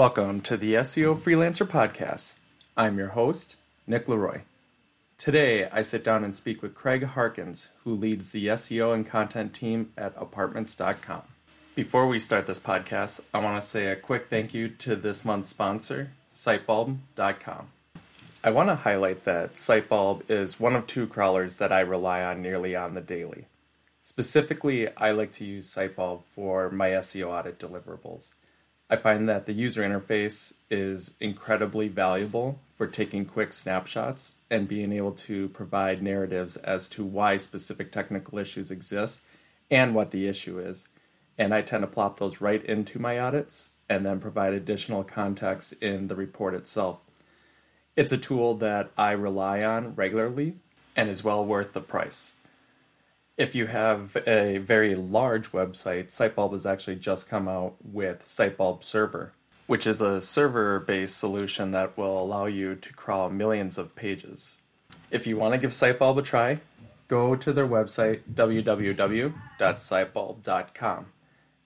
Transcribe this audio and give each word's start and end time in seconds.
Welcome 0.00 0.40
to 0.42 0.56
the 0.56 0.76
SEO 0.76 1.14
Freelancer 1.14 1.66
Podcast. 1.66 2.36
I'm 2.74 2.96
your 2.96 3.10
host, 3.10 3.58
Nick 3.86 4.06
LeRoy. 4.06 4.44
Today, 5.18 5.68
I 5.68 5.82
sit 5.82 6.02
down 6.02 6.24
and 6.24 6.34
speak 6.34 6.62
with 6.62 6.74
Craig 6.74 7.04
Harkins, 7.04 7.68
who 7.84 7.94
leads 7.94 8.30
the 8.30 8.46
SEO 8.46 8.94
and 8.94 9.06
content 9.06 9.52
team 9.52 9.92
at 9.98 10.14
Apartments.com. 10.16 11.20
Before 11.74 12.08
we 12.08 12.18
start 12.18 12.46
this 12.46 12.58
podcast, 12.58 13.20
I 13.34 13.40
want 13.40 13.60
to 13.60 13.68
say 13.68 13.88
a 13.88 13.94
quick 13.94 14.30
thank 14.30 14.54
you 14.54 14.70
to 14.70 14.96
this 14.96 15.22
month's 15.22 15.50
sponsor, 15.50 16.12
Sitebulb.com. 16.30 17.68
I 18.42 18.50
want 18.50 18.70
to 18.70 18.76
highlight 18.76 19.24
that 19.24 19.52
Sitebulb 19.52 20.30
is 20.30 20.58
one 20.58 20.76
of 20.76 20.86
two 20.86 21.08
crawlers 21.08 21.58
that 21.58 21.72
I 21.72 21.80
rely 21.80 22.24
on 22.24 22.40
nearly 22.40 22.74
on 22.74 22.94
the 22.94 23.02
daily. 23.02 23.48
Specifically, 24.00 24.88
I 24.96 25.10
like 25.10 25.32
to 25.32 25.44
use 25.44 25.70
Sitebulb 25.70 26.22
for 26.22 26.70
my 26.70 26.88
SEO 26.88 27.26
audit 27.26 27.58
deliverables. 27.58 28.32
I 28.92 28.96
find 28.96 29.28
that 29.28 29.46
the 29.46 29.52
user 29.52 29.82
interface 29.82 30.54
is 30.68 31.14
incredibly 31.20 31.86
valuable 31.86 32.58
for 32.76 32.88
taking 32.88 33.24
quick 33.24 33.52
snapshots 33.52 34.34
and 34.50 34.66
being 34.66 34.92
able 34.92 35.12
to 35.12 35.48
provide 35.50 36.02
narratives 36.02 36.56
as 36.56 36.88
to 36.88 37.04
why 37.04 37.36
specific 37.36 37.92
technical 37.92 38.36
issues 38.38 38.72
exist 38.72 39.22
and 39.70 39.94
what 39.94 40.10
the 40.10 40.26
issue 40.26 40.58
is. 40.58 40.88
And 41.38 41.54
I 41.54 41.62
tend 41.62 41.84
to 41.84 41.86
plop 41.86 42.18
those 42.18 42.40
right 42.40 42.64
into 42.64 42.98
my 42.98 43.16
audits 43.16 43.70
and 43.88 44.04
then 44.04 44.18
provide 44.18 44.54
additional 44.54 45.04
context 45.04 45.72
in 45.80 46.08
the 46.08 46.16
report 46.16 46.54
itself. 46.54 47.00
It's 47.94 48.12
a 48.12 48.18
tool 48.18 48.54
that 48.54 48.90
I 48.98 49.12
rely 49.12 49.62
on 49.62 49.94
regularly 49.94 50.56
and 50.96 51.08
is 51.08 51.22
well 51.22 51.44
worth 51.44 51.74
the 51.74 51.80
price. 51.80 52.34
If 53.40 53.54
you 53.54 53.66
have 53.68 54.18
a 54.26 54.58
very 54.58 54.94
large 54.94 55.52
website, 55.52 56.08
Sitebulb 56.08 56.52
has 56.52 56.66
actually 56.66 56.96
just 56.96 57.30
come 57.30 57.48
out 57.48 57.76
with 57.82 58.26
Sitebulb 58.26 58.84
Server, 58.84 59.32
which 59.66 59.86
is 59.86 60.02
a 60.02 60.20
server 60.20 60.78
based 60.78 61.16
solution 61.16 61.70
that 61.70 61.96
will 61.96 62.22
allow 62.22 62.44
you 62.44 62.74
to 62.74 62.92
crawl 62.92 63.30
millions 63.30 63.78
of 63.78 63.96
pages. 63.96 64.58
If 65.10 65.26
you 65.26 65.38
want 65.38 65.54
to 65.54 65.58
give 65.58 65.70
Sitebulb 65.70 66.18
a 66.18 66.22
try, 66.22 66.60
go 67.08 67.34
to 67.34 67.50
their 67.50 67.66
website 67.66 68.24
www.sitebulb.com. 68.30 71.06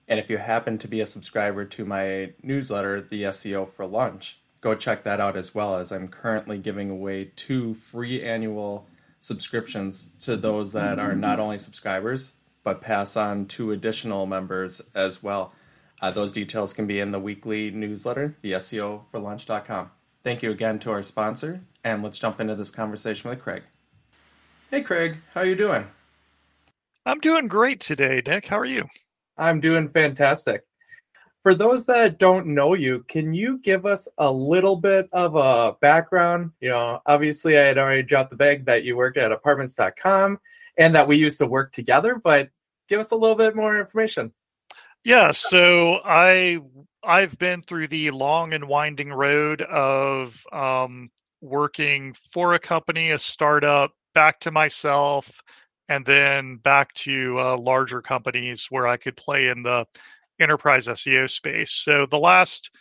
And 0.07 0.17
if 0.17 0.29
you 0.29 0.37
happen 0.37 0.77
to 0.77 0.87
be 0.87 1.01
a 1.01 1.05
subscriber 1.05 1.65
to 1.65 1.83
my 1.83 2.31
newsletter, 2.41 3.01
The 3.01 3.23
SEO 3.23 3.67
for 3.67 3.85
Lunch, 3.85 4.39
go 4.61 4.75
check 4.75 5.03
that 5.03 5.19
out 5.19 5.35
as 5.35 5.53
well, 5.53 5.75
as 5.75 5.91
I'm 5.91 6.07
currently 6.07 6.57
giving 6.57 6.89
away 6.89 7.31
two 7.35 7.73
free 7.73 8.23
annual 8.23 8.87
subscriptions 9.25 10.11
to 10.19 10.37
those 10.37 10.73
that 10.73 10.99
are 10.99 11.15
not 11.15 11.39
only 11.39 11.57
subscribers 11.57 12.33
but 12.63 12.81
pass 12.81 13.15
on 13.15 13.45
to 13.45 13.71
additional 13.71 14.25
members 14.25 14.81
as 14.93 15.23
well. 15.23 15.53
Uh, 16.01 16.11
those 16.11 16.33
details 16.33 16.73
can 16.73 16.85
be 16.85 16.99
in 16.99 17.11
the 17.11 17.19
weekly 17.19 17.71
newsletter, 17.71 18.35
the 18.41 18.53
SEO 18.53 19.05
for 19.05 19.19
lunch.com. 19.19 19.91
Thank 20.23 20.43
you 20.43 20.51
again 20.51 20.79
to 20.79 20.91
our 20.91 21.03
sponsor, 21.03 21.61
and 21.83 22.03
let's 22.03 22.19
jump 22.19 22.39
into 22.39 22.55
this 22.55 22.71
conversation 22.71 23.29
with 23.29 23.39
Craig. 23.39 23.63
Hey, 24.69 24.81
Craig, 24.81 25.17
how 25.33 25.41
are 25.41 25.45
you 25.45 25.55
doing? 25.55 25.87
I'm 27.05 27.19
doing 27.19 27.47
great 27.47 27.79
today, 27.79 28.21
Nick. 28.25 28.47
How 28.47 28.59
are 28.59 28.65
you? 28.65 28.85
I'm 29.37 29.59
doing 29.59 29.89
fantastic 29.89 30.65
for 31.45 31.53
those 31.53 31.85
that 31.85 32.17
don't 32.17 32.47
know 32.47 32.73
you, 32.73 33.05
can 33.07 33.31
you 33.31 33.59
give 33.59 33.85
us 33.85 34.07
a 34.17 34.31
little 34.31 34.75
bit 34.75 35.07
of 35.11 35.35
a 35.35 35.77
background? 35.79 36.49
You 36.59 36.69
know, 36.69 36.99
obviously, 37.05 37.55
I 37.55 37.61
had 37.61 37.77
already 37.77 38.01
dropped 38.01 38.31
the 38.31 38.35
bag 38.35 38.65
that 38.65 38.83
you 38.83 38.97
worked 38.97 39.17
at 39.17 39.31
apartments.com 39.31 40.39
and 40.79 40.95
that 40.95 41.07
we 41.07 41.17
used 41.17 41.37
to 41.37 41.45
work 41.45 41.71
together, 41.71 42.19
but 42.23 42.49
give 42.89 42.99
us 42.99 43.11
a 43.11 43.15
little 43.15 43.35
bit 43.35 43.55
more 43.55 43.79
information. 43.79 44.33
Yeah, 45.03 45.29
so 45.29 45.99
I 46.03 46.61
I've 47.03 47.37
been 47.37 47.61
through 47.61 47.89
the 47.89 48.09
long 48.09 48.53
and 48.53 48.67
winding 48.67 49.13
road 49.13 49.61
of 49.61 50.43
um, 50.51 51.11
working 51.41 52.15
for 52.31 52.55
a 52.55 52.59
company, 52.59 53.11
a 53.11 53.19
startup, 53.19 53.91
back 54.15 54.39
to 54.39 54.49
myself, 54.49 55.43
and 55.89 56.03
then 56.07 56.55
back 56.55 56.91
to 56.95 57.39
uh, 57.39 57.57
larger 57.57 58.01
companies 58.01 58.65
where 58.71 58.87
I 58.87 58.97
could 58.97 59.15
play 59.15 59.49
in 59.49 59.61
the 59.61 59.85
enterprise 60.39 60.87
SEO 60.87 61.29
space. 61.29 61.71
So 61.71 62.05
the 62.05 62.19
last 62.19 62.71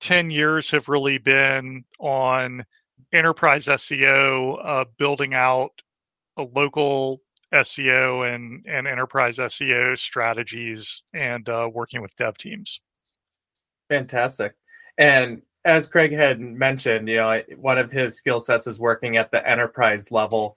10 0.00 0.30
years 0.30 0.70
have 0.70 0.88
really 0.88 1.18
been 1.18 1.84
on 1.98 2.64
enterprise 3.12 3.66
SEO, 3.66 4.58
uh, 4.64 4.84
building 4.98 5.34
out 5.34 5.70
a 6.36 6.42
local 6.42 7.22
SEO 7.52 8.34
and, 8.34 8.64
and 8.66 8.86
enterprise 8.86 9.38
SEO 9.38 9.96
strategies 9.96 11.02
and 11.14 11.48
uh, 11.48 11.68
working 11.72 12.02
with 12.02 12.14
dev 12.16 12.36
teams. 12.36 12.80
Fantastic. 13.88 14.54
And 14.98 15.42
as 15.64 15.88
Craig 15.88 16.12
had 16.12 16.40
mentioned, 16.40 17.08
you 17.08 17.16
know, 17.16 17.42
one 17.56 17.78
of 17.78 17.90
his 17.90 18.16
skill 18.16 18.40
sets 18.40 18.66
is 18.66 18.78
working 18.78 19.16
at 19.16 19.30
the 19.30 19.48
enterprise 19.48 20.10
level 20.10 20.56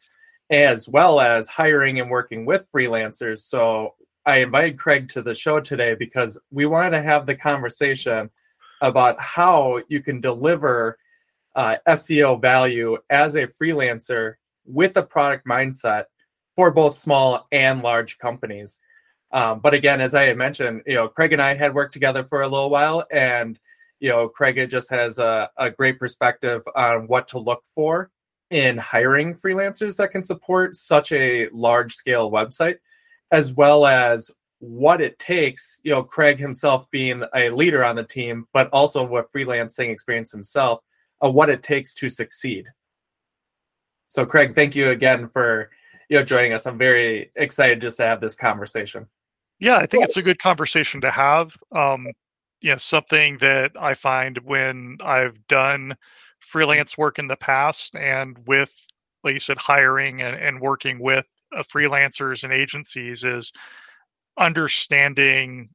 as 0.52 0.90
well 0.90 1.20
as 1.20 1.48
hiring 1.48 2.00
and 2.00 2.10
working 2.10 2.46
with 2.46 2.66
freelancers. 2.74 3.40
So 3.40 3.96
I 4.30 4.38
invited 4.38 4.78
Craig 4.78 5.10
to 5.10 5.24
the 5.24 5.34
show 5.34 5.60
today 5.60 5.96
because 5.96 6.40
we 6.52 6.68
wanted 6.68 6.92
to 6.92 7.02
have 7.02 7.26
the 7.26 7.34
conversation 7.34 8.30
about 8.80 9.20
how 9.20 9.82
you 9.88 10.04
can 10.04 10.22
deliver 10.22 11.00
uh, 11.56 11.78
SEO 11.88 12.40
value 12.40 12.96
as 13.10 13.34
a 13.34 13.48
freelancer 13.48 14.36
with 14.66 14.96
a 14.98 15.04
product 15.04 15.48
mindset 15.48 16.06
for 16.56 16.70
both 16.70 16.96
small 16.96 17.48
and 17.52 17.82
large 17.82 18.20
companies. 18.20 18.78
Um, 19.32 19.62
but 19.62 19.74
again, 19.74 20.00
as 20.00 20.14
I 20.14 20.24
had 20.24 20.38
mentioned, 20.38 20.84
you 20.86 20.94
know, 20.94 21.08
Craig 21.08 21.34
and 21.34 21.42
I 21.42 21.56
had 21.56 21.74
worked 21.74 21.94
together 21.94 22.24
for 22.24 22.44
a 22.44 22.48
little 22.48 22.70
while, 22.70 23.06
and 23.12 23.60
you 24.00 24.10
know, 24.10 24.30
Craig 24.30 24.70
just 24.70 24.92
has 24.92 25.18
a, 25.18 25.50
a 25.58 25.72
great 25.72 25.98
perspective 25.98 26.62
on 26.76 27.08
what 27.08 27.28
to 27.30 27.40
look 27.40 27.64
for 27.74 28.12
in 28.52 28.78
hiring 28.78 29.34
freelancers 29.34 29.98
that 29.98 30.12
can 30.12 30.22
support 30.22 30.76
such 30.76 31.12
a 31.14 31.50
large 31.50 31.96
scale 31.96 32.30
website 32.30 32.78
as 33.32 33.54
well 33.54 33.86
as 33.86 34.32
what 34.60 35.02
it 35.02 35.18
takes, 35.20 35.80
you 35.84 35.92
know, 35.92 36.04
Craig 36.04 36.38
himself 36.38 36.90
being 36.92 37.24
a 37.34 37.50
leader 37.50 37.84
on 37.84 37.96
the 37.96 38.04
team, 38.04 38.46
but 38.54 38.70
also 38.72 39.06
with 39.06 39.32
freelancing 39.34 39.90
experience 39.90 40.32
himself, 40.32 40.82
of 41.22 41.34
what 41.34 41.50
it 41.50 41.64
takes 41.64 41.94
to 41.96 42.10
succeed. 42.10 42.66
So, 44.10 44.26
Craig, 44.26 44.56
thank 44.56 44.76
you 44.76 44.90
again 44.90 45.30
for 45.30 45.70
you 46.10 46.18
know 46.18 46.26
joining 46.26 46.54
us. 46.54 46.66
I'm 46.66 46.78
very 46.78 47.32
excited 47.36 47.82
just 47.82 47.98
to 47.98 48.04
have 48.04 48.20
this 48.20 48.36
conversation. 48.36 49.08
Yeah, 49.60 49.78
I 49.78 49.86
think 49.86 50.04
it's 50.04 50.18
a 50.18 50.22
good 50.22 50.40
conversation 50.40 51.02
to 51.02 51.12
have. 51.12 51.56
Um, 51.72 52.08
you 52.62 52.72
know, 52.72 52.78
something 52.78 53.38
that 53.38 53.72
I 53.80 53.94
find 53.94 54.38
when 54.40 54.98
I've 55.04 55.48
done 55.48 55.96
freelance 56.40 56.98
work 56.98 57.20
in 57.20 57.28
the 57.28 57.36
past 57.36 57.96
and 57.96 58.38
with, 58.46 58.74
like 59.24 59.34
you 59.34 59.40
said, 59.40 59.58
hiring 59.58 60.22
and, 60.22 60.36
and 60.36 60.60
working 60.60 61.00
with 61.00 61.26
uh, 61.56 61.64
freelancers 61.64 62.44
and 62.44 62.54
agencies 62.54 63.24
is 63.24 63.52
understanding 64.38 65.70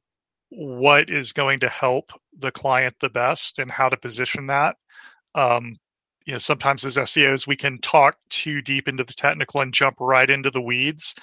what 0.49 1.09
is 1.09 1.33
going 1.33 1.59
to 1.59 1.69
help 1.69 2.11
the 2.37 2.51
client 2.51 2.95
the 2.99 3.09
best 3.09 3.59
and 3.59 3.71
how 3.71 3.89
to 3.89 3.97
position 3.97 4.47
that. 4.47 4.75
Um, 5.33 5.77
you 6.25 6.33
know, 6.33 6.39
sometimes 6.39 6.85
as 6.85 6.95
SEOs, 6.97 7.45
we 7.45 7.55
can 7.55 7.79
talk 7.79 8.17
too 8.29 8.61
deep 8.61 8.87
into 8.87 9.03
the 9.03 9.13
technical 9.13 9.61
and 9.61 9.73
jump 9.73 9.97
right 9.99 10.29
into 10.29 10.49
the 10.49 10.61
weeds, 10.61 11.13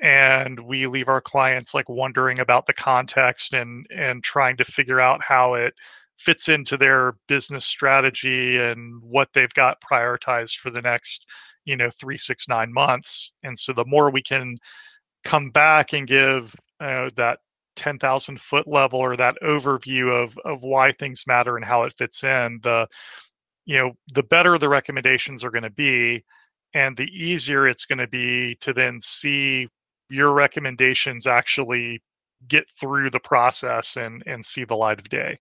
and 0.00 0.60
we 0.60 0.86
leave 0.86 1.08
our 1.08 1.20
clients 1.20 1.74
like 1.74 1.88
wondering 1.88 2.40
about 2.40 2.66
the 2.66 2.72
context 2.72 3.54
and 3.54 3.86
and 3.94 4.22
trying 4.22 4.56
to 4.58 4.64
figure 4.64 5.00
out 5.00 5.22
how 5.22 5.54
it 5.54 5.74
fits 6.18 6.48
into 6.48 6.76
their 6.76 7.14
business 7.28 7.64
strategy 7.64 8.58
and 8.58 9.02
what 9.02 9.28
they've 9.34 9.54
got 9.54 9.80
prioritized 9.80 10.56
for 10.56 10.70
the 10.70 10.82
next 10.82 11.26
you 11.64 11.76
know 11.76 11.90
three 11.90 12.18
six 12.18 12.48
nine 12.48 12.72
months. 12.72 13.32
And 13.42 13.58
so 13.58 13.72
the 13.72 13.84
more 13.86 14.10
we 14.10 14.22
can 14.22 14.58
come 15.24 15.50
back 15.50 15.92
and 15.92 16.06
give 16.06 16.54
uh, 16.80 17.08
that 17.16 17.38
10,000 17.76 18.40
foot 18.40 18.68
level 18.68 19.00
or 19.00 19.16
that 19.16 19.36
overview 19.42 20.22
of 20.22 20.38
of 20.44 20.62
why 20.62 20.92
things 20.92 21.24
matter 21.26 21.56
and 21.56 21.64
how 21.64 21.82
it 21.82 21.94
fits 21.98 22.22
in 22.22 22.60
the 22.62 22.86
you 23.64 23.76
know 23.76 23.92
the 24.12 24.22
better 24.22 24.58
the 24.58 24.68
recommendations 24.68 25.44
are 25.44 25.50
going 25.50 25.64
to 25.64 25.70
be 25.70 26.22
and 26.74 26.96
the 26.96 27.08
easier 27.12 27.66
it's 27.66 27.86
going 27.86 27.98
to 27.98 28.06
be 28.06 28.56
to 28.60 28.72
then 28.72 29.00
see 29.00 29.68
your 30.08 30.32
recommendations 30.32 31.26
actually 31.26 32.00
get 32.46 32.64
through 32.80 33.10
the 33.10 33.20
process 33.20 33.96
and 33.96 34.22
and 34.26 34.44
see 34.44 34.64
the 34.64 34.76
light 34.76 34.98
of 34.98 35.08
day 35.08 35.36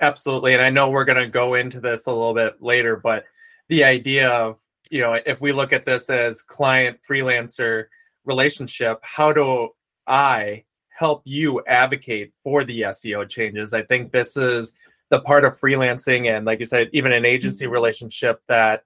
absolutely 0.00 0.52
and 0.52 0.62
i 0.62 0.70
know 0.70 0.90
we're 0.90 1.04
going 1.04 1.16
to 1.16 1.28
go 1.28 1.54
into 1.54 1.80
this 1.80 2.06
a 2.06 2.10
little 2.10 2.34
bit 2.34 2.60
later 2.60 2.96
but 2.96 3.24
the 3.68 3.84
idea 3.84 4.28
of 4.28 4.58
you 4.90 5.00
know, 5.00 5.18
if 5.26 5.40
we 5.40 5.52
look 5.52 5.72
at 5.72 5.84
this 5.84 6.10
as 6.10 6.42
client 6.42 6.98
freelancer 7.08 7.86
relationship, 8.24 8.98
how 9.02 9.32
do 9.32 9.70
I 10.06 10.64
help 10.88 11.22
you 11.24 11.62
advocate 11.66 12.32
for 12.42 12.64
the 12.64 12.82
SEO 12.82 13.28
changes? 13.28 13.74
I 13.74 13.82
think 13.82 14.12
this 14.12 14.36
is 14.36 14.72
the 15.10 15.20
part 15.20 15.44
of 15.44 15.58
freelancing 15.58 16.34
and 16.34 16.46
like 16.46 16.58
you 16.58 16.64
said, 16.64 16.88
even 16.92 17.12
an 17.12 17.24
agency 17.24 17.64
mm-hmm. 17.64 17.74
relationship 17.74 18.40
that 18.48 18.82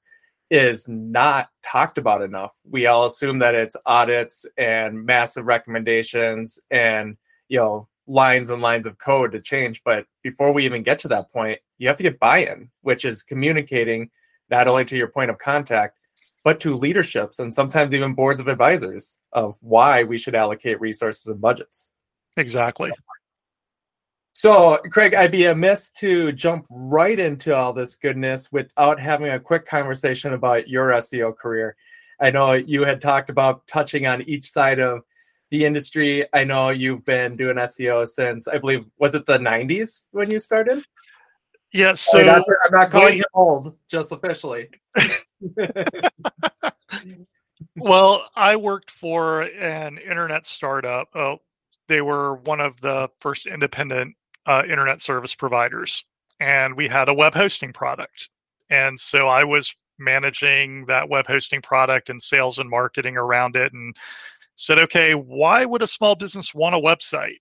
is 0.50 0.88
not 0.88 1.48
talked 1.64 1.96
about 1.96 2.22
enough. 2.22 2.52
We 2.68 2.86
all 2.86 3.06
assume 3.06 3.38
that 3.38 3.54
it's 3.54 3.76
audits 3.86 4.44
and 4.58 5.04
massive 5.04 5.46
recommendations 5.46 6.58
and 6.70 7.16
you 7.48 7.58
know 7.58 7.88
lines 8.10 8.50
and 8.50 8.60
lines 8.60 8.86
of 8.86 8.98
code 8.98 9.32
to 9.32 9.40
change. 9.40 9.82
But 9.84 10.04
before 10.22 10.52
we 10.52 10.64
even 10.64 10.82
get 10.82 10.98
to 11.00 11.08
that 11.08 11.30
point, 11.32 11.58
you 11.78 11.88
have 11.88 11.96
to 11.98 12.02
get 12.02 12.18
buy 12.18 12.38
in, 12.38 12.70
which 12.82 13.04
is 13.04 13.22
communicating 13.22 14.10
not 14.50 14.66
only 14.66 14.84
to 14.86 14.96
your 14.96 15.08
point 15.08 15.30
of 15.30 15.38
contact, 15.38 15.96
but 16.42 16.58
to 16.60 16.74
leaderships 16.74 17.38
and 17.38 17.52
sometimes 17.52 17.94
even 17.94 18.14
boards 18.14 18.40
of 18.40 18.48
advisors 18.48 19.16
of 19.32 19.56
why 19.60 20.02
we 20.02 20.18
should 20.18 20.34
allocate 20.34 20.80
resources 20.80 21.26
and 21.26 21.40
budgets. 21.40 21.90
Exactly. 22.36 22.90
So, 24.32 24.78
Craig, 24.90 25.14
I'd 25.14 25.32
be 25.32 25.46
amiss 25.46 25.90
to 25.98 26.32
jump 26.32 26.66
right 26.70 27.18
into 27.18 27.54
all 27.54 27.72
this 27.72 27.94
goodness 27.96 28.50
without 28.50 28.98
having 28.98 29.28
a 29.30 29.40
quick 29.40 29.66
conversation 29.66 30.32
about 30.32 30.68
your 30.68 30.88
SEO 30.92 31.36
career. 31.36 31.76
I 32.20 32.30
know 32.30 32.52
you 32.52 32.84
had 32.84 33.00
talked 33.00 33.30
about 33.30 33.66
touching 33.66 34.06
on 34.06 34.22
each 34.22 34.50
side 34.50 34.78
of 34.78 35.02
the 35.50 35.64
industry. 35.64 36.26
I 36.32 36.44
know 36.44 36.70
you've 36.70 37.04
been 37.04 37.36
doing 37.36 37.56
SEO 37.56 38.06
since 38.06 38.48
I 38.48 38.58
believe 38.58 38.84
was 38.98 39.14
it 39.14 39.26
the 39.26 39.38
90s 39.38 40.04
when 40.12 40.30
you 40.30 40.38
started? 40.38 40.84
Yeah, 41.72 41.92
so 41.92 42.18
I'm 42.18 42.26
not, 42.26 42.42
I'm 42.64 42.72
not 42.72 42.90
calling 42.90 43.18
you 43.18 43.24
old, 43.32 43.76
just 43.88 44.10
officially. 44.10 44.68
well, 47.76 48.28
I 48.34 48.56
worked 48.56 48.90
for 48.90 49.42
an 49.42 49.98
internet 49.98 50.46
startup. 50.46 51.08
Oh, 51.14 51.38
they 51.86 52.00
were 52.00 52.36
one 52.36 52.60
of 52.60 52.80
the 52.80 53.08
first 53.20 53.46
independent 53.46 54.16
uh, 54.46 54.62
internet 54.68 55.00
service 55.00 55.34
providers, 55.34 56.04
and 56.40 56.76
we 56.76 56.88
had 56.88 57.08
a 57.08 57.14
web 57.14 57.34
hosting 57.34 57.72
product. 57.72 58.30
And 58.68 58.98
so 58.98 59.28
I 59.28 59.44
was 59.44 59.74
managing 59.96 60.86
that 60.86 61.08
web 61.08 61.26
hosting 61.26 61.62
product 61.62 62.10
and 62.10 62.20
sales 62.20 62.58
and 62.58 62.68
marketing 62.68 63.16
around 63.16 63.54
it 63.54 63.72
and 63.72 63.94
said, 64.60 64.78
okay, 64.78 65.14
why 65.14 65.64
would 65.64 65.80
a 65.80 65.86
small 65.86 66.14
business 66.14 66.54
want 66.54 66.74
a 66.74 66.78
website? 66.78 67.38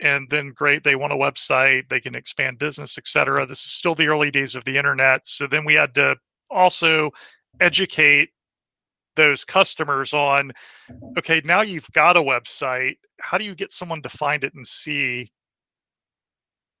And 0.00 0.28
then 0.30 0.52
great, 0.52 0.82
they 0.82 0.96
want 0.96 1.12
a 1.12 1.16
website, 1.16 1.88
they 1.88 2.00
can 2.00 2.16
expand 2.16 2.58
business, 2.58 2.98
etc. 2.98 3.46
This 3.46 3.64
is 3.64 3.70
still 3.70 3.94
the 3.94 4.08
early 4.08 4.32
days 4.32 4.56
of 4.56 4.64
the 4.64 4.76
internet. 4.76 5.28
So 5.28 5.46
then 5.46 5.64
we 5.64 5.74
had 5.74 5.94
to 5.94 6.16
also 6.50 7.12
educate 7.60 8.30
those 9.14 9.44
customers 9.44 10.12
on 10.12 10.50
okay, 11.16 11.40
now 11.44 11.60
you've 11.60 11.90
got 11.92 12.16
a 12.16 12.22
website. 12.22 12.96
How 13.20 13.38
do 13.38 13.44
you 13.44 13.54
get 13.54 13.72
someone 13.72 14.02
to 14.02 14.08
find 14.08 14.42
it 14.42 14.54
and 14.54 14.66
see 14.66 15.30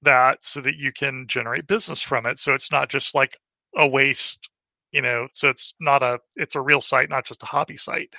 that 0.02 0.44
so 0.44 0.60
that 0.62 0.76
you 0.76 0.92
can 0.92 1.26
generate 1.28 1.68
business 1.68 2.02
from 2.02 2.26
it? 2.26 2.40
So 2.40 2.54
it's 2.54 2.72
not 2.72 2.88
just 2.88 3.14
like 3.14 3.38
a 3.76 3.86
waste 3.86 4.48
you 4.92 5.02
know 5.02 5.28
so 5.32 5.48
it's 5.48 5.74
not 5.80 6.02
a 6.02 6.18
it's 6.36 6.56
a 6.56 6.60
real 6.60 6.80
site 6.80 7.08
not 7.08 7.24
just 7.24 7.42
a 7.42 7.46
hobby 7.46 7.76
site 7.76 8.12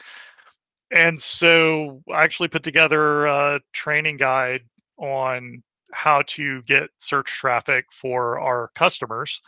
and 0.92 1.22
so 1.22 2.02
i 2.14 2.24
actually 2.24 2.48
put 2.48 2.64
together 2.64 3.26
a 3.26 3.60
training 3.74 4.18
guide 4.18 4.62
on 4.98 5.64
how 5.94 6.22
to 6.24 6.62
get 6.64 6.90
search 6.98 7.28
traffic 7.28 7.86
for 7.92 8.40
our 8.40 8.70
customers 8.76 9.42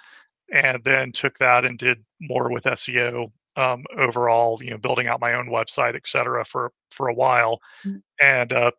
and 0.52 0.84
then 0.84 1.12
took 1.12 1.38
that 1.38 1.66
and 1.66 1.78
did 1.78 2.04
more 2.22 2.52
with 2.52 2.64
seo 2.64 3.32
um, 3.56 3.84
overall 3.98 4.58
you 4.62 4.72
know 4.72 4.78
building 4.78 5.08
out 5.08 5.22
my 5.22 5.34
own 5.34 5.48
website 5.48 5.96
et 5.96 6.08
cetera 6.08 6.44
for 6.44 6.72
for 6.92 7.08
a 7.08 7.14
while 7.14 7.60
mm-hmm. 7.86 7.98
and 8.20 8.52
uh, 8.52 8.72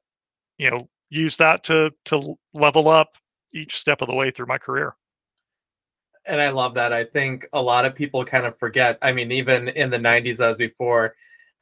you 0.59 0.71
know 0.71 0.89
use 1.11 1.37
that 1.37 1.63
to 1.63 1.93
to 2.05 2.35
level 2.55 2.89
up 2.89 3.17
each 3.55 3.77
step 3.77 4.03
of 4.03 4.09
the 4.09 4.15
way 4.15 4.31
through 4.31 4.47
my 4.47 4.59
career 4.59 4.97
and 6.27 6.41
I 6.41 6.51
love 6.51 6.75
that. 6.75 6.93
I 6.93 7.05
think 7.05 7.47
a 7.53 7.61
lot 7.61 7.85
of 7.85 7.95
people 7.95 8.25
kind 8.25 8.47
of 8.47 8.57
forget. 8.59 8.99
I 9.03 9.13
mean, 9.13 9.31
even 9.31 9.69
in 9.69 9.91
the 9.91 9.99
90s, 9.99 10.41
as 10.41 10.57
before 10.57 11.15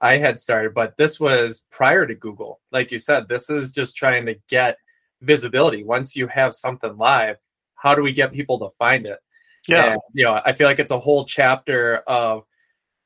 I 0.02 0.18
had 0.18 0.38
started, 0.38 0.74
but 0.74 0.96
this 0.96 1.20
was 1.20 1.64
prior 1.70 2.06
to 2.06 2.14
Google. 2.14 2.60
Like 2.72 2.90
you 2.90 2.98
said, 2.98 3.28
this 3.28 3.48
is 3.48 3.70
just 3.70 3.96
trying 3.96 4.26
to 4.26 4.34
get 4.48 4.76
visibility. 5.20 5.84
Once 5.84 6.16
you 6.16 6.26
have 6.26 6.54
something 6.54 6.98
live, 6.98 7.36
how 7.76 7.94
do 7.94 8.02
we 8.02 8.12
get 8.12 8.32
people 8.32 8.58
to 8.58 8.70
find 8.76 9.06
it? 9.06 9.20
Yeah. 9.68 9.92
And, 9.92 10.00
you 10.12 10.24
know, 10.24 10.40
I 10.44 10.52
feel 10.52 10.66
like 10.66 10.80
it's 10.80 10.90
a 10.90 10.98
whole 10.98 11.24
chapter 11.24 11.98
of, 12.08 12.42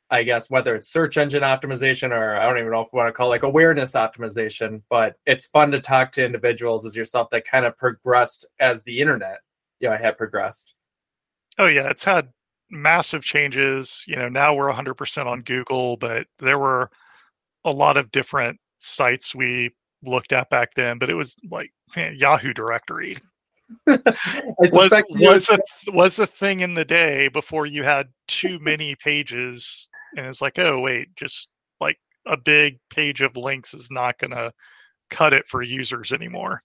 I 0.09 0.23
guess, 0.23 0.49
whether 0.49 0.75
it's 0.75 0.89
search 0.89 1.19
engine 1.19 1.43
optimization 1.43 2.13
or 2.13 2.37
I 2.37 2.47
don't 2.47 2.59
even 2.59 2.71
know 2.71 2.81
if 2.81 2.89
we 2.93 2.97
want 2.97 3.09
to 3.09 3.13
call 3.13 3.27
it 3.27 3.31
like 3.31 3.43
awareness 3.43 3.93
optimization, 3.93 4.83
but 4.89 5.17
it's 5.27 5.47
fun 5.47 5.73
to 5.73 5.81
talk 5.81 6.13
to 6.13 6.25
individuals 6.25 6.87
as 6.87 6.97
yourself 6.97 7.29
that 7.31 7.47
kind 7.47 7.67
of 7.67 7.77
progressed 7.77 8.47
as 8.59 8.85
the 8.85 9.01
internet, 9.01 9.41
you 9.81 9.91
know, 9.91 9.97
had 9.97 10.17
progressed. 10.17 10.75
Oh 11.59 11.67
yeah, 11.67 11.91
it's 11.91 12.05
had 12.05 12.29
massive 12.71 13.25
changes. 13.25 14.05
You 14.07 14.17
know, 14.17 14.29
now 14.29 14.55
we're 14.55 14.73
100% 14.73 15.27
on 15.27 15.43
Google, 15.43 15.97
but 15.97 16.27
there 16.39 16.59
were 16.59 16.91
a 17.65 17.71
lot 17.71 17.97
of 17.97 18.11
different 18.13 18.59
sites 18.79 19.35
we 19.35 19.71
looked 20.05 20.33
at 20.33 20.51
back 20.51 20.75
then, 20.75 20.99
but 20.99 21.11
it 21.11 21.15
was 21.15 21.37
like 21.51 21.71
man, 21.97 22.15
Yahoo 22.17 22.53
directory 22.53 23.17
was, 23.87 24.93
was, 25.11 25.49
a, 25.51 25.59
was 25.89 26.19
a 26.19 26.27
thing 26.27 26.61
in 26.61 26.75
the 26.75 26.85
day 26.85 27.29
before 27.29 27.67
you 27.67 27.83
had 27.83 28.07
too 28.29 28.59
many 28.61 28.95
pages 28.97 29.89
and 30.17 30.27
it's 30.27 30.41
like, 30.41 30.59
oh 30.59 30.81
wait, 30.81 31.09
just 31.17 31.49
like 31.81 31.99
a 32.27 32.37
big 32.37 32.79
page 32.91 33.23
of 33.23 33.37
links 33.37 33.75
is 33.75 33.91
not 33.91 34.19
gonna 34.19 34.53
cut 35.11 35.33
it 35.33 35.47
for 35.49 35.63
users 35.63 36.13
anymore 36.13 36.63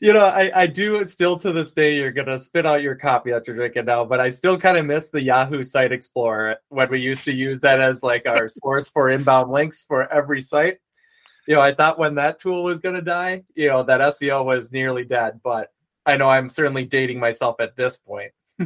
you 0.00 0.12
know, 0.12 0.26
I, 0.26 0.50
I 0.54 0.66
do 0.66 1.04
still 1.04 1.36
to 1.38 1.52
this 1.52 1.72
day, 1.72 1.96
you're 1.96 2.12
going 2.12 2.26
to 2.26 2.38
spit 2.38 2.66
out 2.66 2.82
your 2.82 2.94
copy 2.94 3.30
that 3.30 3.46
you're 3.46 3.56
drinking 3.56 3.84
now, 3.86 4.04
but 4.04 4.20
I 4.20 4.28
still 4.28 4.58
kind 4.58 4.76
of 4.76 4.86
miss 4.86 5.10
the 5.10 5.22
Yahoo 5.22 5.62
Site 5.62 5.92
Explorer 5.92 6.56
when 6.68 6.90
we 6.90 7.00
used 7.00 7.24
to 7.24 7.32
use 7.32 7.60
that 7.60 7.80
as 7.80 8.02
like 8.02 8.26
our 8.26 8.48
source 8.48 8.88
for 8.88 9.08
inbound 9.08 9.50
links 9.50 9.82
for 9.82 10.12
every 10.12 10.42
site. 10.42 10.78
You 11.46 11.56
know, 11.56 11.60
I 11.60 11.74
thought 11.74 11.98
when 11.98 12.14
that 12.16 12.40
tool 12.40 12.62
was 12.64 12.80
going 12.80 12.94
to 12.94 13.02
die, 13.02 13.42
you 13.54 13.68
know, 13.68 13.82
that 13.82 14.00
SEO 14.00 14.44
was 14.44 14.70
nearly 14.72 15.04
dead, 15.04 15.40
but 15.42 15.72
I 16.06 16.16
know 16.16 16.28
I'm 16.28 16.48
certainly 16.48 16.84
dating 16.84 17.18
myself 17.20 17.56
at 17.60 17.76
this 17.76 17.96
point. 17.96 18.32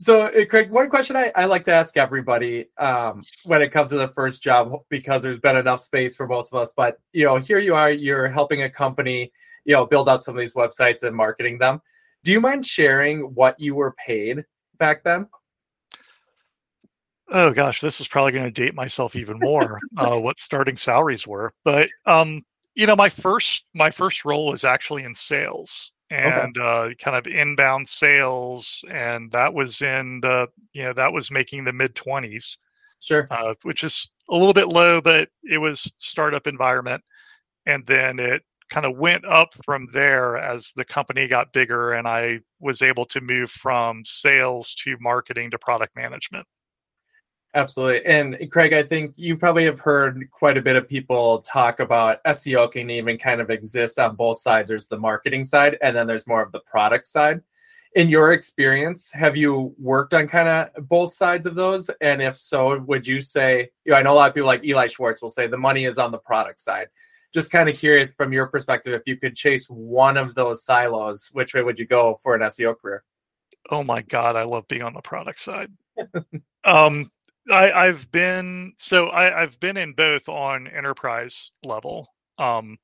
So, 0.00 0.22
uh, 0.28 0.46
Craig, 0.46 0.70
one 0.70 0.88
question 0.88 1.14
I, 1.14 1.30
I 1.36 1.44
like 1.44 1.64
to 1.64 1.74
ask 1.74 1.98
everybody 1.98 2.70
um, 2.78 3.22
when 3.44 3.60
it 3.60 3.68
comes 3.68 3.90
to 3.90 3.98
the 3.98 4.08
first 4.08 4.42
job, 4.42 4.72
because 4.88 5.22
there's 5.22 5.38
been 5.38 5.56
enough 5.56 5.80
space 5.80 6.16
for 6.16 6.26
most 6.26 6.50
of 6.50 6.58
us, 6.58 6.72
but 6.74 6.98
you 7.12 7.26
know, 7.26 7.36
here 7.36 7.58
you 7.58 7.74
are, 7.74 7.90
you're 7.90 8.26
helping 8.26 8.62
a 8.62 8.70
company, 8.70 9.30
you 9.66 9.74
know, 9.74 9.84
build 9.84 10.08
out 10.08 10.24
some 10.24 10.34
of 10.34 10.40
these 10.40 10.54
websites 10.54 11.02
and 11.02 11.14
marketing 11.14 11.58
them. 11.58 11.82
Do 12.24 12.32
you 12.32 12.40
mind 12.40 12.64
sharing 12.64 13.34
what 13.34 13.60
you 13.60 13.74
were 13.74 13.94
paid 14.06 14.46
back 14.78 15.04
then? 15.04 15.28
Oh 17.28 17.50
gosh, 17.50 17.82
this 17.82 18.00
is 18.00 18.08
probably 18.08 18.32
going 18.32 18.50
to 18.50 18.50
date 18.50 18.74
myself 18.74 19.14
even 19.14 19.38
more. 19.38 19.78
uh, 19.98 20.16
what 20.18 20.40
starting 20.40 20.78
salaries 20.78 21.26
were, 21.26 21.52
but 21.62 21.90
um, 22.06 22.42
you 22.74 22.86
know, 22.86 22.96
my 22.96 23.10
first 23.10 23.64
my 23.74 23.90
first 23.90 24.24
role 24.24 24.46
was 24.46 24.64
actually 24.64 25.04
in 25.04 25.14
sales 25.14 25.92
and 26.10 26.58
okay. 26.58 26.92
uh, 26.92 26.94
kind 27.02 27.16
of 27.16 27.26
inbound 27.26 27.88
sales, 27.88 28.84
and 28.90 29.30
that 29.32 29.54
was 29.54 29.80
in 29.80 30.20
the 30.20 30.48
you 30.72 30.82
know 30.82 30.92
that 30.92 31.12
was 31.12 31.30
making 31.30 31.64
the 31.64 31.72
mid 31.72 31.94
twenties, 31.94 32.58
sure, 33.00 33.28
uh, 33.30 33.54
which 33.62 33.84
is 33.84 34.10
a 34.28 34.36
little 34.36 34.54
bit 34.54 34.68
low, 34.68 35.00
but 35.00 35.28
it 35.44 35.58
was 35.58 35.92
startup 35.98 36.46
environment, 36.46 37.02
and 37.66 37.86
then 37.86 38.18
it 38.18 38.42
kind 38.70 38.86
of 38.86 38.96
went 38.96 39.24
up 39.24 39.54
from 39.64 39.88
there 39.92 40.36
as 40.36 40.72
the 40.76 40.84
company 40.84 41.26
got 41.28 41.52
bigger, 41.52 41.92
and 41.92 42.06
I 42.06 42.40
was 42.60 42.82
able 42.82 43.04
to 43.06 43.20
move 43.20 43.50
from 43.50 44.02
sales 44.04 44.74
to 44.84 44.96
marketing 45.00 45.50
to 45.50 45.58
product 45.58 45.96
management. 45.96 46.46
Absolutely. 47.54 48.06
And 48.06 48.48
Craig, 48.50 48.72
I 48.72 48.84
think 48.84 49.14
you 49.16 49.36
probably 49.36 49.64
have 49.64 49.80
heard 49.80 50.30
quite 50.30 50.56
a 50.56 50.62
bit 50.62 50.76
of 50.76 50.88
people 50.88 51.40
talk 51.40 51.80
about 51.80 52.22
SEO 52.24 52.70
can 52.70 52.90
even 52.90 53.18
kind 53.18 53.40
of 53.40 53.50
exist 53.50 53.98
on 53.98 54.14
both 54.14 54.38
sides. 54.38 54.68
There's 54.68 54.86
the 54.86 54.98
marketing 54.98 55.42
side, 55.42 55.76
and 55.82 55.96
then 55.96 56.06
there's 56.06 56.28
more 56.28 56.42
of 56.42 56.52
the 56.52 56.60
product 56.60 57.08
side. 57.08 57.42
In 57.96 58.08
your 58.08 58.32
experience, 58.32 59.10
have 59.10 59.36
you 59.36 59.74
worked 59.80 60.14
on 60.14 60.28
kind 60.28 60.46
of 60.46 60.88
both 60.88 61.12
sides 61.12 61.44
of 61.44 61.56
those? 61.56 61.90
And 62.00 62.22
if 62.22 62.36
so, 62.36 62.78
would 62.78 63.04
you 63.04 63.20
say, 63.20 63.70
you 63.84 63.90
know, 63.90 63.98
I 63.98 64.02
know 64.02 64.12
a 64.12 64.14
lot 64.14 64.28
of 64.28 64.34
people 64.34 64.46
like 64.46 64.64
Eli 64.64 64.86
Schwartz 64.86 65.20
will 65.20 65.28
say 65.28 65.48
the 65.48 65.58
money 65.58 65.86
is 65.86 65.98
on 65.98 66.12
the 66.12 66.18
product 66.18 66.60
side. 66.60 66.86
Just 67.34 67.50
kind 67.50 67.68
of 67.68 67.76
curious 67.76 68.14
from 68.14 68.32
your 68.32 68.46
perspective, 68.46 68.92
if 68.92 69.02
you 69.06 69.16
could 69.16 69.34
chase 69.34 69.66
one 69.66 70.16
of 70.16 70.36
those 70.36 70.64
silos, 70.64 71.30
which 71.32 71.52
way 71.52 71.64
would 71.64 71.80
you 71.80 71.86
go 71.86 72.14
for 72.22 72.36
an 72.36 72.42
SEO 72.42 72.78
career? 72.78 73.02
Oh 73.70 73.82
my 73.82 74.02
God, 74.02 74.36
I 74.36 74.44
love 74.44 74.68
being 74.68 74.82
on 74.82 74.94
the 74.94 75.00
product 75.00 75.40
side. 75.40 75.72
um, 76.64 77.10
I, 77.50 77.86
have 77.86 78.10
been 78.10 78.74
so 78.78 79.10
I, 79.10 79.40
have 79.40 79.58
been 79.60 79.76
in 79.76 79.92
both 79.92 80.28
on 80.28 80.66
enterprise 80.68 81.52
level. 81.64 82.08
Um, 82.38 82.78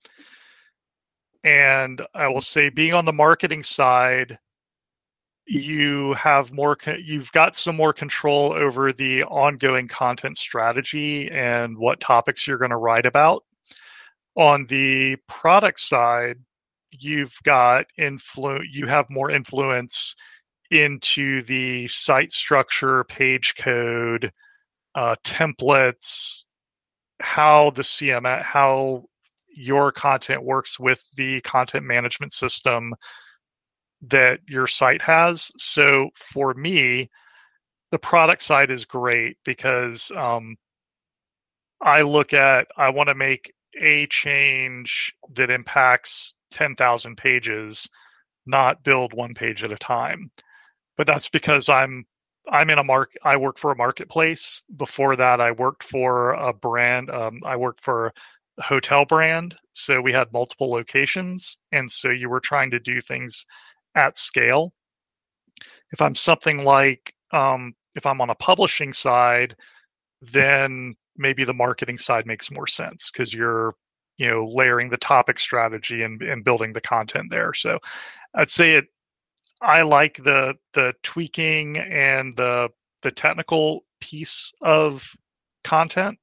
and 1.45 2.01
I 2.15 2.29
will 2.29 2.41
say, 2.41 2.71
being 2.71 2.93
on 2.95 3.05
the 3.05 3.13
marketing 3.13 3.63
side, 3.63 4.39
you 5.47 6.13
have 6.15 6.53
more 6.53 6.77
you've 6.99 7.31
got 7.33 7.55
some 7.55 7.77
more 7.77 7.93
control 7.93 8.53
over 8.53 8.93
the 8.93 9.23
ongoing 9.25 9.87
content 9.87 10.37
strategy 10.39 11.31
and 11.31 11.79
what 11.79 12.01
topics 12.01 12.47
you're 12.47 12.59
going 12.59 12.71
to 12.71 12.77
write 12.77 13.07
about. 13.07 13.45
On 14.37 14.67
the 14.67 15.17
product 15.29 15.81
side, 15.81 16.39
you've 16.91 17.37
got 17.45 17.87
influ 17.99 18.61
you 18.73 18.87
have 18.87 19.09
more 19.09 19.31
influence 19.31 20.17
into 20.71 21.43
the 21.43 21.87
site 21.87 22.33
structure, 22.33 23.05
page 23.05 23.55
code, 23.57 24.33
uh, 24.97 25.15
templates, 25.23 26.45
how 27.21 27.71
the 27.71 27.83
CMS, 27.83 28.43
how 28.43 29.05
your 29.55 29.93
content 29.93 30.43
works 30.43 30.81
with 30.81 31.09
the 31.17 31.41
content 31.43 31.85
management 31.85 32.33
system 32.33 32.95
that 34.03 34.41
your 34.49 34.67
site 34.67 35.03
has. 35.03 35.51
So 35.59 36.11
for 36.15 36.55
me, 36.55 37.11
the 37.91 37.99
product 37.99 38.43
side 38.43 38.71
is 38.71 38.85
great 38.85 39.37
because 39.45 40.11
um, 40.17 40.57
I 41.81 42.03
look 42.03 42.33
at, 42.33 42.67
I 42.77 42.89
want 42.91 43.09
to 43.09 43.15
make 43.15 43.53
a 43.81 44.07
change 44.07 45.15
that 45.35 45.51
impacts 45.51 46.35
10,000 46.53 47.17
pages, 47.17 47.89
not 48.47 48.83
build 48.83 49.13
one 49.13 49.35
page 49.35 49.63
at 49.63 49.73
a 49.73 49.77
time. 49.77 50.31
But 50.97 51.07
that's 51.07 51.29
because 51.29 51.69
I'm 51.69 52.07
I'm 52.51 52.71
in 52.71 52.79
a 52.79 52.85
mark. 52.85 53.13
I 53.25 53.37
work 53.37 53.59
for 53.59 53.73
a 53.73 53.77
marketplace. 53.77 54.63
Before 54.77 55.17
that, 55.17 55.41
I 55.41 55.51
worked 55.51 55.83
for 55.83 56.33
a 56.33 56.53
brand. 56.53 57.11
Um, 57.11 57.41
I 57.45 57.57
worked 57.57 57.83
for 57.83 58.13
a 58.59 58.63
hotel 58.63 59.05
brand. 59.05 59.57
So 59.73 60.01
we 60.01 60.13
had 60.13 60.33
multiple 60.33 60.71
locations, 60.71 61.59
and 61.73 61.91
so 61.91 62.11
you 62.11 62.29
were 62.29 62.41
trying 62.41 62.71
to 62.71 62.81
do 62.81 63.01
things 63.01 63.45
at 63.95 64.17
scale. 64.17 64.73
If 65.93 66.01
I'm 66.01 66.15
something 66.15 66.65
like 66.65 67.15
um, 67.33 67.75
if 67.95 68.07
I'm 68.07 68.21
on 68.21 68.31
a 68.31 68.35
publishing 68.35 68.93
side, 68.93 69.57
then 70.23 70.95
maybe 71.17 71.45
the 71.45 71.55
marketing 71.55 71.99
side 71.99 72.27
makes 72.27 72.51
more 72.51 72.67
sense 72.67 73.11
because 73.11 73.33
you're 73.33 73.75
you 74.19 74.29
know 74.29 74.47
layering 74.47 74.89
the 74.89 74.97
topic 74.97 75.39
strategy 75.39 76.03
and, 76.03 76.23
and 76.23 76.45
building 76.45 76.73
the 76.73 76.81
content 76.81 77.31
there 77.31 77.53
so 77.53 77.79
i'd 78.35 78.51
say 78.51 78.75
it 78.75 78.87
i 79.63 79.83
like 79.83 80.17
the 80.19 80.55
the 80.73 80.95
tweaking 81.03 81.79
and 81.79 82.37
the 82.37 82.69
the 83.03 83.11
technical 83.11 83.85
piece 84.01 84.53
of 84.63 85.17
content 85.65 86.19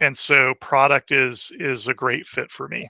and 0.00 0.16
so 0.16 0.54
product 0.60 1.12
is 1.12 1.50
is 1.58 1.88
a 1.88 1.94
great 1.94 2.26
fit 2.26 2.50
for 2.50 2.68
me 2.68 2.88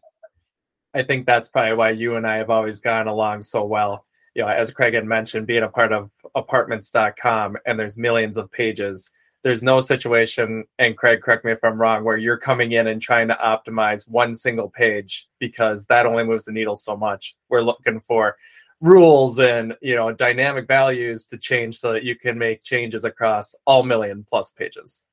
i 0.95 1.03
think 1.03 1.27
that's 1.27 1.49
probably 1.49 1.75
why 1.75 1.91
you 1.91 2.17
and 2.17 2.27
i 2.27 2.37
have 2.37 2.51
always 2.51 2.81
gone 2.81 3.09
along 3.09 3.43
so 3.43 3.65
well 3.65 4.05
you 4.35 4.43
know 4.43 4.49
as 4.49 4.73
craig 4.73 4.95
had 4.95 5.07
mentioned 5.07 5.47
being 5.47 5.63
a 5.63 5.69
part 5.69 5.93
of 5.93 6.11
apartments.com 6.35 7.57
and 7.67 7.79
there's 7.79 7.97
millions 7.97 8.37
of 8.37 8.51
pages 8.51 9.11
there's 9.45 9.63
no 9.63 9.81
situation, 9.81 10.65
and 10.79 10.97
Craig, 10.97 11.21
correct 11.21 11.45
me 11.45 11.53
if 11.53 11.63
I'm 11.63 11.81
wrong, 11.81 12.03
where 12.03 12.17
you're 12.17 12.39
coming 12.39 12.73
in 12.73 12.89
and 12.89 13.01
trying 13.01 13.29
to 13.29 13.35
optimize 13.35 14.09
one 14.09 14.35
single 14.35 14.69
page 14.69 15.29
because 15.39 15.87
that 15.87 16.07
only 16.07 16.25
moves 16.25 16.47
the 16.47 16.53
needle 16.53 16.75
so 16.75 16.97
much. 16.97 17.37
We're 17.49 17.63
looking 17.63 18.01
for 18.01 18.37
rules 18.81 19.39
and 19.39 19.75
you 19.83 19.95
know 19.95 20.13
dynamic 20.13 20.67
values 20.67 21.27
to 21.27 21.37
change 21.37 21.79
so 21.79 21.93
that 21.93 22.05
you 22.05 22.17
can 22.17 22.39
make 22.39 22.63
changes 22.63 23.05
across 23.05 23.55
all 23.65 23.83
million 23.83 24.25
plus 24.29 24.51
pages. 24.51 25.05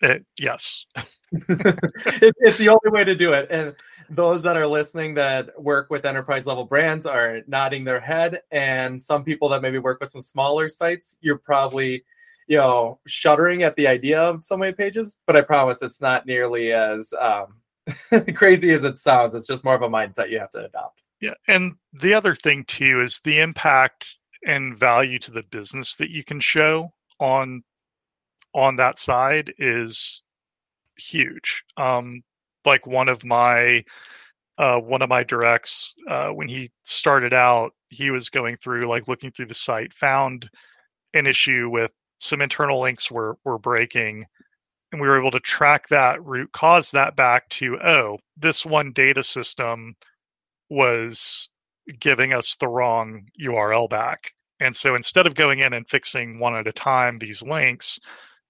It, 0.00 0.24
yes, 0.40 0.86
it, 1.32 2.34
it's 2.40 2.58
the 2.58 2.68
only 2.68 2.90
way 2.90 3.04
to 3.04 3.14
do 3.14 3.32
it. 3.32 3.48
And 3.50 3.74
those 4.10 4.42
that 4.42 4.56
are 4.56 4.66
listening 4.66 5.14
that 5.14 5.50
work 5.60 5.88
with 5.90 6.04
enterprise 6.04 6.46
level 6.46 6.64
brands 6.64 7.06
are 7.06 7.40
nodding 7.46 7.84
their 7.84 8.00
head. 8.00 8.42
And 8.50 9.00
some 9.00 9.24
people 9.24 9.48
that 9.50 9.62
maybe 9.62 9.78
work 9.78 10.00
with 10.00 10.10
some 10.10 10.20
smaller 10.20 10.68
sites, 10.68 11.16
you're 11.20 11.38
probably 11.38 12.02
you 12.48 12.56
know 12.56 12.98
shuddering 13.06 13.62
at 13.62 13.76
the 13.76 13.86
idea 13.86 14.20
of 14.20 14.42
so 14.42 14.56
many 14.56 14.72
pages 14.72 15.16
but 15.26 15.36
i 15.36 15.40
promise 15.40 15.80
it's 15.80 16.00
not 16.00 16.26
nearly 16.26 16.72
as 16.72 17.14
um, 17.20 17.54
crazy 18.34 18.72
as 18.72 18.84
it 18.84 18.98
sounds 18.98 19.34
it's 19.34 19.46
just 19.46 19.64
more 19.64 19.74
of 19.74 19.82
a 19.82 19.88
mindset 19.88 20.28
you 20.28 20.40
have 20.40 20.50
to 20.50 20.64
adopt 20.64 21.01
yeah 21.22 21.34
and 21.48 21.72
the 21.94 22.12
other 22.12 22.34
thing 22.34 22.64
too 22.66 23.00
is 23.00 23.20
the 23.24 23.40
impact 23.40 24.06
and 24.46 24.76
value 24.76 25.18
to 25.20 25.30
the 25.30 25.44
business 25.50 25.96
that 25.96 26.10
you 26.10 26.24
can 26.24 26.40
show 26.40 26.90
on 27.20 27.62
on 28.54 28.76
that 28.76 28.98
side 28.98 29.54
is 29.58 30.22
huge. 30.98 31.64
Um 31.78 32.22
like 32.66 32.86
one 32.86 33.08
of 33.08 33.24
my 33.24 33.84
uh, 34.58 34.78
one 34.78 35.02
of 35.02 35.08
my 35.08 35.24
directs 35.24 35.94
uh, 36.08 36.28
when 36.28 36.48
he 36.48 36.70
started 36.84 37.32
out 37.32 37.72
he 37.88 38.10
was 38.10 38.28
going 38.28 38.56
through 38.56 38.86
like 38.86 39.08
looking 39.08 39.30
through 39.32 39.46
the 39.46 39.54
site 39.54 39.92
found 39.92 40.48
an 41.14 41.26
issue 41.26 41.68
with 41.70 41.90
some 42.20 42.40
internal 42.42 42.80
links 42.80 43.10
were 43.10 43.36
were 43.44 43.58
breaking 43.58 44.26
and 44.92 45.00
we 45.00 45.08
were 45.08 45.18
able 45.18 45.30
to 45.30 45.40
track 45.40 45.88
that 45.88 46.22
root 46.24 46.52
cause 46.52 46.90
that 46.90 47.16
back 47.16 47.48
to 47.48 47.78
oh 47.82 48.18
this 48.36 48.64
one 48.66 48.92
data 48.92 49.24
system 49.24 49.96
was 50.72 51.48
giving 51.98 52.32
us 52.32 52.56
the 52.56 52.68
wrong 52.68 53.26
url 53.40 53.88
back. 53.88 54.32
And 54.60 54.74
so 54.76 54.94
instead 54.94 55.26
of 55.26 55.34
going 55.34 55.58
in 55.58 55.72
and 55.72 55.88
fixing 55.88 56.38
one 56.38 56.54
at 56.54 56.68
a 56.68 56.72
time 56.72 57.18
these 57.18 57.42
links 57.42 57.98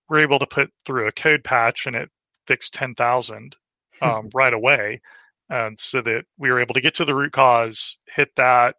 we're 0.09 0.19
able 0.19 0.39
to 0.39 0.47
put 0.47 0.71
through 0.85 1.09
a 1.09 1.13
code 1.13 1.43
patch 1.43 1.87
and 1.87 1.97
it 1.97 2.11
fixed 2.47 2.75
10,000 2.75 3.57
um, 4.03 4.29
right 4.35 4.53
away. 4.53 5.01
And 5.49 5.79
so 5.79 6.03
that 6.03 6.25
we 6.39 6.51
were 6.51 6.61
able 6.61 6.75
to 6.75 6.81
get 6.81 6.95
to 6.97 7.05
the 7.05 7.15
root 7.15 7.33
cause 7.33 7.97
hit 8.15 8.31
that 8.37 8.77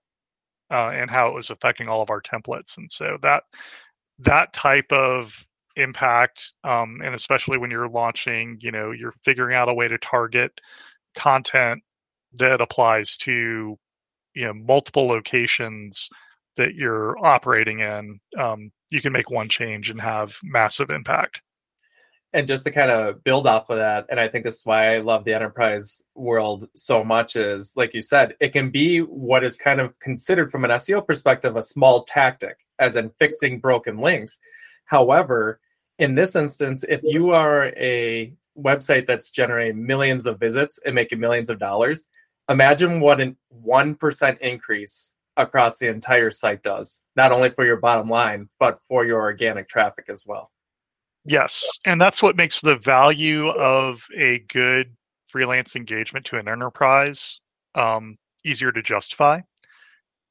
uh, 0.72 0.90
and 0.90 1.10
how 1.10 1.28
it 1.30 1.34
was 1.34 1.50
affecting 1.50 1.88
all 1.88 2.02
of 2.02 2.10
our 2.10 2.22
templates. 2.22 2.78
And 2.78 2.92
so 2.92 3.18
that 3.22 3.44
that 4.20 4.54
type 4.54 4.92
of 4.92 5.46
impact 5.76 6.54
um, 6.64 7.02
and 7.04 7.16
especially 7.16 7.58
when 7.58 7.72
you're 7.72 7.90
launching 7.90 8.58
you 8.62 8.72
know 8.72 8.92
you're 8.92 9.14
figuring 9.24 9.56
out 9.56 9.70
a 9.70 9.74
way 9.74 9.88
to 9.88 9.98
target 9.98 10.62
content 11.16 11.82
that 12.36 12.62
applies 12.62 13.18
to 13.18 13.78
you 14.34 14.46
know 14.46 14.54
multiple 14.54 15.08
locations 15.08 16.10
that 16.56 16.76
you're 16.76 17.18
operating 17.26 17.80
in 17.80 18.20
um, 18.40 18.72
you 18.90 19.02
can 19.02 19.12
make 19.12 19.32
one 19.32 19.50
change 19.50 19.90
and 19.90 20.00
have 20.00 20.38
massive 20.44 20.90
impact. 20.92 21.42
And 22.32 22.48
just 22.48 22.64
to 22.66 22.72
kind 22.72 22.92
of 22.92 23.24
build 23.24 23.46
off 23.46 23.70
of 23.70 23.78
that 23.78 24.08
and 24.10 24.20
i 24.20 24.28
think 24.28 24.44
that's 24.44 24.66
why 24.66 24.96
i 24.96 24.98
love 25.00 25.24
the 25.24 25.34
enterprise 25.34 26.02
world 26.16 26.68
so 26.76 27.04
much 27.04 27.36
is 27.36 27.74
like 27.76 27.94
you 27.94 28.02
said 28.02 28.34
it 28.40 28.50
can 28.50 28.72
be 28.72 29.00
what 29.00 29.44
is 29.44 29.56
kind 29.56 29.80
of 29.80 29.98
considered 30.00 30.52
from 30.52 30.66
an 30.66 30.72
seo 30.72 31.06
perspective 31.06 31.56
a 31.56 31.62
small 31.62 32.06
tactic 32.06 32.58
as 32.80 32.96
in 32.96 33.12
fixing 33.20 33.60
broken 33.60 33.98
links. 34.00 34.40
However 34.86 35.60
in 36.00 36.16
this 36.16 36.36
instance 36.36 36.84
if 36.90 37.02
you 37.04 37.30
are 37.30 37.66
a 37.78 38.34
website 38.58 39.06
that's 39.06 39.30
generating 39.30 39.86
millions 39.86 40.26
of 40.26 40.40
visits 40.40 40.80
and 40.86 40.96
making 40.96 41.20
millions 41.20 41.52
of 41.52 41.60
dollars 41.60 42.06
imagine 42.50 43.00
what 43.00 43.22
an 43.22 43.36
1% 43.66 44.38
increase 44.40 45.14
across 45.38 45.78
the 45.80 45.88
entire 45.88 46.30
site 46.30 46.62
does 46.62 47.00
not 47.16 47.32
only 47.32 47.50
for 47.50 47.66
your 47.66 47.78
bottom 47.78 48.08
line 48.08 48.48
but 48.60 48.80
for 48.88 49.06
your 49.06 49.22
organic 49.22 49.68
traffic 49.68 50.06
as 50.10 50.26
well 50.26 50.52
Yes, 51.26 51.66
and 51.86 52.02
that's 52.02 52.22
what 52.22 52.36
makes 52.36 52.60
the 52.60 52.76
value 52.76 53.48
of 53.50 54.06
a 54.18 54.40
good 54.40 54.96
freelance 55.28 55.76
engagement 55.76 56.26
to 56.26 56.38
an 56.38 56.50
enterprise 56.50 57.40
um, 57.76 58.18
easier 58.44 58.72
to 58.72 58.82
justify. 58.82 59.40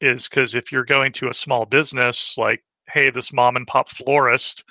Is 0.01 0.29
because 0.29 0.55
if 0.55 0.73
you're 0.73 0.85
going 0.85 1.13
to 1.13 1.29
a 1.29 1.35
small 1.35 1.65
business 1.65 2.37
like, 2.37 2.63
hey, 2.89 3.09
this 3.11 3.33
mom 3.33 3.57
and 3.57 3.67
pop 3.67 3.89
florist, 3.89 4.65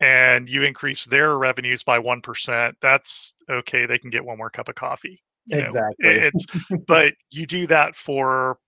and 0.00 0.48
you 0.48 0.62
increase 0.62 1.04
their 1.04 1.36
revenues 1.36 1.82
by 1.82 1.98
one 1.98 2.20
percent, 2.20 2.76
that's 2.80 3.34
okay. 3.48 3.86
They 3.86 3.98
can 3.98 4.10
get 4.10 4.24
one 4.24 4.38
more 4.38 4.50
cup 4.50 4.68
of 4.68 4.74
coffee. 4.74 5.22
Exactly. 5.50 6.18
Know? 6.18 6.30
It's 6.34 6.46
but 6.86 7.14
you 7.30 7.46
do 7.46 7.66
that 7.68 7.96
for 7.96 8.58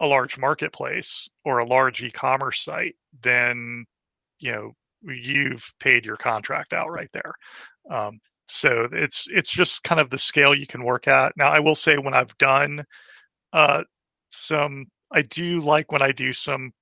a 0.00 0.06
large 0.06 0.38
marketplace 0.38 1.28
or 1.44 1.58
a 1.58 1.66
large 1.66 2.02
e-commerce 2.02 2.62
site, 2.62 2.96
then 3.22 3.86
you 4.38 4.52
know 4.52 4.72
you've 5.02 5.72
paid 5.80 6.04
your 6.04 6.16
contract 6.16 6.72
out 6.72 6.90
right 6.90 7.10
there. 7.12 7.32
Um, 7.90 8.20
so 8.48 8.88
it's 8.92 9.26
it's 9.30 9.50
just 9.50 9.82
kind 9.82 10.00
of 10.00 10.10
the 10.10 10.18
scale 10.18 10.54
you 10.54 10.66
can 10.66 10.84
work 10.84 11.08
at. 11.08 11.32
Now, 11.36 11.50
I 11.50 11.60
will 11.60 11.74
say 11.74 11.96
when 11.96 12.14
I've 12.14 12.36
done 12.38 12.84
uh, 13.52 13.82
some, 14.28 14.86
I 15.12 15.22
do 15.22 15.60
like 15.60 15.92
when 15.92 16.02
I 16.02 16.12
do 16.12 16.32
some 16.32 16.72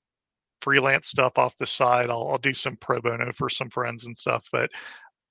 freelance 0.61 1.09
stuff 1.09 1.38
off 1.38 1.57
the 1.59 1.66
side. 1.66 2.11
I'll, 2.11 2.28
I'll 2.31 2.38
do 2.38 2.54
some 2.54 2.76
pro 2.76 3.00
bono 3.00 3.33
for 3.33 3.49
some 3.49 3.71
friends 3.71 4.04
and 4.07 4.16
stuff, 4.16 4.49
but 4.52 4.71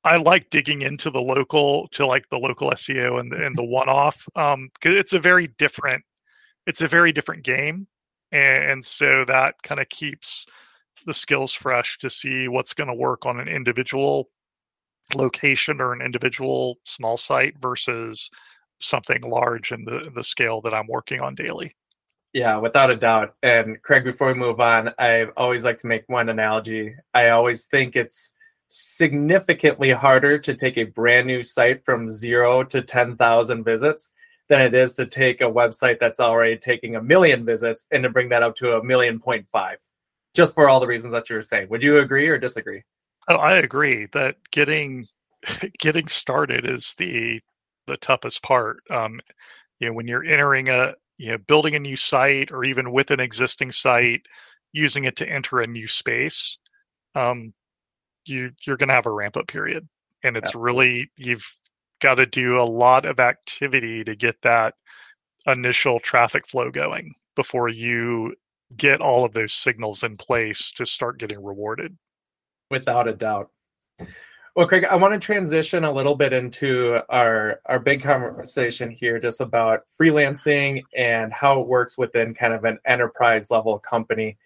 I 0.04 0.18
like 0.18 0.50
digging 0.50 0.82
into 0.82 1.10
the 1.10 1.22
local 1.22 1.88
to 1.90 2.06
like 2.06 2.30
the 2.30 2.38
local 2.38 2.72
SEO 2.72 3.20
and 3.20 3.32
the, 3.32 3.46
and 3.46 3.58
the 3.58 3.64
one 3.64 3.88
off 3.90 4.26
because 4.34 4.54
um, 4.56 4.70
it's 4.84 5.14
a 5.14 5.20
very 5.20 5.48
different 5.48 6.04
it's 6.66 6.82
a 6.82 6.88
very 6.88 7.12
different 7.12 7.44
game, 7.44 7.88
and, 8.32 8.72
and 8.72 8.86
so 8.86 9.26
that 9.26 9.56
kind 9.64 9.82
of 9.82 9.90
keeps 9.90 10.46
the 11.06 11.14
skills 11.14 11.54
fresh 11.54 11.98
to 11.98 12.10
see 12.10 12.48
what's 12.48 12.74
going 12.74 12.88
to 12.88 12.94
work 12.94 13.26
on 13.26 13.40
an 13.40 13.48
individual 13.48 14.30
location 15.16 15.82
or 15.82 15.92
an 15.92 16.02
individual 16.02 16.78
small 16.86 17.18
site 17.18 17.56
versus 17.62 18.30
something 18.80 19.22
large 19.22 19.72
in 19.72 19.86
the 19.86 20.10
the 20.14 20.24
scale 20.24 20.62
that 20.62 20.74
I'm 20.74 20.88
working 20.88 21.22
on 21.22 21.36
daily. 21.36 21.76
Yeah, 22.34 22.58
without 22.58 22.90
a 22.90 22.96
doubt. 22.96 23.36
And 23.44 23.82
Craig, 23.84 24.04
before 24.04 24.28
we 24.28 24.34
move 24.34 24.60
on, 24.60 24.92
I 24.98 25.26
always 25.38 25.64
like 25.64 25.78
to 25.80 25.88
make 25.88 26.04
one 26.08 26.30
analogy. 26.30 26.96
I 27.14 27.30
always 27.30 27.66
think 27.66 27.96
it's 27.96 28.32
significantly 28.76 29.92
harder 29.92 30.40
to 30.40 30.56
take 30.56 30.78
a 30.78 30.84
brand 30.84 31.28
new 31.28 31.44
site 31.44 31.86
from 31.86 32.10
zero 32.10 32.64
to 32.64 32.82
10,000 32.82 33.64
visits 33.64 34.12
than 34.50 34.62
it 34.62 34.74
is 34.74 34.96
to 34.96 35.06
take 35.06 35.42
a 35.42 35.44
website 35.44 36.00
that's 36.00 36.20
already 36.20 36.58
taking 36.58 36.96
a 36.96 37.02
million 37.02 37.46
visits 37.46 37.86
and 37.92 38.02
to 38.02 38.10
bring 38.10 38.30
that 38.30 38.42
up 38.42 38.56
to 38.56 38.76
a 38.76 38.84
million 38.84 39.20
point 39.20 39.48
five 39.48 39.78
just 40.34 40.56
for 40.56 40.68
all 40.68 40.80
the 40.80 40.88
reasons 40.88 41.14
that 41.14 41.30
you 41.30 41.36
were 41.36 41.44
saying. 41.44 41.70
Would 41.70 41.84
you 41.84 42.00
agree 42.00 42.28
or 42.28 42.40
disagree? 42.40 42.82
Oh, 43.28 43.36
I 43.36 43.58
agree 43.58 44.08
that 44.14 44.38
getting 44.50 45.06
getting 45.80 46.08
started 46.08 46.66
is 46.66 46.96
the 46.98 47.42
the 47.86 47.98
toughest 47.98 48.42
part. 48.42 48.78
Um, 48.90 49.20
you 49.80 49.88
know, 49.88 49.94
when 49.94 50.08
you're 50.08 50.26
entering 50.26 50.70
a 50.70 50.96
you 51.20 51.32
know 51.32 51.38
building 51.38 51.76
a 51.76 51.80
new 51.80 51.96
site 51.96 52.52
or 52.52 52.64
even 52.64 52.92
with 52.92 53.12
an 53.12 53.20
existing 53.20 53.72
site, 53.72 54.26
using 54.72 55.04
it 55.04 55.16
to 55.18 55.30
enter 55.30 55.62
a 55.62 55.68
new 55.68 55.86
space, 55.86 56.58
um, 57.14 57.54
you 58.26 58.52
you're 58.66 58.78
going 58.78 58.90
to 58.90 58.96
have 58.96 59.06
a 59.06 59.12
ramp 59.12 59.38
up 59.38 59.48
period, 59.48 59.88
and 60.24 60.38
it's 60.38 60.56
really 60.56 61.10
you've 61.18 61.52
got 62.02 62.16
to 62.16 62.26
do 62.26 62.60
a 62.60 62.64
lot 62.64 63.06
of 63.06 63.20
activity 63.20 64.04
to 64.04 64.16
get 64.16 64.42
that 64.42 64.76
initial 65.46 66.00
traffic 66.00 66.48
flow 66.48 66.70
going 66.72 67.14
before 67.36 67.70
you 67.70 68.36
get 68.76 69.02
all 69.02 69.26
of 69.26 69.34
those 69.34 69.54
signals 69.54 70.04
in 70.04 70.18
place 70.18 70.72
to 70.72 70.86
start 70.86 71.20
getting 71.20 71.44
rewarded. 71.44 71.98
Without 72.70 73.08
a 73.08 73.14
doubt. 73.14 73.50
Well, 74.56 74.68
Craig, 74.68 74.86
I 74.86 74.96
want 74.98 75.16
to 75.16 75.20
transition 75.20 75.84
a 75.84 75.92
little 75.92 76.16
bit 76.16 76.32
into 76.32 77.00
our 77.10 77.60
our 77.66 77.80
big 77.80 78.04
conversation 78.04 78.92
here, 78.92 79.20
just 79.20 79.42
about 79.42 79.82
freelancing 80.00 80.84
and 80.96 81.34
how 81.34 81.60
it 81.62 81.68
works 81.68 81.98
within 81.98 82.36
kind 82.36 82.54
of 82.54 82.64
an 82.64 82.78
enterprise 82.86 83.50
level 83.50 83.80
company. 83.80 84.38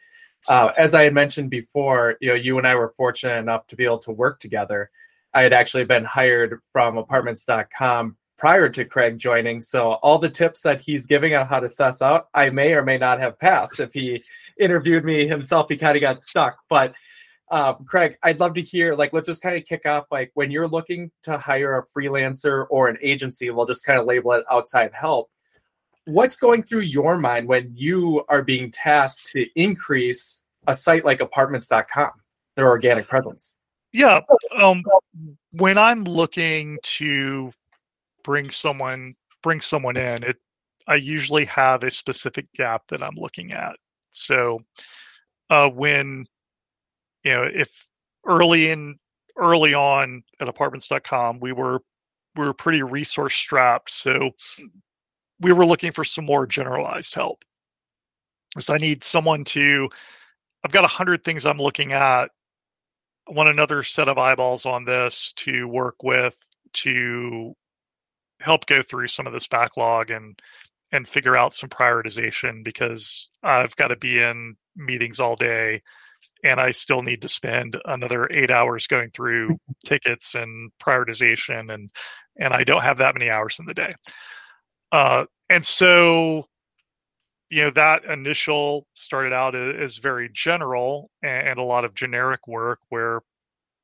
Uh, 0.48 0.72
as 0.78 0.94
I 0.94 1.04
had 1.04 1.14
mentioned 1.14 1.50
before, 1.50 2.16
you 2.22 2.30
know, 2.30 2.36
you 2.36 2.58
and 2.58 2.66
I 2.66 2.76
were 2.76 2.94
fortunate 2.96 3.38
enough 3.38 3.68
to 3.68 3.76
be 3.76 3.86
able 3.86 4.00
to 4.00 4.12
work 4.12 4.40
together. 4.40 4.90
I 5.34 5.42
had 5.42 5.54
actually 5.54 5.84
been 5.84 6.06
hired 6.06 6.60
from 6.72 6.98
Apartments.com 6.98 8.16
prior 8.38 8.70
to 8.70 8.86
Craig 8.86 9.18
joining, 9.18 9.60
so 9.60 9.94
all 10.04 10.20
the 10.20 10.30
tips 10.30 10.62
that 10.62 10.80
he's 10.80 11.06
giving 11.06 11.36
on 11.36 11.48
how 11.48 11.60
to 11.60 11.68
suss 11.68 12.02
out, 12.02 12.28
I 12.34 12.50
may 12.50 12.74
or 12.74 12.84
may 12.84 12.98
not 12.98 13.20
have 13.20 13.38
passed. 13.40 13.80
If 13.80 13.94
he 13.94 14.24
interviewed 14.60 15.04
me 15.04 15.28
himself, 15.28 15.70
he 15.70 15.76
kind 15.76 15.98
of 15.98 16.02
got 16.02 16.24
stuck, 16.24 16.58
but 16.70 16.94
um, 17.50 17.86
Craig, 17.86 18.18
I'd 18.24 18.40
love 18.40 18.54
to 18.56 18.62
hear, 18.62 18.94
like, 18.94 19.14
let's 19.14 19.28
just 19.28 19.42
kind 19.42 19.56
of 19.58 19.66
kick 19.66 19.86
off, 19.86 20.06
like, 20.12 20.32
when 20.34 20.52
you're 20.52 20.68
looking 20.68 21.12
to 21.24 21.38
hire 21.38 21.78
a 21.78 21.86
freelancer 21.86 22.66
or 22.70 22.90
an 22.90 22.98
agency, 23.02 23.50
we'll 23.50 23.66
just 23.66 23.86
kind 23.86 24.00
of 24.00 24.06
label 24.06 24.34
it 24.34 24.44
outside 24.52 24.92
help. 24.94 25.30
What's 26.08 26.38
going 26.38 26.64
through 26.64 26.82
your 26.82 27.18
mind 27.18 27.48
when 27.48 27.70
you 27.76 28.24
are 28.30 28.42
being 28.42 28.72
tasked 28.72 29.28
to 29.34 29.46
increase 29.60 30.42
a 30.66 30.74
site 30.74 31.04
like 31.04 31.20
apartments.com, 31.20 32.12
their 32.56 32.68
organic 32.68 33.10
presence? 33.10 33.56
Yeah. 33.92 34.22
Um, 34.58 34.84
when 35.52 35.78
I'm 35.78 36.06
looking 36.06 36.78
to 36.84 37.52
bring 38.24 38.50
someone 38.50 39.16
bring 39.44 39.60
someone 39.60 39.98
in, 39.98 40.24
it 40.24 40.38
I 40.88 40.96
usually 40.96 41.44
have 41.46 41.84
a 41.84 41.92
specific 41.92 42.48
gap 42.54 42.84
that 42.88 43.04
I'm 43.04 43.16
looking 43.16 43.52
at. 43.52 43.76
So 44.12 44.60
uh, 45.50 45.68
when 45.68 46.26
you 47.24 47.34
know, 47.34 47.44
if 47.54 47.86
early 48.26 48.70
in 48.70 48.98
early 49.38 49.74
on 49.74 50.24
at 50.40 50.48
apartments.com, 50.48 51.42
we 51.42 51.52
were 51.52 51.82
we 52.38 52.46
were 52.46 52.54
pretty 52.54 52.84
resource 52.84 53.36
strapped, 53.36 53.90
so 53.90 54.32
we 55.40 55.54
were 55.54 55.66
looking 55.66 55.92
for 55.92 56.04
some 56.04 56.26
more 56.26 56.46
generalized 56.48 57.14
help. 57.14 57.44
So 58.60 58.74
I 58.74 58.78
need 58.78 59.04
someone 59.04 59.44
to 59.46 59.90
I've 60.64 60.72
got 60.72 60.84
a 60.84 60.88
hundred 60.88 61.24
things 61.24 61.46
I'm 61.46 61.58
looking 61.58 61.94
at. 61.94 62.32
I 63.30 63.34
want 63.34 63.50
another 63.50 63.84
set 63.84 64.10
of 64.10 64.18
eyeballs 64.18 64.66
on 64.66 64.86
this 64.86 65.34
to 65.38 65.68
work 65.68 66.02
with 66.04 66.38
to 66.74 67.54
help 68.40 68.66
go 68.66 68.82
through 68.82 69.08
some 69.08 69.28
of 69.28 69.34
this 69.34 69.48
backlog 69.48 70.12
and 70.12 70.40
and 70.92 71.08
figure 71.08 71.36
out 71.36 71.54
some 71.54 71.70
prioritization 71.70 72.64
because 72.64 73.30
I've 73.44 73.76
got 73.76 73.90
to 73.90 73.98
be 73.98 74.20
in 74.20 74.56
meetings 74.76 75.20
all 75.20 75.36
day 75.36 75.82
and 76.44 76.60
I 76.60 76.72
still 76.72 77.02
need 77.02 77.22
to 77.22 77.28
spend 77.28 77.78
another 77.86 78.28
eight 78.32 78.52
hours 78.52 78.88
going 78.88 79.10
through 79.12 79.50
mm-hmm. 79.50 79.72
tickets 79.86 80.36
and 80.36 80.72
prioritization, 80.82 81.74
and 81.74 81.90
and 82.38 82.54
I 82.54 82.64
don't 82.64 82.84
have 82.84 82.98
that 82.98 83.16
many 83.16 83.30
hours 83.30 83.58
in 83.60 83.66
the 83.66 83.74
day. 83.74 83.92
Uh, 84.92 85.26
and 85.50 85.66
so, 85.66 86.48
you 87.50 87.64
know, 87.64 87.72
that 87.72 88.06
initial 88.06 88.86
started 88.94 89.34
out 89.34 89.56
as 89.56 89.98
very 89.98 90.30
general 90.34 91.10
and 91.24 91.60
a 91.60 91.64
lot 91.64 91.86
of 91.86 91.94
generic 91.94 92.48
work 92.48 92.80
where 92.90 93.22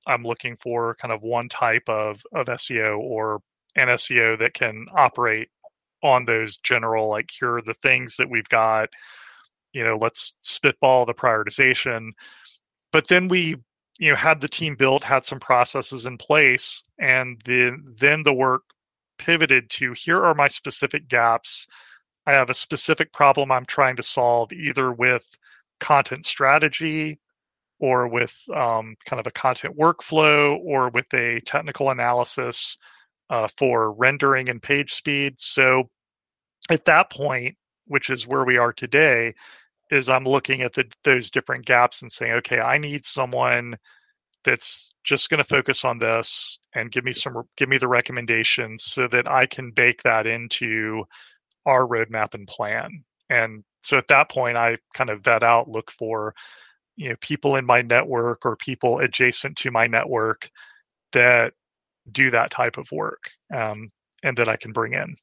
I'm 0.08 0.24
looking 0.24 0.58
for 0.58 0.96
kind 0.96 1.12
of 1.14 1.22
one 1.24 1.50
type 1.50 1.88
of 1.88 2.22
of 2.34 2.48
SEO 2.48 3.00
or 3.00 3.42
an 3.76 3.88
SEO 3.90 4.38
that 4.40 4.54
can 4.54 4.86
operate 4.96 5.50
on 6.04 6.26
those 6.26 6.58
general 6.58 7.10
like 7.10 7.30
here 7.40 7.56
are 7.56 7.62
the 7.62 7.74
things 7.76 8.18
that 8.18 8.30
we've 8.30 8.50
got 8.50 8.90
you 9.74 9.84
know 9.84 9.98
let's 9.98 10.36
spitball 10.42 11.06
the 11.06 11.14
prioritization. 11.14 12.10
But 12.92 13.08
then 13.08 13.28
we 13.28 13.56
you 14.00 14.10
know 14.10 14.16
had 14.16 14.42
the 14.42 14.50
team 14.50 14.76
built 14.76 15.04
had 15.04 15.26
some 15.26 15.40
processes 15.40 16.06
in 16.06 16.18
place 16.18 16.84
and 17.00 17.42
then 17.46 17.84
then 18.00 18.24
the 18.24 18.34
work 18.34 18.64
pivoted 19.24 19.70
to 19.70 19.94
here 19.94 20.24
are 20.24 20.34
my 20.34 20.48
specific 20.48 21.08
gaps. 21.08 21.68
I 22.26 22.34
have 22.34 22.50
a 22.50 22.54
specific 22.54 23.12
problem 23.12 23.52
i'm 23.52 23.66
trying 23.66 23.96
to 23.98 24.04
solve 24.04 24.52
either 24.54 24.92
with 24.92 25.38
content 25.80 26.26
strategy 26.26 27.20
or 27.80 28.08
with 28.08 28.38
um, 28.54 28.96
kind 29.06 29.20
of 29.20 29.28
a 29.28 29.32
content 29.32 29.78
workflow 29.78 30.58
or 30.64 30.90
with 30.90 31.14
a 31.14 31.42
technical 31.42 31.90
analysis 31.90 32.78
uh, 33.30 33.48
for 33.58 33.92
rendering 33.92 34.50
and 34.50 34.62
page 34.62 34.94
speed. 34.94 35.36
So 35.40 35.90
at 36.70 36.86
that 36.86 37.10
point 37.10 37.58
which 37.88 38.10
is 38.10 38.28
where 38.28 38.46
we 38.46 38.58
are 38.58 38.74
today 38.74 39.34
is 39.92 40.10
I'm 40.10 40.26
looking 40.26 40.62
at 40.62 40.74
the, 40.74 40.86
those 41.04 41.30
different 41.30 41.66
gaps 41.66 42.02
and 42.02 42.12
saying, 42.12 42.32
okay, 42.34 42.60
I 42.60 42.78
need 42.78 43.06
someone 43.06 43.78
that's 44.44 44.94
just 45.04 45.30
going 45.30 45.40
to 45.40 45.44
focus 45.44 45.84
on 45.84 46.00
this 46.00 46.60
and 46.76 46.92
give 46.92 47.04
me 47.04 47.14
some 47.14 47.44
give 47.58 47.70
me 47.70 47.78
the 47.78 47.88
recommendations 47.88 48.84
so 48.84 49.08
that 49.08 49.30
I 49.30 49.46
can 49.46 49.72
bake 49.72 50.04
that 50.04 50.28
into 50.28 51.04
our 51.66 51.88
roadmap 51.88 52.34
and 52.34 52.48
plan. 52.48 53.04
And 53.30 53.64
so 53.82 53.98
at 53.98 54.08
that 54.08 54.30
point, 54.30 54.58
I 54.58 54.78
kind 54.94 55.10
of 55.10 55.24
vet 55.24 55.44
out, 55.44 55.70
look 55.70 55.92
for 55.92 56.34
you 56.96 57.10
know 57.10 57.16
people 57.22 57.56
in 57.56 57.66
my 57.66 57.82
network 57.82 58.46
or 58.46 58.56
people 58.56 59.00
adjacent 59.00 59.58
to 59.58 59.72
my 59.72 59.88
network 59.88 60.50
that 61.14 61.54
do 62.12 62.30
that 62.32 62.52
type 62.52 62.78
of 62.78 62.92
work 62.92 63.32
um, 63.54 63.92
and 64.24 64.38
that 64.38 64.50
I 64.50 64.56
can 64.56 64.72
bring 64.72 64.94
in. 64.94 65.16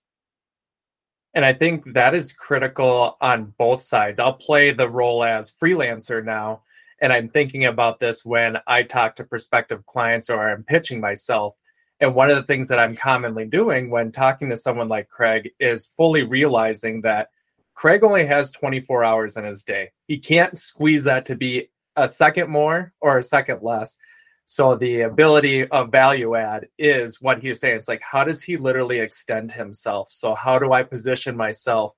And 1.35 1.45
I 1.45 1.53
think 1.53 1.95
that 1.95 2.15
is 2.15 2.33
critical 2.33 3.17
on 3.21 3.55
both 3.57 3.83
sides. 3.83 4.19
I'll 4.19 4.33
play 4.33 4.73
the 4.73 4.89
role 4.89 5.23
as 5.23 5.51
freelancer 5.51 6.25
now. 6.25 6.63
And 7.01 7.13
I'm 7.13 7.29
thinking 7.29 7.65
about 7.65 7.99
this 7.99 8.25
when 8.25 8.59
I 8.67 8.83
talk 8.83 9.17
to 9.17 9.25
prospective 9.25 9.87
clients 9.87 10.29
or 10.29 10.51
I'm 10.51 10.63
pitching 10.65 11.01
myself. 11.01 11.57
And 12.01 12.15
one 12.15 12.31
of 12.31 12.37
the 12.37 12.43
things 12.43 12.69
that 12.69 12.79
I'm 12.79 12.97
commonly 12.97 13.47
doing 13.47 13.91
when 13.91 14.13
talking 14.13 14.51
to 14.51 14.57
someone 14.57 14.89
like 14.89 15.09
Craig 15.09 15.51
is 15.59 15.87
fully 15.87 16.23
realizing 16.23 17.03
that 17.03 17.29
Craig 17.75 18.05
only 18.05 18.27
has 18.27 18.51
24 18.51 19.05
hours 19.05 19.37
in 19.37 19.45
his 19.45 19.63
day. 19.63 19.91
He 20.07 20.19
can't 20.19 20.59
squeeze 20.59 21.05
that 21.05 21.27
to 21.27 21.37
be 21.37 21.71
a 21.97 22.07
second 22.07 22.51
more 22.51 22.93
or 23.01 23.19
a 23.19 23.23
second 23.23 23.63
less. 23.63 23.99
So 24.47 24.75
the 24.75 25.03
ability 25.03 25.67
of 25.69 25.93
value 25.93 26.35
add 26.35 26.69
is 26.79 27.23
what 27.23 27.41
he 27.41 27.51
is 27.51 27.61
saying. 27.61 27.77
It's 27.77 27.89
like, 27.89 28.03
how 28.03 28.25
does 28.25 28.43
he 28.43 28.57
literally 28.57 28.99
extend 28.99 29.53
himself? 29.53 30.11
So 30.11 30.35
how 30.35 30.59
do 30.59 30.73
I 30.73 30.83
position 30.83 31.37
myself 31.37 31.95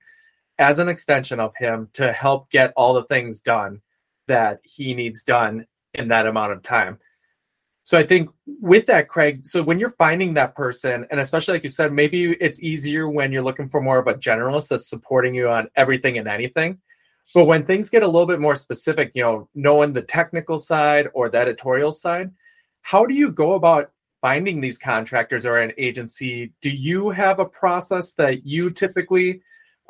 as 0.58 0.78
an 0.78 0.88
extension 0.88 1.40
of 1.40 1.56
him 1.56 1.88
to 1.94 2.12
help 2.12 2.50
get 2.50 2.72
all 2.76 2.94
the 2.94 3.04
things 3.04 3.40
done 3.40 3.80
that 4.28 4.60
he 4.62 4.94
needs 4.94 5.22
done 5.22 5.66
in 5.94 6.08
that 6.08 6.26
amount 6.26 6.52
of 6.52 6.62
time? 6.62 6.98
So 7.84 7.98
I 7.98 8.04
think 8.04 8.30
with 8.46 8.86
that, 8.86 9.08
Craig, 9.08 9.44
so 9.44 9.62
when 9.62 9.80
you're 9.80 9.90
finding 9.98 10.34
that 10.34 10.54
person, 10.54 11.04
and 11.10 11.18
especially 11.18 11.54
like 11.54 11.64
you 11.64 11.68
said, 11.68 11.92
maybe 11.92 12.32
it's 12.34 12.62
easier 12.62 13.08
when 13.08 13.32
you're 13.32 13.42
looking 13.42 13.68
for 13.68 13.80
more 13.80 13.98
of 13.98 14.06
a 14.06 14.14
generalist 14.14 14.68
that's 14.68 14.88
supporting 14.88 15.34
you 15.34 15.48
on 15.48 15.68
everything 15.74 16.16
and 16.18 16.28
anything. 16.28 16.78
But 17.34 17.46
when 17.46 17.64
things 17.64 17.90
get 17.90 18.02
a 18.02 18.06
little 18.06 18.26
bit 18.26 18.40
more 18.40 18.56
specific, 18.56 19.10
you 19.14 19.22
know, 19.22 19.48
knowing 19.54 19.92
the 19.92 20.02
technical 20.02 20.58
side 20.58 21.08
or 21.12 21.28
the 21.28 21.38
editorial 21.38 21.90
side, 21.90 22.30
how 22.82 23.04
do 23.04 23.14
you 23.14 23.32
go 23.32 23.54
about 23.54 23.90
finding 24.20 24.60
these 24.60 24.78
contractors 24.78 25.44
or 25.44 25.58
an 25.58 25.72
agency? 25.76 26.52
Do 26.60 26.70
you 26.70 27.10
have 27.10 27.40
a 27.40 27.44
process 27.44 28.12
that 28.14 28.46
you 28.46 28.70
typically 28.70 29.42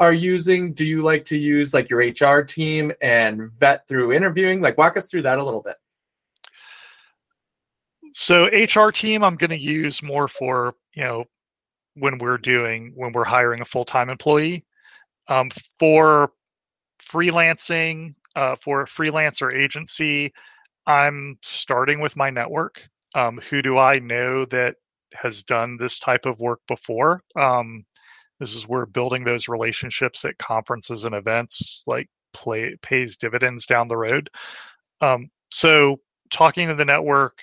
are 0.03 0.13
using? 0.13 0.73
Do 0.73 0.85
you 0.85 1.05
like 1.05 1.25
to 1.27 1.39
use 1.39 1.73
like 1.73 1.89
your 1.89 2.01
HR 2.01 2.43
team 2.43 2.93
and 3.01 3.53
vet 3.53 3.87
through 3.87 4.13
interviewing? 4.13 4.61
Like 4.61 4.77
walk 4.77 4.97
us 4.97 5.09
through 5.09 5.23
that 5.23 5.39
a 5.39 5.45
little 5.45 5.63
bit. 5.63 5.77
So 8.13 8.47
HR 8.47 8.91
team 8.91 9.23
I'm 9.23 9.37
going 9.37 9.51
to 9.51 9.59
use 9.59 10.03
more 10.03 10.27
for, 10.27 10.75
you 10.95 11.05
know, 11.05 11.25
when 11.95 12.19
we're 12.19 12.37
doing 12.37 12.93
when 12.97 13.13
we're 13.13 13.25
hiring 13.25 13.61
a 13.61 13.65
full-time 13.65 14.11
employee. 14.11 14.67
Um, 15.29 15.51
for 15.79 16.33
freelancing, 17.01 18.17
uh, 18.35 18.57
for 18.57 18.83
a 18.83 18.87
freelancer 18.87 19.55
agency, 19.55 20.33
I'm 20.85 21.39
starting 21.43 22.01
with 22.01 22.17
my 22.17 22.29
network. 22.29 22.89
Um, 23.15 23.39
who 23.49 23.63
do 23.63 23.79
I 23.79 24.01
know 24.01 24.47
that 24.47 24.77
has 25.15 25.45
done 25.45 25.77
this 25.77 26.01
type 26.01 26.27
of 26.27 26.41
work 26.41 26.59
before? 26.67 27.23
Um, 27.37 27.85
this 28.41 28.55
is 28.55 28.69
where 28.69 28.87
building 28.87 29.25
those 29.25 29.49
relationships 29.49 30.25
at 30.25 30.39
conferences 30.39 31.05
and 31.05 31.15
events 31.15 31.85
like 31.87 32.09
play, 32.33 32.77
pays 32.83 33.17
dividends 33.17 33.67
down 33.67 33.89
the 33.89 33.97
road. 33.97 34.31
Um, 35.01 35.29
so 35.51 36.01
talking 36.33 36.69
to 36.69 36.75
the 36.75 36.85
network, 36.85 37.43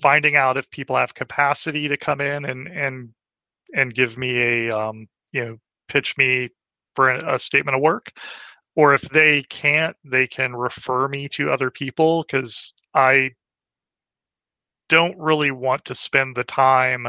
finding 0.00 0.36
out 0.36 0.56
if 0.56 0.70
people 0.70 0.96
have 0.96 1.14
capacity 1.14 1.88
to 1.88 1.96
come 1.96 2.20
in 2.20 2.44
and 2.44 2.68
and 2.68 3.10
and 3.74 3.94
give 3.94 4.16
me 4.16 4.68
a 4.68 4.76
um, 4.76 5.06
you 5.32 5.44
know 5.44 5.56
pitch 5.88 6.14
me 6.16 6.48
for 6.94 7.10
a 7.10 7.38
statement 7.38 7.76
of 7.76 7.82
work 7.82 8.12
or 8.76 8.94
if 8.94 9.02
they 9.02 9.42
can't 9.42 9.96
they 10.04 10.26
can 10.26 10.54
refer 10.54 11.08
me 11.08 11.28
to 11.28 11.50
other 11.50 11.70
people 11.70 12.22
because 12.22 12.74
i 12.94 13.30
don't 14.88 15.16
really 15.18 15.50
want 15.50 15.84
to 15.84 15.94
spend 15.94 16.34
the 16.34 16.44
time 16.44 17.08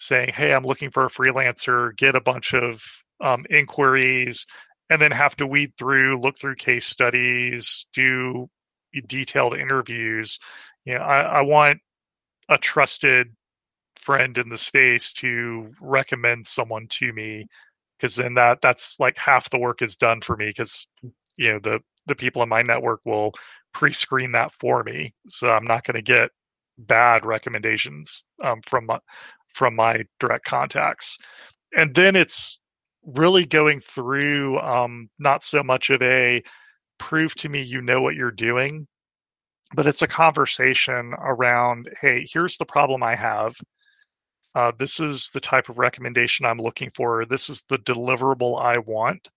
saying 0.00 0.30
hey 0.34 0.52
i'm 0.52 0.64
looking 0.64 0.90
for 0.90 1.04
a 1.04 1.10
freelancer 1.10 1.96
get 1.96 2.16
a 2.16 2.20
bunch 2.20 2.54
of 2.54 2.82
um, 3.20 3.44
inquiries 3.50 4.46
and 4.88 5.00
then 5.00 5.12
have 5.12 5.36
to 5.36 5.46
weed 5.46 5.72
through 5.78 6.20
look 6.20 6.38
through 6.38 6.56
case 6.56 6.86
studies 6.86 7.86
do 7.92 8.48
detailed 9.06 9.54
interviews. 9.54 10.38
You 10.84 10.94
know 10.94 11.04
i, 11.04 11.20
I 11.20 11.40
want 11.42 11.78
a 12.48 12.58
trusted 12.58 13.28
friend 14.00 14.36
in 14.38 14.48
the 14.48 14.58
space 14.58 15.12
to 15.12 15.72
recommend 15.80 16.46
someone 16.46 16.86
to 16.88 17.12
me 17.12 17.46
because 17.98 18.16
then 18.16 18.34
that 18.34 18.60
that's 18.62 18.98
like 18.98 19.18
half 19.18 19.50
the 19.50 19.58
work 19.58 19.82
is 19.82 19.96
done 19.96 20.20
for 20.22 20.36
me 20.36 20.46
because 20.46 20.86
you 21.36 21.52
know 21.52 21.58
the 21.58 21.80
the 22.06 22.14
people 22.14 22.42
in 22.42 22.48
my 22.48 22.62
network 22.62 23.00
will 23.04 23.32
pre-screen 23.72 24.32
that 24.32 24.52
for 24.52 24.82
me. 24.82 25.14
So 25.28 25.48
i'm 25.48 25.66
not 25.66 25.84
going 25.84 25.96
to 25.96 26.02
get 26.02 26.30
bad 26.78 27.24
recommendations 27.26 28.24
um, 28.42 28.62
from 28.66 28.86
my 28.86 28.98
from 29.52 29.74
my 29.74 30.04
direct 30.18 30.44
contacts 30.44 31.18
and 31.76 31.94
then 31.94 32.16
it's 32.16 32.58
really 33.04 33.46
going 33.46 33.80
through 33.80 34.58
um, 34.60 35.08
not 35.18 35.42
so 35.42 35.62
much 35.62 35.90
of 35.90 36.00
a 36.02 36.42
prove 36.98 37.34
to 37.34 37.48
me 37.48 37.60
you 37.62 37.80
know 37.80 38.00
what 38.00 38.14
you're 38.14 38.30
doing 38.30 38.86
but 39.74 39.86
it's 39.86 40.02
a 40.02 40.06
conversation 40.06 41.14
around 41.18 41.88
hey 42.00 42.26
here's 42.30 42.56
the 42.58 42.66
problem 42.66 43.02
i 43.02 43.14
have 43.14 43.54
uh, 44.54 44.72
this 44.78 44.98
is 44.98 45.30
the 45.32 45.40
type 45.40 45.68
of 45.68 45.78
recommendation 45.78 46.44
I'm 46.44 46.58
looking 46.58 46.90
for. 46.90 47.24
This 47.24 47.48
is 47.48 47.62
the 47.68 47.78
deliverable 47.78 48.60
I 48.60 48.78
want. 48.78 49.28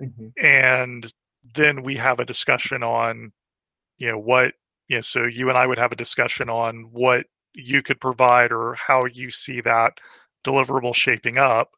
Mm-hmm. 0.00 0.28
And 0.42 1.12
then 1.54 1.82
we 1.82 1.96
have 1.96 2.20
a 2.20 2.24
discussion 2.24 2.82
on, 2.82 3.32
you 3.98 4.08
know, 4.08 4.18
what, 4.18 4.52
you 4.88 4.96
know, 4.96 5.02
so 5.02 5.24
you 5.24 5.48
and 5.48 5.58
I 5.58 5.66
would 5.66 5.78
have 5.78 5.92
a 5.92 5.96
discussion 5.96 6.48
on 6.48 6.88
what 6.90 7.26
you 7.54 7.82
could 7.82 8.00
provide 8.00 8.52
or 8.52 8.74
how 8.74 9.04
you 9.06 9.30
see 9.30 9.60
that 9.60 9.98
deliverable 10.44 10.94
shaping 10.94 11.38
up 11.38 11.70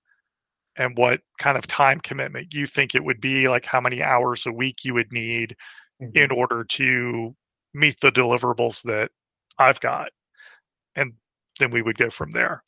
and 0.76 0.96
what 0.96 1.20
kind 1.38 1.56
of 1.56 1.66
time 1.66 2.00
commitment 2.00 2.52
you 2.52 2.66
think 2.66 2.94
it 2.94 3.04
would 3.04 3.20
be, 3.20 3.48
like 3.48 3.64
how 3.64 3.80
many 3.80 4.02
hours 4.02 4.46
a 4.46 4.52
week 4.52 4.84
you 4.84 4.94
would 4.94 5.12
need 5.12 5.56
mm-hmm. 6.02 6.16
in 6.16 6.30
order 6.30 6.64
to 6.64 7.34
meet 7.72 7.98
the 8.00 8.10
deliverables 8.10 8.82
that 8.82 9.10
I've 9.58 9.80
got. 9.80 10.08
And 10.96 11.12
then 11.58 11.70
we 11.70 11.82
would 11.82 11.98
go 11.98 12.10
from 12.10 12.30
there. 12.30 12.62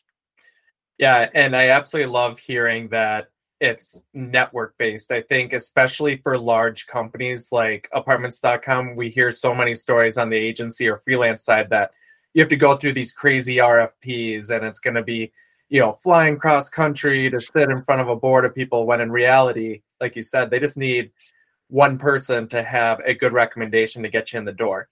Yeah, 0.99 1.29
and 1.35 1.55
I 1.55 1.69
absolutely 1.69 2.13
love 2.13 2.39
hearing 2.39 2.89
that 2.89 3.27
it's 3.61 4.03
network 4.15 4.75
based. 4.79 5.11
I 5.11 5.23
think, 5.23 5.53
especially 5.53 6.17
for 6.19 6.39
large 6.39 6.87
companies 6.87 7.51
like 7.53 7.89
apartments.com, 7.93 8.97
we 8.97 9.11
hear 9.11 9.33
so 9.33 9.55
many 9.55 9.75
stories 9.75 10.19
on 10.19 10.31
the 10.31 10.37
agency 10.37 10.89
or 10.89 10.97
freelance 10.97 11.43
side 11.43 11.71
that 11.71 11.91
you 12.37 12.43
have 12.43 12.51
to 12.51 12.57
go 12.57 12.77
through 12.77 12.93
these 12.93 13.13
crazy 13.13 13.57
RFPs 13.57 14.51
and 14.51 14.63
it's 14.63 14.79
going 14.79 14.95
to 14.95 15.03
be, 15.03 15.33
you 15.71 15.81
know, 15.81 15.91
flying 15.91 16.37
cross 16.37 16.69
country 16.69 17.31
to 17.31 17.41
sit 17.41 17.71
in 17.71 17.83
front 17.83 18.03
of 18.03 18.11
a 18.11 18.15
board 18.15 18.45
of 18.45 18.55
people 18.55 18.85
when 18.85 19.01
in 19.01 19.11
reality, 19.11 19.81
like 20.03 20.15
you 20.15 20.23
said, 20.23 20.51
they 20.51 20.61
just 20.61 20.77
need 20.77 21.11
one 21.69 21.97
person 21.97 22.47
to 22.49 22.63
have 22.63 23.01
a 23.07 23.15
good 23.15 23.33
recommendation 23.33 24.03
to 24.03 24.11
get 24.11 24.35
you 24.35 24.39
in 24.39 24.45
the 24.45 24.53
door. 24.53 24.91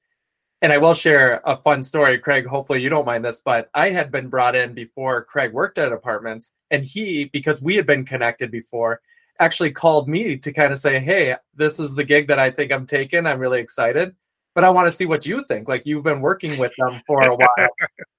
And 0.62 0.72
I 0.72 0.78
will 0.78 0.94
share 0.94 1.42
a 1.44 1.54
fun 1.54 1.82
story, 1.82 2.16
Craig. 2.16 2.46
Hopefully, 2.46 2.80
you 2.80 2.88
don't 2.88 3.04
mind 3.04 3.26
this, 3.26 3.42
but 3.44 3.68
I 3.74 3.90
had 3.90 4.10
been 4.10 4.30
brought 4.30 4.56
in 4.56 4.72
before 4.72 5.24
Craig 5.24 5.52
worked 5.52 5.76
at 5.76 5.92
apartments, 5.92 6.52
and 6.70 6.82
he, 6.82 7.26
because 7.26 7.60
we 7.60 7.76
had 7.76 7.86
been 7.86 8.06
connected 8.06 8.50
before, 8.50 9.02
actually 9.38 9.70
called 9.70 10.08
me 10.08 10.38
to 10.38 10.50
kind 10.50 10.72
of 10.72 10.78
say, 10.78 10.98
Hey, 10.98 11.36
this 11.54 11.78
is 11.78 11.94
the 11.94 12.04
gig 12.04 12.28
that 12.28 12.38
I 12.38 12.50
think 12.50 12.72
I'm 12.72 12.86
taking. 12.86 13.26
I'm 13.26 13.38
really 13.38 13.60
excited, 13.60 14.16
but 14.54 14.64
I 14.64 14.70
want 14.70 14.86
to 14.86 14.92
see 14.92 15.06
what 15.06 15.26
you 15.26 15.44
think. 15.44 15.68
Like, 15.68 15.84
you've 15.84 16.04
been 16.04 16.20
working 16.20 16.58
with 16.58 16.72
them 16.78 17.00
for 17.06 17.20
a 17.26 17.34
while. 17.34 17.68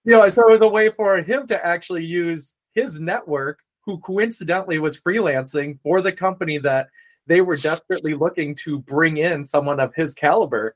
you 0.04 0.12
know, 0.12 0.28
so 0.30 0.48
it 0.48 0.52
was 0.52 0.62
a 0.62 0.68
way 0.68 0.90
for 0.90 1.18
him 1.18 1.48
to 1.48 1.66
actually 1.66 2.06
use 2.06 2.56
his 2.74 3.00
network, 3.00 3.60
who 3.86 4.00
coincidentally 4.00 4.80
was 4.80 5.00
freelancing 5.00 5.80
for 5.82 6.02
the 6.02 6.12
company 6.12 6.58
that 6.58 6.90
they 7.28 7.42
were 7.42 7.58
desperately 7.58 8.14
looking 8.14 8.56
to 8.56 8.80
bring 8.80 9.18
in 9.18 9.44
someone 9.44 9.80
of 9.80 9.94
his 9.94 10.14
caliber 10.14 10.76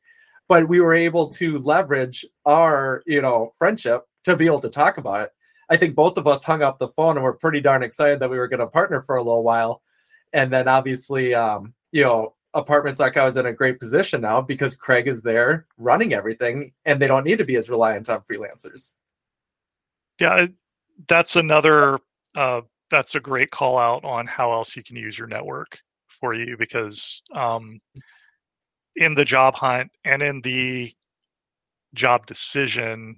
but 0.49 0.67
we 0.67 0.81
were 0.81 0.95
able 0.95 1.29
to 1.29 1.59
leverage 1.59 2.25
our 2.45 3.01
you 3.05 3.21
know 3.21 3.53
friendship 3.57 4.05
to 4.25 4.35
be 4.35 4.45
able 4.45 4.59
to 4.59 4.69
talk 4.69 4.97
about 4.97 5.21
it 5.21 5.29
i 5.69 5.77
think 5.77 5.95
both 5.95 6.17
of 6.17 6.27
us 6.27 6.43
hung 6.43 6.61
up 6.61 6.77
the 6.77 6.89
phone 6.89 7.15
and 7.15 7.23
we're 7.23 7.33
pretty 7.33 7.61
darn 7.61 7.83
excited 7.83 8.19
that 8.19 8.29
we 8.29 8.37
were 8.37 8.47
going 8.47 8.59
to 8.59 8.67
partner 8.67 8.99
for 8.99 9.15
a 9.15 9.23
little 9.23 9.43
while 9.43 9.81
and 10.33 10.51
then 10.51 10.67
obviously 10.67 11.33
um, 11.33 11.73
you 11.91 12.03
know 12.03 12.33
apartments 12.53 12.99
like 12.99 13.15
i 13.15 13.23
was 13.23 13.37
in 13.37 13.45
a 13.45 13.53
great 13.53 13.79
position 13.79 14.21
now 14.21 14.41
because 14.41 14.75
craig 14.75 15.07
is 15.07 15.21
there 15.21 15.67
running 15.77 16.13
everything 16.13 16.71
and 16.85 16.99
they 16.99 17.07
don't 17.07 17.23
need 17.23 17.37
to 17.37 17.45
be 17.45 17.55
as 17.55 17.69
reliant 17.69 18.09
on 18.09 18.21
freelancers 18.21 18.93
yeah 20.19 20.47
that's 21.07 21.35
another 21.35 21.99
uh, 22.35 22.61
that's 22.89 23.15
a 23.15 23.19
great 23.19 23.51
call 23.51 23.77
out 23.77 24.03
on 24.03 24.25
how 24.27 24.51
else 24.51 24.75
you 24.75 24.83
can 24.83 24.95
use 24.95 25.17
your 25.17 25.27
network 25.27 25.79
for 26.07 26.33
you 26.33 26.57
because 26.57 27.21
um, 27.33 27.79
in 28.95 29.13
the 29.13 29.25
job 29.25 29.55
hunt 29.55 29.91
and 30.03 30.21
in 30.21 30.41
the 30.41 30.93
job 31.93 32.25
decision, 32.25 33.17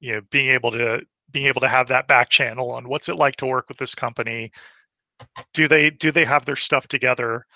you 0.00 0.14
know, 0.14 0.20
being 0.30 0.50
able 0.50 0.70
to 0.72 1.00
being 1.30 1.46
able 1.46 1.62
to 1.62 1.68
have 1.68 1.88
that 1.88 2.06
back 2.08 2.28
channel 2.28 2.70
on 2.70 2.88
what's 2.88 3.08
it 3.08 3.16
like 3.16 3.36
to 3.36 3.46
work 3.46 3.68
with 3.68 3.78
this 3.78 3.94
company. 3.94 4.52
Do 5.54 5.68
they 5.68 5.90
do 5.90 6.12
they 6.12 6.24
have 6.24 6.44
their 6.44 6.56
stuff 6.56 6.88
together, 6.88 7.46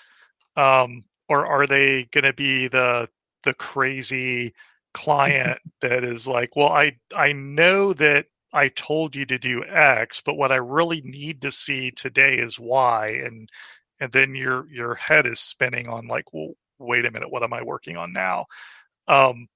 um, 0.55 1.03
or 1.29 1.45
are 1.45 1.67
they 1.67 2.05
going 2.11 2.23
to 2.23 2.33
be 2.33 2.67
the 2.67 3.09
the 3.43 3.53
crazy 3.53 4.53
client 4.93 5.59
that 5.81 6.03
is 6.03 6.27
like, 6.27 6.55
well, 6.55 6.69
I 6.69 6.97
I 7.15 7.33
know 7.33 7.93
that 7.93 8.25
I 8.53 8.69
told 8.69 9.15
you 9.15 9.25
to 9.27 9.37
do 9.37 9.63
X, 9.65 10.21
but 10.25 10.35
what 10.35 10.51
I 10.51 10.55
really 10.55 11.01
need 11.03 11.41
to 11.43 11.51
see 11.51 11.91
today 11.91 12.35
is 12.37 12.59
Y, 12.59 13.07
and 13.25 13.49
and 13.99 14.11
then 14.11 14.35
your 14.35 14.67
your 14.69 14.95
head 14.95 15.27
is 15.27 15.39
spinning 15.39 15.87
on 15.89 16.07
like, 16.07 16.33
well, 16.33 16.53
wait 16.79 17.05
a 17.05 17.11
minute, 17.11 17.31
what 17.31 17.43
am 17.43 17.53
I 17.53 17.63
working 17.63 17.97
on 17.97 18.13
now? 18.13 18.45
Um, 19.07 19.47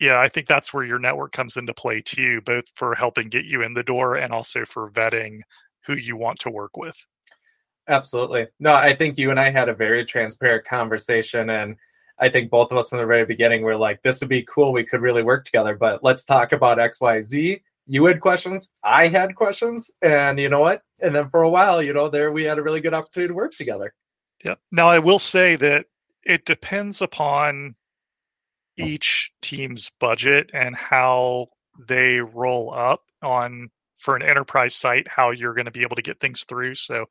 yeah, 0.00 0.20
I 0.20 0.28
think 0.28 0.46
that's 0.46 0.74
where 0.74 0.84
your 0.84 0.98
network 0.98 1.32
comes 1.32 1.56
into 1.56 1.74
play 1.74 2.02
too, 2.02 2.40
both 2.42 2.64
for 2.76 2.94
helping 2.94 3.28
get 3.28 3.46
you 3.46 3.62
in 3.62 3.74
the 3.74 3.82
door 3.82 4.16
and 4.16 4.32
also 4.32 4.64
for 4.66 4.90
vetting 4.90 5.40
who 5.86 5.94
you 5.94 6.16
want 6.16 6.40
to 6.40 6.50
work 6.50 6.76
with. 6.76 6.96
Absolutely. 7.88 8.48
No, 8.58 8.74
I 8.74 8.94
think 8.94 9.18
you 9.18 9.30
and 9.30 9.38
I 9.38 9.50
had 9.50 9.68
a 9.68 9.74
very 9.74 10.04
transparent 10.04 10.64
conversation. 10.64 11.50
And 11.50 11.76
I 12.18 12.28
think 12.28 12.50
both 12.50 12.72
of 12.72 12.78
us 12.78 12.88
from 12.88 12.98
the 12.98 13.06
very 13.06 13.24
beginning 13.24 13.62
were 13.62 13.76
like, 13.76 14.02
this 14.02 14.20
would 14.20 14.28
be 14.28 14.42
cool. 14.42 14.72
We 14.72 14.84
could 14.84 15.02
really 15.02 15.22
work 15.22 15.44
together, 15.44 15.76
but 15.76 16.02
let's 16.02 16.24
talk 16.24 16.52
about 16.52 16.78
XYZ. 16.78 17.60
You 17.86 18.04
had 18.06 18.20
questions, 18.20 18.68
I 18.82 19.08
had 19.08 19.36
questions. 19.36 19.90
And 20.02 20.38
you 20.38 20.48
know 20.48 20.60
what? 20.60 20.82
And 21.00 21.14
then 21.14 21.30
for 21.30 21.42
a 21.42 21.48
while, 21.48 21.82
you 21.82 21.92
know, 21.92 22.08
there 22.08 22.32
we 22.32 22.44
had 22.44 22.58
a 22.58 22.62
really 22.62 22.80
good 22.80 22.94
opportunity 22.94 23.28
to 23.28 23.34
work 23.34 23.52
together. 23.52 23.94
Yep. 24.44 24.58
Now, 24.72 24.88
I 24.88 24.98
will 24.98 25.18
say 25.18 25.56
that 25.56 25.86
it 26.24 26.44
depends 26.44 27.00
upon 27.00 27.76
each 28.76 29.30
team's 29.40 29.90
budget 30.00 30.50
and 30.52 30.74
how 30.74 31.46
they 31.88 32.18
roll 32.18 32.72
up 32.74 33.02
on 33.22 33.70
for 33.98 34.16
an 34.16 34.22
enterprise 34.22 34.74
site 34.74 35.08
how 35.08 35.30
you're 35.30 35.54
going 35.54 35.64
to 35.64 35.70
be 35.70 35.82
able 35.82 35.96
to 35.96 36.02
get 36.02 36.20
things 36.20 36.44
through 36.44 36.74
so 36.74 37.06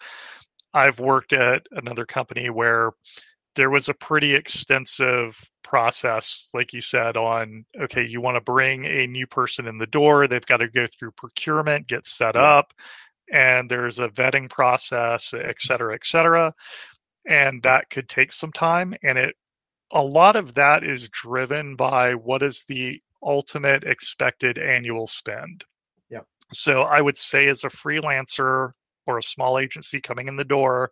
i've 0.76 1.00
worked 1.00 1.34
at 1.34 1.66
another 1.72 2.06
company 2.06 2.50
where 2.50 2.92
there 3.56 3.70
was 3.70 3.90
a 3.90 3.94
pretty 3.94 4.36
extensive 4.36 5.50
process 5.64 6.50
like 6.54 6.74
you 6.74 6.82
said 6.82 7.18
on 7.18 7.66
okay 7.82 8.06
you 8.06 8.22
want 8.22 8.36
to 8.36 8.42
bring 8.42 8.86
a 8.86 9.08
new 9.08 9.26
person 9.26 9.68
in 9.68 9.80
the 9.80 9.88
door 9.88 10.28
they've 10.28 10.46
got 10.46 10.58
to 10.58 10.68
go 10.68 10.86
through 10.88 11.12
procurement 11.12 11.88
get 11.88 12.06
set 12.06 12.36
up 12.36 12.74
and 13.34 13.72
there's 13.72 13.98
a 13.98 14.10
vetting 14.10 14.50
process 14.50 15.34
et 15.34 15.60
cetera 15.60 15.96
et 15.96 16.06
cetera 16.06 16.54
and 17.28 17.64
that 17.64 17.90
could 17.90 18.08
take 18.08 18.32
some 18.32 18.52
time 18.52 18.94
and 19.04 19.18
it 19.18 19.36
a 19.92 20.04
lot 20.04 20.36
of 20.36 20.54
that 20.56 20.84
is 20.84 21.10
driven 21.10 21.76
by 21.76 22.14
what 22.14 22.44
is 22.44 22.64
the 22.68 23.00
ultimate 23.24 23.84
expected 23.84 24.58
annual 24.58 25.08
spend. 25.08 25.64
Yeah 26.10 26.22
so 26.54 26.84
i 26.84 27.02
would 27.02 27.18
say 27.18 27.48
as 27.48 27.64
a 27.64 27.70
freelancer 27.70 28.72
or 29.06 29.18
a 29.18 29.24
small 29.24 29.60
agency 29.60 30.00
coming 30.02 30.28
in 30.28 30.36
the 30.36 30.44
door 30.44 30.92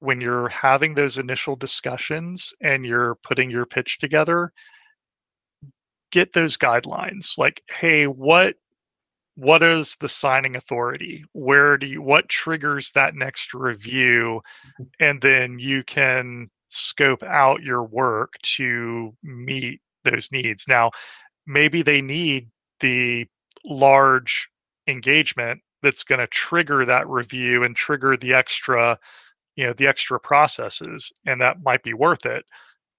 when 0.00 0.20
you're 0.20 0.48
having 0.48 0.94
those 0.94 1.18
initial 1.18 1.56
discussions 1.56 2.52
and 2.60 2.84
you're 2.84 3.16
putting 3.22 3.50
your 3.50 3.66
pitch 3.66 3.98
together 3.98 4.52
get 6.10 6.32
those 6.32 6.56
guidelines 6.56 7.38
like 7.38 7.62
hey 7.68 8.06
what 8.06 8.56
what 9.36 9.62
is 9.62 9.96
the 10.00 10.08
signing 10.08 10.56
authority? 10.56 11.24
Where 11.32 11.76
do 11.76 11.86
you 11.86 12.02
what 12.02 12.28
triggers 12.28 12.92
that 12.92 13.14
next 13.14 13.54
review? 13.54 14.42
Mm-hmm. 14.80 14.84
and 15.00 15.20
then 15.20 15.58
you 15.58 15.82
can 15.84 16.50
scope 16.68 17.22
out 17.22 17.62
your 17.62 17.84
work 17.84 18.34
to 18.42 19.14
meet 19.22 19.80
those 20.04 20.30
needs. 20.32 20.66
Now 20.68 20.90
maybe 21.46 21.82
they 21.82 22.02
need 22.02 22.50
the 22.80 23.26
large 23.64 24.48
engagement 24.86 25.60
that's 25.84 26.02
going 26.02 26.18
to 26.18 26.26
trigger 26.28 26.84
that 26.84 27.08
review 27.08 27.62
and 27.62 27.76
trigger 27.76 28.16
the 28.16 28.34
extra 28.34 28.98
you 29.56 29.66
know 29.66 29.72
the 29.74 29.86
extra 29.86 30.18
processes 30.18 31.12
and 31.26 31.40
that 31.40 31.62
might 31.62 31.82
be 31.84 31.94
worth 31.94 32.26
it. 32.26 32.44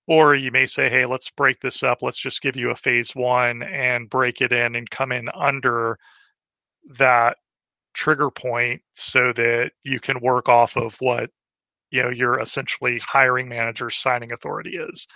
Or 0.07 0.35
you 0.35 0.51
may 0.51 0.67
say 0.67 0.89
hey 0.89 1.05
let's 1.05 1.29
break 1.31 1.59
this 1.59 1.83
up. 1.83 2.01
Let's 2.01 2.19
just 2.19 2.41
give 2.41 2.55
you 2.55 2.71
a 2.71 2.75
phase 2.75 3.15
one 3.15 3.63
and 3.63 4.09
break 4.09 4.41
it 4.41 4.53
in 4.53 4.75
and 4.75 4.89
come 4.89 5.11
in 5.11 5.27
under 5.35 5.97
that 6.97 7.37
trigger 7.93 8.29
point 8.29 8.81
so 8.93 9.33
that 9.33 9.71
you 9.83 9.99
can 9.99 10.19
work 10.21 10.47
off 10.47 10.77
of 10.77 10.95
what 10.99 11.29
you 11.91 12.03
know 12.03 12.09
your 12.09 12.39
essentially 12.39 12.99
hiring 12.99 13.49
manager 13.49 13.89
signing 13.89 14.31
authority 14.31 14.77
is. 14.77 15.07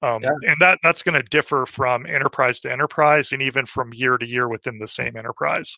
Um, 0.00 0.22
yeah. 0.22 0.30
and 0.42 0.56
that 0.60 0.78
that's 0.84 1.02
going 1.02 1.20
to 1.20 1.28
differ 1.28 1.66
from 1.66 2.06
enterprise 2.06 2.60
to 2.60 2.72
enterprise 2.72 3.32
and 3.32 3.42
even 3.42 3.66
from 3.66 3.92
year 3.92 4.16
to 4.16 4.26
year 4.26 4.48
within 4.48 4.78
the 4.78 4.86
same 4.86 5.16
enterprise 5.16 5.76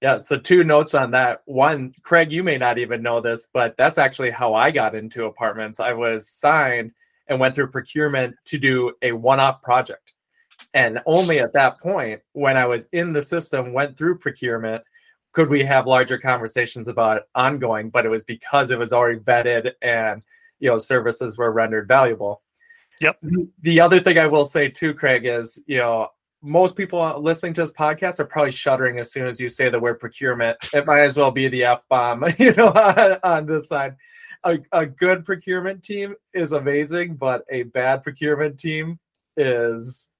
yeah, 0.00 0.18
so 0.18 0.38
two 0.38 0.62
notes 0.62 0.94
on 0.94 1.10
that. 1.10 1.42
One, 1.46 1.92
Craig, 2.02 2.30
you 2.30 2.44
may 2.44 2.56
not 2.56 2.78
even 2.78 3.02
know 3.02 3.20
this, 3.20 3.48
but 3.52 3.76
that's 3.76 3.98
actually 3.98 4.30
how 4.30 4.54
I 4.54 4.70
got 4.70 4.94
into 4.94 5.24
apartments. 5.24 5.80
I 5.80 5.92
was 5.92 6.28
signed 6.28 6.92
and 7.26 7.40
went 7.40 7.54
through 7.54 7.70
procurement 7.70 8.36
to 8.46 8.58
do 8.58 8.92
a 9.02 9.12
one 9.12 9.40
off 9.40 9.60
project. 9.62 10.14
And 10.74 11.00
only 11.06 11.40
at 11.40 11.52
that 11.54 11.80
point, 11.80 12.20
when 12.32 12.56
I 12.56 12.66
was 12.66 12.86
in 12.92 13.12
the 13.12 13.22
system, 13.22 13.72
went 13.72 13.96
through 13.96 14.18
procurement, 14.18 14.82
could 15.32 15.48
we 15.48 15.64
have 15.64 15.86
larger 15.86 16.18
conversations 16.18 16.88
about 16.88 17.22
ongoing, 17.34 17.90
but 17.90 18.06
it 18.06 18.08
was 18.08 18.24
because 18.24 18.70
it 18.70 18.78
was 18.78 18.92
already 18.92 19.18
vetted 19.20 19.72
and 19.82 20.22
you 20.58 20.70
know 20.70 20.78
services 20.78 21.38
were 21.38 21.52
rendered 21.52 21.88
valuable. 21.88 22.42
Yep. 23.00 23.22
The 23.62 23.80
other 23.80 24.00
thing 24.00 24.18
I 24.18 24.26
will 24.26 24.46
say 24.46 24.68
too, 24.68 24.94
Craig, 24.94 25.26
is 25.26 25.62
you 25.66 25.78
know 25.78 26.08
most 26.42 26.76
people 26.76 27.20
listening 27.20 27.52
to 27.54 27.62
this 27.62 27.72
podcast 27.72 28.20
are 28.20 28.24
probably 28.24 28.52
shuddering 28.52 28.98
as 28.98 29.10
soon 29.10 29.26
as 29.26 29.40
you 29.40 29.48
say 29.48 29.68
the 29.68 29.80
word 29.80 29.98
procurement. 29.98 30.56
It 30.72 30.86
might 30.86 31.00
as 31.00 31.16
well 31.16 31.30
be 31.30 31.48
the 31.48 31.64
f 31.64 31.82
bomb, 31.88 32.24
you 32.38 32.52
know, 32.54 32.68
on, 33.22 33.46
this 33.46 33.68
side. 33.68 33.96
A, 34.44 34.58
a 34.72 34.86
good 34.86 35.24
procurement 35.24 35.82
team 35.82 36.14
is 36.34 36.52
amazing, 36.52 37.16
but 37.16 37.44
a 37.50 37.64
bad 37.64 38.02
procurement 38.04 38.58
team 38.58 38.98
is 39.36 40.10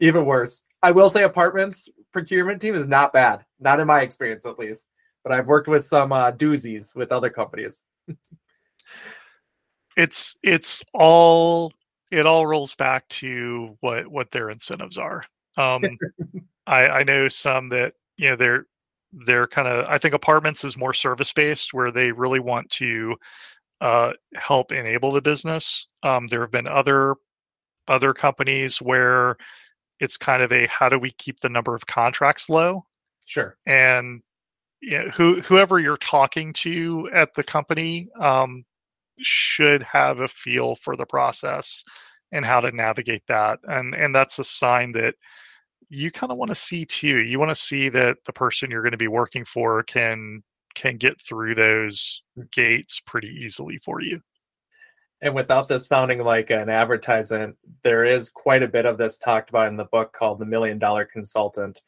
even 0.00 0.24
worse. 0.24 0.62
I 0.82 0.90
will 0.90 1.10
say, 1.10 1.22
apartments 1.22 1.88
procurement 2.12 2.60
team 2.60 2.74
is 2.74 2.86
not 2.86 3.12
bad, 3.12 3.44
not 3.60 3.80
in 3.80 3.86
my 3.86 4.00
experience 4.00 4.46
at 4.46 4.58
least. 4.58 4.86
But 5.22 5.32
I've 5.32 5.46
worked 5.46 5.68
with 5.68 5.84
some 5.84 6.12
uh, 6.12 6.32
doozies 6.32 6.96
with 6.96 7.12
other 7.12 7.30
companies. 7.30 7.82
it's 9.96 10.36
it's 10.42 10.82
all 10.94 11.72
it 12.10 12.26
all 12.26 12.46
rolls 12.46 12.74
back 12.74 13.06
to 13.08 13.76
what 13.80 14.08
what 14.08 14.30
their 14.30 14.50
incentives 14.50 14.98
are 14.98 15.24
um, 15.56 15.82
I, 16.66 16.88
I 16.88 17.02
know 17.02 17.28
some 17.28 17.68
that 17.70 17.94
you 18.16 18.30
know 18.30 18.36
they're 18.36 18.66
they're 19.26 19.46
kind 19.46 19.68
of 19.68 19.86
I 19.86 19.98
think 19.98 20.14
apartments 20.14 20.64
is 20.64 20.76
more 20.76 20.94
service 20.94 21.32
based 21.32 21.74
where 21.74 21.90
they 21.90 22.12
really 22.12 22.40
want 22.40 22.70
to 22.70 23.16
uh, 23.80 24.12
help 24.34 24.72
enable 24.72 25.12
the 25.12 25.20
business. 25.20 25.88
Um, 26.02 26.26
there 26.28 26.40
have 26.40 26.50
been 26.50 26.68
other 26.68 27.16
other 27.88 28.14
companies 28.14 28.80
where 28.80 29.36
it's 30.00 30.16
kind 30.16 30.42
of 30.42 30.52
a 30.52 30.66
how 30.66 30.88
do 30.88 30.98
we 30.98 31.10
keep 31.12 31.40
the 31.40 31.48
number 31.48 31.74
of 31.74 31.86
contracts 31.86 32.48
low? 32.48 32.84
Sure. 33.26 33.56
And 33.66 34.22
you 34.80 34.98
know, 34.98 35.08
who 35.10 35.40
whoever 35.42 35.78
you're 35.78 35.96
talking 35.96 36.52
to 36.54 37.08
at 37.12 37.34
the 37.34 37.42
company 37.42 38.08
um, 38.18 38.64
should 39.20 39.82
have 39.82 40.20
a 40.20 40.28
feel 40.28 40.74
for 40.74 40.96
the 40.96 41.06
process 41.06 41.84
and 42.32 42.44
how 42.44 42.60
to 42.60 42.72
navigate 42.72 43.26
that. 43.28 43.60
And 43.64 43.94
and 43.94 44.14
that's 44.14 44.38
a 44.38 44.44
sign 44.44 44.92
that 44.92 45.14
you 45.88 46.10
kind 46.10 46.32
of 46.32 46.38
want 46.38 46.48
to 46.48 46.54
see 46.54 46.86
too. 46.86 47.18
You 47.18 47.38
want 47.38 47.50
to 47.50 47.54
see 47.54 47.88
that 47.90 48.16
the 48.24 48.32
person 48.32 48.70
you're 48.70 48.82
going 48.82 48.92
to 48.92 48.98
be 48.98 49.08
working 49.08 49.44
for 49.44 49.82
can 49.82 50.42
can 50.74 50.96
get 50.96 51.20
through 51.20 51.54
those 51.54 52.22
gates 52.50 53.00
pretty 53.04 53.28
easily 53.28 53.78
for 53.78 54.00
you. 54.00 54.20
And 55.20 55.34
without 55.34 55.68
this 55.68 55.86
sounding 55.86 56.24
like 56.24 56.50
an 56.50 56.68
advertisement, 56.68 57.56
there 57.84 58.04
is 58.04 58.28
quite 58.28 58.62
a 58.62 58.68
bit 58.68 58.86
of 58.86 58.98
this 58.98 59.18
talked 59.18 59.50
about 59.50 59.68
in 59.68 59.76
the 59.76 59.84
book 59.84 60.12
called 60.12 60.40
The 60.40 60.46
Million 60.46 60.78
Dollar 60.78 61.04
Consultant, 61.04 61.80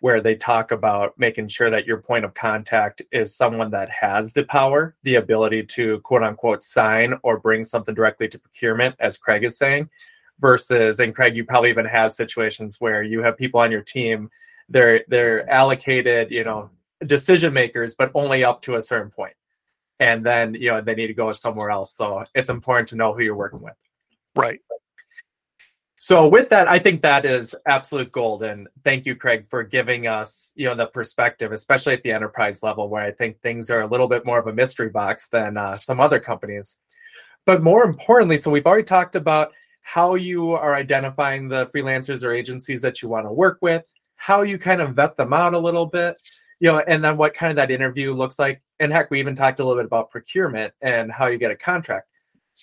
where 0.00 0.20
they 0.20 0.34
talk 0.34 0.70
about 0.70 1.18
making 1.18 1.46
sure 1.48 1.70
that 1.70 1.86
your 1.86 1.98
point 1.98 2.24
of 2.24 2.34
contact 2.34 3.02
is 3.12 3.36
someone 3.36 3.70
that 3.70 3.88
has 3.90 4.32
the 4.32 4.42
power, 4.44 4.96
the 5.02 5.14
ability 5.14 5.62
to 5.62 6.00
quote 6.00 6.22
unquote 6.22 6.64
sign 6.64 7.14
or 7.22 7.38
bring 7.38 7.62
something 7.62 7.94
directly 7.94 8.26
to 8.28 8.38
procurement, 8.38 8.94
as 8.98 9.18
Craig 9.18 9.44
is 9.44 9.58
saying, 9.58 9.88
versus 10.40 11.00
and 11.00 11.14
Craig, 11.14 11.36
you 11.36 11.44
probably 11.44 11.70
even 11.70 11.84
have 11.84 12.12
situations 12.12 12.80
where 12.80 13.02
you 13.02 13.22
have 13.22 13.36
people 13.36 13.60
on 13.60 13.70
your 13.70 13.82
team, 13.82 14.30
they're 14.70 15.04
they're 15.08 15.48
allocated, 15.50 16.30
you 16.30 16.44
know, 16.44 16.70
decision 17.04 17.52
makers, 17.52 17.94
but 17.94 18.10
only 18.14 18.42
up 18.42 18.62
to 18.62 18.76
a 18.76 18.82
certain 18.82 19.10
point. 19.10 19.34
And 19.98 20.24
then, 20.24 20.54
you 20.54 20.70
know, 20.70 20.80
they 20.80 20.94
need 20.94 21.08
to 21.08 21.14
go 21.14 21.32
somewhere 21.32 21.70
else. 21.70 21.92
So 21.92 22.24
it's 22.34 22.48
important 22.48 22.88
to 22.88 22.96
know 22.96 23.12
who 23.12 23.22
you're 23.22 23.36
working 23.36 23.60
with. 23.60 23.76
Right. 24.34 24.60
So 26.02 26.26
with 26.26 26.48
that, 26.48 26.66
I 26.66 26.78
think 26.78 27.02
that 27.02 27.26
is 27.26 27.54
absolute 27.66 28.10
gold. 28.10 28.42
And 28.42 28.68
thank 28.84 29.04
you, 29.04 29.14
Craig, 29.14 29.46
for 29.46 29.62
giving 29.62 30.06
us, 30.06 30.50
you 30.56 30.66
know, 30.66 30.74
the 30.74 30.86
perspective, 30.86 31.52
especially 31.52 31.92
at 31.92 32.02
the 32.02 32.10
enterprise 32.10 32.62
level, 32.62 32.88
where 32.88 33.04
I 33.04 33.10
think 33.10 33.38
things 33.38 33.68
are 33.68 33.82
a 33.82 33.86
little 33.86 34.08
bit 34.08 34.24
more 34.24 34.38
of 34.38 34.46
a 34.46 34.52
mystery 34.52 34.88
box 34.88 35.28
than 35.28 35.58
uh, 35.58 35.76
some 35.76 36.00
other 36.00 36.18
companies. 36.18 36.78
But 37.44 37.62
more 37.62 37.84
importantly, 37.84 38.38
so 38.38 38.50
we've 38.50 38.64
already 38.64 38.84
talked 38.84 39.14
about 39.14 39.52
how 39.82 40.14
you 40.14 40.52
are 40.52 40.74
identifying 40.74 41.48
the 41.48 41.66
freelancers 41.66 42.24
or 42.24 42.32
agencies 42.32 42.80
that 42.80 43.02
you 43.02 43.10
want 43.10 43.26
to 43.26 43.32
work 43.32 43.58
with, 43.60 43.84
how 44.16 44.40
you 44.40 44.56
kind 44.56 44.80
of 44.80 44.94
vet 44.94 45.18
them 45.18 45.34
out 45.34 45.52
a 45.52 45.58
little 45.58 45.84
bit, 45.84 46.16
you 46.60 46.72
know, 46.72 46.78
and 46.78 47.04
then 47.04 47.18
what 47.18 47.34
kind 47.34 47.50
of 47.50 47.56
that 47.56 47.70
interview 47.70 48.14
looks 48.14 48.38
like. 48.38 48.62
And 48.78 48.90
heck, 48.90 49.10
we 49.10 49.20
even 49.20 49.36
talked 49.36 49.60
a 49.60 49.64
little 49.64 49.78
bit 49.78 49.86
about 49.86 50.10
procurement 50.10 50.72
and 50.80 51.12
how 51.12 51.26
you 51.26 51.36
get 51.36 51.50
a 51.50 51.56
contract. 51.56 52.08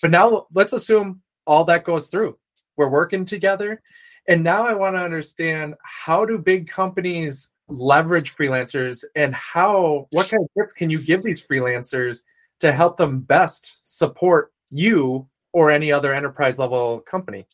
But 0.02 0.10
now 0.10 0.48
let's 0.56 0.74
assume 0.74 1.22
all 1.46 1.66
that 1.66 1.84
goes 1.84 2.08
through 2.08 2.36
we're 2.78 2.90
working 2.90 3.26
together. 3.26 3.82
And 4.28 4.44
now 4.44 4.66
I 4.66 4.74
want 4.74 4.96
to 4.96 5.02
understand 5.02 5.76
how 5.84 6.26
do 6.26 6.38
big 6.38 6.68
companies 6.68 7.50
leverage 7.70 8.36
freelancers 8.36 9.04
and 9.16 9.36
how 9.36 10.08
what 10.12 10.30
kind 10.30 10.44
of 10.44 10.50
tips 10.58 10.74
can 10.74 10.90
you 10.90 11.02
give 11.02 11.24
these 11.24 11.46
freelancers 11.46 12.24
to 12.60 12.72
help 12.72 12.98
them 12.98 13.20
best 13.20 13.82
support 13.84 14.52
you 14.72 15.28
or 15.54 15.72
any 15.72 15.92
other 15.92 16.14
enterprise 16.14 16.60
level 16.60 17.00
company? 17.02 17.46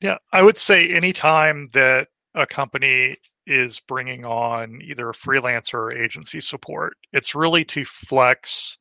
Yeah, 0.00 0.18
I 0.32 0.42
would 0.42 0.58
say 0.58 0.88
anytime 0.90 1.70
that 1.72 2.08
a 2.34 2.46
company 2.46 3.16
is 3.46 3.80
bringing 3.80 4.24
on 4.24 4.80
either 4.82 5.10
a 5.10 5.14
freelancer 5.14 5.74
or 5.74 5.92
agency 5.92 6.40
support, 6.40 6.96
it's 7.12 7.34
really 7.34 7.64
to 7.66 7.84
flex 7.84 8.76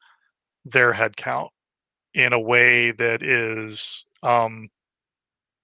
their 0.65 0.93
headcount 0.93 1.49
in 2.13 2.33
a 2.33 2.39
way 2.39 2.91
that 2.91 3.23
is 3.23 4.05
um, 4.21 4.69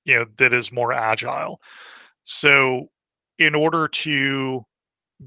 you 0.10 0.15
know 0.15 0.26
that 0.38 0.54
is 0.54 0.72
more 0.72 0.91
agile 0.91 1.62
so 2.24 2.88
in 3.38 3.54
order 3.54 3.88
to 3.88 4.65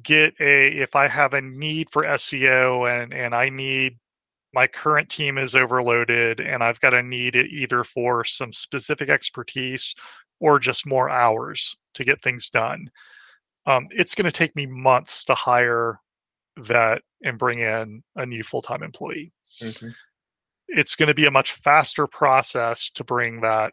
get 0.02 0.34
a 0.40 0.68
if 0.68 0.96
i 0.96 1.06
have 1.06 1.34
a 1.34 1.40
need 1.40 1.88
for 1.90 2.02
seo 2.02 2.90
and 2.90 3.14
and 3.14 3.34
i 3.34 3.48
need 3.48 3.96
my 4.54 4.66
current 4.66 5.08
team 5.08 5.38
is 5.38 5.54
overloaded 5.54 6.40
and 6.40 6.64
i've 6.64 6.80
got 6.80 6.94
a 6.94 7.02
need 7.02 7.36
either 7.36 7.84
for 7.84 8.24
some 8.24 8.52
specific 8.52 9.08
expertise 9.08 9.94
or 10.40 10.58
just 10.58 10.86
more 10.86 11.08
hours 11.08 11.76
to 11.94 12.04
get 12.04 12.20
things 12.22 12.50
done 12.50 12.90
um, 13.64 13.86
it's 13.92 14.16
going 14.16 14.24
to 14.24 14.32
take 14.32 14.56
me 14.56 14.66
months 14.66 15.24
to 15.24 15.34
hire 15.34 16.00
that 16.56 17.00
and 17.22 17.38
bring 17.38 17.60
in 17.60 18.02
a 18.16 18.26
new 18.26 18.42
full-time 18.42 18.82
employee 18.82 19.32
mm-hmm. 19.62 19.88
it's 20.68 20.96
going 20.96 21.06
to 21.06 21.14
be 21.14 21.26
a 21.26 21.30
much 21.30 21.52
faster 21.52 22.08
process 22.08 22.90
to 22.90 23.04
bring 23.04 23.40
that 23.42 23.72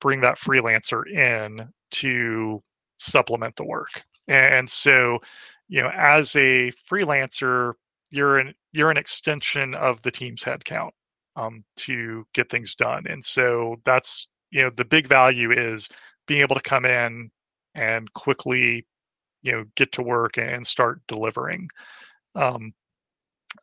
bring 0.00 0.20
that 0.22 0.38
freelancer 0.38 1.06
in 1.06 1.68
to 1.90 2.62
supplement 2.98 3.56
the 3.56 3.64
work. 3.64 4.04
And 4.26 4.68
so, 4.68 5.20
you 5.68 5.82
know, 5.82 5.90
as 5.96 6.34
a 6.36 6.72
freelancer, 6.90 7.74
you're 8.10 8.38
an 8.38 8.54
you're 8.72 8.90
an 8.90 8.96
extension 8.96 9.74
of 9.74 10.02
the 10.02 10.10
team's 10.10 10.42
headcount 10.42 10.90
um, 11.36 11.64
to 11.76 12.26
get 12.34 12.50
things 12.50 12.74
done. 12.74 13.04
And 13.08 13.24
so 13.24 13.76
that's 13.84 14.28
you 14.50 14.62
know 14.62 14.70
the 14.74 14.84
big 14.84 15.08
value 15.08 15.52
is 15.52 15.88
being 16.26 16.40
able 16.40 16.56
to 16.56 16.62
come 16.62 16.84
in 16.84 17.30
and 17.74 18.12
quickly 18.14 18.86
you 19.42 19.52
know 19.52 19.64
get 19.76 19.92
to 19.92 20.02
work 20.02 20.36
and 20.38 20.66
start 20.66 21.00
delivering. 21.08 21.68
Um, 22.34 22.72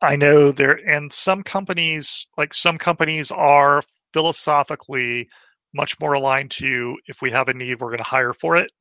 I 0.02 0.16
know 0.16 0.52
there 0.52 0.80
and 0.88 1.12
some 1.12 1.44
companies 1.44 2.28
like 2.38 2.54
some 2.54 2.78
companies 2.78 3.32
are 3.32 3.84
philosophically 4.14 5.30
much 5.76 6.00
more 6.00 6.14
aligned 6.14 6.52
to 6.52 6.98
if 7.08 7.22
we 7.22 7.32
have 7.32 7.50
a 7.50 7.54
need, 7.54 7.80
we're 7.80 7.90
going 7.90 7.98
to 7.98 8.04
hire 8.04 8.34
for 8.34 8.56
it. 8.56 8.72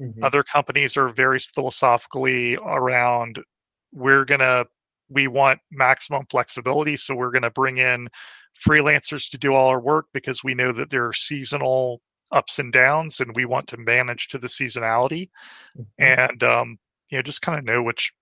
Mm-hmm. 0.00 0.22
Other 0.22 0.42
companies 0.42 0.96
are 0.96 1.08
very 1.08 1.38
philosophically 1.38 2.56
around 2.56 3.42
we're 3.92 4.24
going 4.24 4.40
to 4.40 4.66
we 5.10 5.28
want 5.28 5.60
maximum 5.70 6.24
flexibility, 6.30 6.96
so 6.96 7.14
we're 7.14 7.30
going 7.30 7.42
to 7.42 7.50
bring 7.50 7.78
in 7.78 8.08
freelancers 8.66 9.28
to 9.30 9.38
do 9.38 9.54
all 9.54 9.68
our 9.68 9.80
work 9.80 10.06
because 10.14 10.42
we 10.42 10.54
know 10.54 10.72
that 10.72 10.90
there 10.90 11.06
are 11.06 11.12
seasonal 11.12 12.00
ups 12.32 12.58
and 12.58 12.72
downs, 12.72 13.20
and 13.20 13.36
we 13.36 13.44
want 13.44 13.66
to 13.68 13.76
manage 13.76 14.28
to 14.28 14.38
the 14.38 14.46
seasonality, 14.46 15.28
mm-hmm. 15.78 15.82
and 15.98 16.42
um, 16.42 16.78
you 17.10 17.18
know 17.18 17.22
just 17.22 17.42
kind 17.42 17.58
of 17.58 17.64
know 17.64 17.82
which 17.82 18.12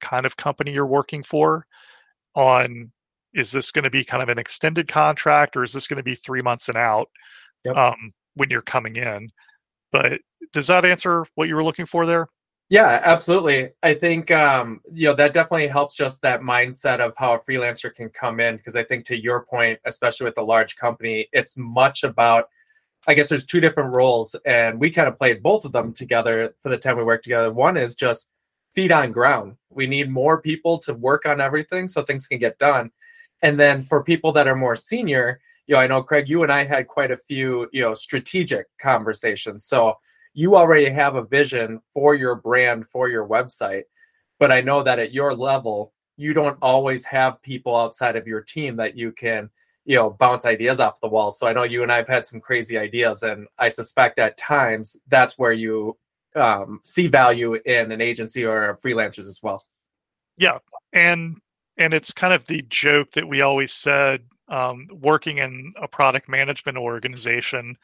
kind 0.00 0.26
of 0.26 0.36
company 0.36 0.72
you're 0.72 0.86
working 0.86 1.22
for 1.22 1.66
on 2.34 2.90
is 3.34 3.52
this 3.52 3.70
going 3.70 3.84
to 3.84 3.90
be 3.90 4.04
kind 4.04 4.22
of 4.22 4.28
an 4.28 4.38
extended 4.38 4.88
contract 4.88 5.56
or 5.56 5.62
is 5.62 5.72
this 5.72 5.86
going 5.86 5.96
to 5.96 6.02
be 6.02 6.14
three 6.14 6.42
months 6.42 6.68
and 6.68 6.76
out 6.76 7.08
yep. 7.64 7.76
um, 7.76 8.12
when 8.34 8.50
you're 8.50 8.62
coming 8.62 8.96
in 8.96 9.28
but 9.90 10.12
does 10.52 10.66
that 10.66 10.84
answer 10.84 11.26
what 11.34 11.48
you 11.48 11.54
were 11.54 11.64
looking 11.64 11.86
for 11.86 12.06
there 12.06 12.26
yeah 12.68 13.00
absolutely 13.04 13.70
i 13.82 13.92
think 13.92 14.30
um, 14.30 14.80
you 14.92 15.08
know 15.08 15.14
that 15.14 15.34
definitely 15.34 15.68
helps 15.68 15.94
just 15.94 16.22
that 16.22 16.40
mindset 16.40 17.00
of 17.00 17.12
how 17.16 17.34
a 17.34 17.38
freelancer 17.38 17.94
can 17.94 18.08
come 18.10 18.40
in 18.40 18.56
because 18.56 18.76
i 18.76 18.82
think 18.82 19.04
to 19.04 19.20
your 19.20 19.44
point 19.44 19.78
especially 19.86 20.24
with 20.24 20.34
the 20.34 20.42
large 20.42 20.76
company 20.76 21.28
it's 21.32 21.56
much 21.56 22.04
about 22.04 22.46
I 23.06 23.14
guess 23.14 23.28
there's 23.28 23.46
two 23.46 23.60
different 23.60 23.92
roles, 23.92 24.36
and 24.46 24.78
we 24.78 24.90
kind 24.90 25.08
of 25.08 25.16
played 25.16 25.42
both 25.42 25.64
of 25.64 25.72
them 25.72 25.92
together 25.92 26.54
for 26.62 26.68
the 26.68 26.78
time 26.78 26.96
we 26.96 27.02
worked 27.02 27.24
together. 27.24 27.50
One 27.50 27.76
is 27.76 27.96
just 27.96 28.28
feet 28.74 28.92
on 28.92 29.10
ground. 29.12 29.56
We 29.70 29.86
need 29.86 30.10
more 30.10 30.40
people 30.40 30.78
to 30.78 30.94
work 30.94 31.26
on 31.26 31.40
everything 31.40 31.88
so 31.88 32.02
things 32.02 32.26
can 32.26 32.38
get 32.38 32.58
done. 32.58 32.90
And 33.42 33.58
then 33.58 33.84
for 33.86 34.04
people 34.04 34.32
that 34.32 34.46
are 34.46 34.54
more 34.54 34.76
senior, 34.76 35.40
you 35.66 35.74
know, 35.74 35.80
I 35.80 35.86
know 35.86 36.02
Craig, 36.02 36.28
you 36.28 36.42
and 36.42 36.52
I 36.52 36.64
had 36.64 36.88
quite 36.88 37.10
a 37.10 37.16
few, 37.16 37.68
you 37.72 37.82
know, 37.82 37.94
strategic 37.94 38.66
conversations. 38.78 39.64
So 39.64 39.94
you 40.34 40.56
already 40.56 40.90
have 40.90 41.14
a 41.14 41.24
vision 41.24 41.80
for 41.92 42.14
your 42.14 42.36
brand, 42.36 42.88
for 42.88 43.08
your 43.08 43.26
website. 43.26 43.82
But 44.38 44.50
I 44.50 44.60
know 44.60 44.82
that 44.82 44.98
at 44.98 45.12
your 45.12 45.34
level, 45.34 45.92
you 46.16 46.32
don't 46.32 46.58
always 46.62 47.04
have 47.04 47.42
people 47.42 47.76
outside 47.76 48.16
of 48.16 48.26
your 48.26 48.40
team 48.40 48.76
that 48.76 48.96
you 48.96 49.12
can 49.12 49.50
you 49.84 49.96
know 49.96 50.10
bounce 50.10 50.44
ideas 50.44 50.78
off 50.80 51.00
the 51.00 51.08
wall 51.08 51.30
so 51.30 51.46
i 51.46 51.52
know 51.52 51.64
you 51.64 51.82
and 51.82 51.90
i've 51.90 52.06
had 52.06 52.24
some 52.24 52.40
crazy 52.40 52.78
ideas 52.78 53.22
and 53.22 53.48
i 53.58 53.68
suspect 53.68 54.18
at 54.18 54.36
times 54.36 54.96
that's 55.08 55.38
where 55.38 55.52
you 55.52 55.96
um, 56.34 56.80
see 56.82 57.08
value 57.08 57.54
in 57.66 57.92
an 57.92 58.00
agency 58.00 58.44
or 58.44 58.78
freelancers 58.82 59.26
as 59.26 59.40
well 59.42 59.64
yeah 60.36 60.58
and 60.92 61.38
and 61.76 61.92
it's 61.92 62.12
kind 62.12 62.32
of 62.32 62.44
the 62.46 62.62
joke 62.68 63.10
that 63.12 63.26
we 63.26 63.40
always 63.40 63.72
said 63.72 64.22
um, 64.52 64.86
working 64.92 65.38
in 65.38 65.72
a 65.80 65.88
product 65.88 66.28
management 66.28 66.78
organization 66.78 67.76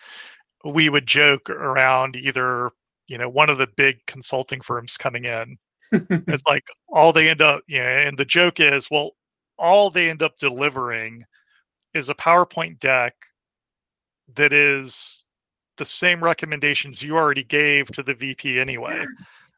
we 0.65 0.89
would 0.89 1.07
joke 1.07 1.49
around 1.51 2.17
either 2.17 2.71
you 3.07 3.19
know 3.19 3.29
one 3.29 3.51
of 3.51 3.59
the 3.59 3.69
big 3.77 3.99
consulting 4.07 4.61
firms 4.61 4.97
coming 4.97 5.25
in 5.25 5.57
it's 5.93 6.45
like 6.47 6.65
all 6.89 7.13
they 7.13 7.29
end 7.29 7.41
up 7.41 7.63
you 7.67 7.79
know 7.79 7.85
and 7.85 8.19
the 8.19 8.25
joke 8.25 8.61
is 8.61 8.89
well 8.91 9.13
all 9.59 9.91
they 9.91 10.11
end 10.11 10.23
up 10.23 10.39
delivering 10.39 11.25
is 11.95 12.09
a 12.09 12.15
PowerPoint 12.15 12.79
deck 12.79 13.15
that 14.35 14.53
is 14.53 15.25
the 15.79 15.85
same 15.85 16.23
recommendations 16.23 17.03
you 17.03 17.17
already 17.17 17.45
gave 17.45 17.89
to 17.93 18.03
the 18.03 18.15
VP 18.15 18.61
anyway. 18.61 19.05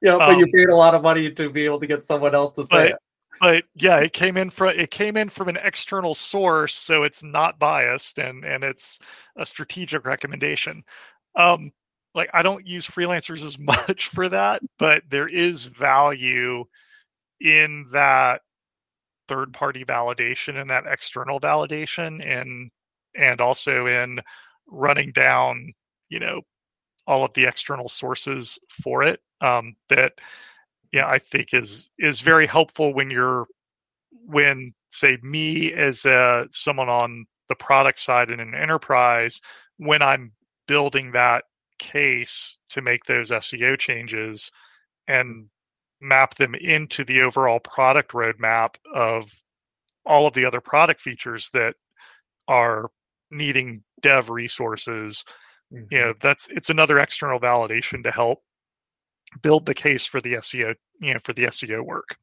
Yeah, 0.00 0.16
but 0.16 0.30
um, 0.30 0.38
you 0.38 0.46
paid 0.46 0.68
a 0.68 0.76
lot 0.76 0.94
of 0.94 1.02
money 1.02 1.30
to 1.30 1.50
be 1.50 1.64
able 1.64 1.80
to 1.80 1.86
get 1.86 2.04
someone 2.04 2.34
else 2.34 2.52
to 2.54 2.62
say 2.62 2.68
but, 2.70 2.86
it. 2.86 2.96
But 3.38 3.64
yeah, 3.74 3.98
it 4.00 4.12
came 4.12 4.36
in 4.36 4.50
from 4.50 4.70
it 4.70 4.90
came 4.90 5.16
in 5.16 5.28
from 5.28 5.48
an 5.48 5.58
external 5.62 6.14
source, 6.14 6.74
so 6.74 7.02
it's 7.04 7.22
not 7.22 7.58
biased 7.58 8.18
and 8.18 8.44
and 8.44 8.64
it's 8.64 8.98
a 9.36 9.46
strategic 9.46 10.04
recommendation. 10.04 10.82
Um, 11.36 11.72
like 12.14 12.28
I 12.34 12.42
don't 12.42 12.66
use 12.66 12.86
freelancers 12.86 13.44
as 13.44 13.58
much 13.58 14.08
for 14.08 14.28
that, 14.28 14.62
but 14.78 15.02
there 15.08 15.28
is 15.28 15.66
value 15.66 16.64
in 17.40 17.86
that 17.92 18.42
third 19.28 19.52
party 19.52 19.84
validation 19.84 20.60
and 20.60 20.70
that 20.70 20.84
external 20.86 21.40
validation 21.40 22.24
and 22.26 22.70
and 23.16 23.40
also 23.40 23.86
in 23.86 24.20
running 24.68 25.12
down 25.12 25.72
you 26.08 26.18
know 26.18 26.42
all 27.06 27.24
of 27.24 27.32
the 27.34 27.44
external 27.44 27.88
sources 27.88 28.58
for 28.68 29.02
it 29.02 29.20
um, 29.40 29.74
that 29.88 30.12
yeah 30.92 31.06
i 31.06 31.18
think 31.18 31.52
is 31.52 31.90
is 31.98 32.20
very 32.20 32.46
helpful 32.46 32.92
when 32.92 33.10
you're 33.10 33.46
when 34.26 34.72
say 34.90 35.16
me 35.22 35.72
as 35.72 36.04
a, 36.04 36.46
someone 36.52 36.88
on 36.88 37.26
the 37.48 37.54
product 37.54 37.98
side 37.98 38.30
in 38.30 38.40
an 38.40 38.54
enterprise 38.54 39.40
when 39.78 40.02
i'm 40.02 40.32
building 40.66 41.12
that 41.12 41.44
case 41.78 42.56
to 42.68 42.82
make 42.82 43.04
those 43.04 43.30
seo 43.30 43.78
changes 43.78 44.50
and 45.08 45.46
map 46.00 46.34
them 46.36 46.54
into 46.54 47.04
the 47.04 47.20
overall 47.20 47.60
product 47.60 48.12
roadmap 48.12 48.74
of 48.94 49.32
all 50.06 50.26
of 50.26 50.34
the 50.34 50.44
other 50.44 50.60
product 50.60 51.00
features 51.00 51.50
that 51.52 51.74
are 52.48 52.90
needing 53.30 53.82
dev 54.02 54.30
resources 54.30 55.24
mm-hmm. 55.72 55.84
you 55.90 55.98
know 56.00 56.14
that's 56.20 56.48
it's 56.50 56.70
another 56.70 56.98
external 56.98 57.40
validation 57.40 58.02
to 58.02 58.10
help 58.10 58.42
build 59.42 59.66
the 59.66 59.74
case 59.74 60.06
for 60.06 60.20
the 60.20 60.34
seo 60.34 60.74
you 61.00 61.12
know 61.12 61.20
for 61.20 61.32
the 61.32 61.44
seo 61.44 61.84
work 61.84 62.16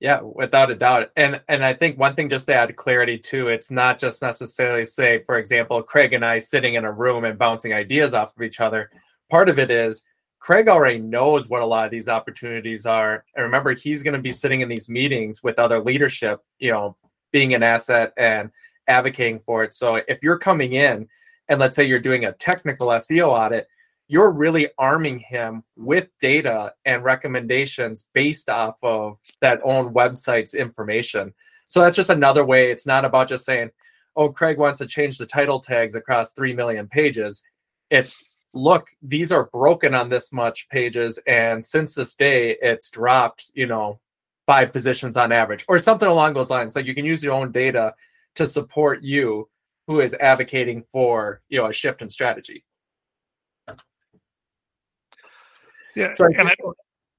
yeah 0.00 0.20
without 0.20 0.70
a 0.70 0.74
doubt 0.74 1.10
and 1.16 1.40
and 1.48 1.64
i 1.64 1.72
think 1.72 1.98
one 1.98 2.14
thing 2.14 2.28
just 2.28 2.46
to 2.46 2.54
add 2.54 2.74
clarity 2.76 3.18
too 3.18 3.48
it's 3.48 3.70
not 3.70 3.98
just 3.98 4.22
necessarily 4.22 4.84
say 4.84 5.22
for 5.24 5.36
example 5.36 5.82
craig 5.82 6.12
and 6.12 6.24
i 6.24 6.38
sitting 6.38 6.74
in 6.74 6.84
a 6.84 6.92
room 6.92 7.24
and 7.24 7.38
bouncing 7.38 7.74
ideas 7.74 8.14
off 8.14 8.36
of 8.36 8.42
each 8.42 8.60
other 8.60 8.90
part 9.30 9.48
of 9.48 9.58
it 9.58 9.70
is 9.70 10.02
Craig 10.40 10.68
already 10.68 10.98
knows 10.98 11.48
what 11.48 11.60
a 11.60 11.66
lot 11.66 11.84
of 11.84 11.90
these 11.90 12.08
opportunities 12.08 12.86
are. 12.86 13.24
And 13.36 13.44
remember, 13.44 13.74
he's 13.74 14.02
going 14.02 14.14
to 14.14 14.20
be 14.20 14.32
sitting 14.32 14.62
in 14.62 14.68
these 14.70 14.88
meetings 14.88 15.42
with 15.42 15.58
other 15.58 15.80
leadership, 15.80 16.40
you 16.58 16.72
know, 16.72 16.96
being 17.30 17.54
an 17.54 17.62
asset 17.62 18.12
and 18.16 18.50
advocating 18.88 19.38
for 19.38 19.62
it. 19.62 19.74
So 19.74 20.00
if 20.08 20.22
you're 20.22 20.38
coming 20.38 20.72
in 20.72 21.06
and 21.48 21.60
let's 21.60 21.76
say 21.76 21.84
you're 21.84 22.00
doing 22.00 22.24
a 22.24 22.32
technical 22.32 22.88
SEO 22.88 23.28
audit, 23.28 23.68
you're 24.10 24.32
really 24.32 24.68
arming 24.76 25.20
him 25.20 25.62
with 25.76 26.08
data 26.20 26.74
and 26.84 27.04
recommendations 27.04 28.06
based 28.12 28.48
off 28.48 28.76
of 28.82 29.18
that 29.40 29.60
own 29.62 29.94
website's 29.94 30.52
information. 30.52 31.32
So 31.68 31.80
that's 31.80 31.94
just 31.94 32.10
another 32.10 32.44
way. 32.44 32.72
It's 32.72 32.86
not 32.86 33.04
about 33.04 33.28
just 33.28 33.44
saying, 33.44 33.70
oh, 34.16 34.28
Craig 34.28 34.58
wants 34.58 34.80
to 34.80 34.86
change 34.86 35.16
the 35.16 35.26
title 35.26 35.60
tags 35.60 35.94
across 35.94 36.32
3 36.32 36.54
million 36.54 36.88
pages. 36.88 37.40
It's 37.88 38.20
look, 38.52 38.88
these 39.00 39.30
are 39.30 39.44
broken 39.52 39.94
on 39.94 40.08
this 40.08 40.32
much 40.32 40.68
pages, 40.70 41.20
and 41.28 41.64
since 41.64 41.94
this 41.94 42.16
day, 42.16 42.56
it's 42.60 42.90
dropped, 42.90 43.52
you 43.54 43.66
know, 43.66 44.00
five 44.44 44.72
positions 44.72 45.16
on 45.16 45.30
average, 45.30 45.64
or 45.68 45.78
something 45.78 46.08
along 46.08 46.32
those 46.32 46.50
lines. 46.50 46.74
Like 46.74 46.86
you 46.86 46.96
can 46.96 47.04
use 47.04 47.22
your 47.22 47.34
own 47.34 47.52
data 47.52 47.94
to 48.34 48.44
support 48.44 49.04
you 49.04 49.48
who 49.86 50.00
is 50.00 50.14
advocating 50.14 50.82
for, 50.90 51.42
you 51.48 51.60
know, 51.60 51.66
a 51.66 51.72
shift 51.72 52.02
in 52.02 52.08
strategy. 52.08 52.64
Yeah. 55.94 56.10
Sorry. 56.12 56.36
I, 56.38 56.54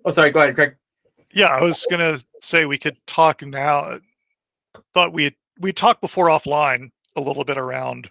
oh, 0.05 0.11
sorry. 0.11 0.31
Go 0.31 0.41
ahead, 0.41 0.55
Craig. 0.55 0.75
Yeah, 1.33 1.47
I 1.47 1.61
was 1.61 1.85
gonna 1.89 2.19
say 2.41 2.65
we 2.65 2.77
could 2.77 2.97
talk 3.07 3.41
now. 3.41 3.99
Thought 4.93 5.13
we 5.13 5.35
we 5.59 5.71
talked 5.71 6.01
before 6.01 6.27
offline 6.27 6.91
a 7.15 7.21
little 7.21 7.43
bit 7.43 7.57
around 7.57 8.09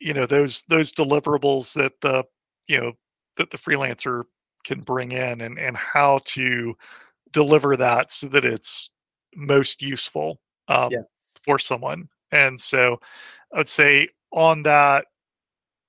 you 0.00 0.14
know 0.14 0.26
those 0.26 0.62
those 0.68 0.92
deliverables 0.92 1.72
that 1.74 1.92
the 2.00 2.24
you 2.68 2.78
know 2.78 2.92
that 3.36 3.50
the 3.50 3.56
freelancer 3.56 4.24
can 4.64 4.80
bring 4.80 5.12
in 5.12 5.40
and 5.40 5.58
and 5.58 5.76
how 5.76 6.20
to 6.24 6.76
deliver 7.32 7.76
that 7.76 8.10
so 8.12 8.26
that 8.28 8.44
it's 8.44 8.90
most 9.36 9.82
useful 9.82 10.40
um, 10.68 10.88
yes. 10.90 11.04
for 11.42 11.58
someone 11.58 12.08
and 12.32 12.60
so 12.60 12.98
i 13.54 13.58
would 13.58 13.68
say 13.68 14.08
on 14.32 14.62
that 14.62 15.06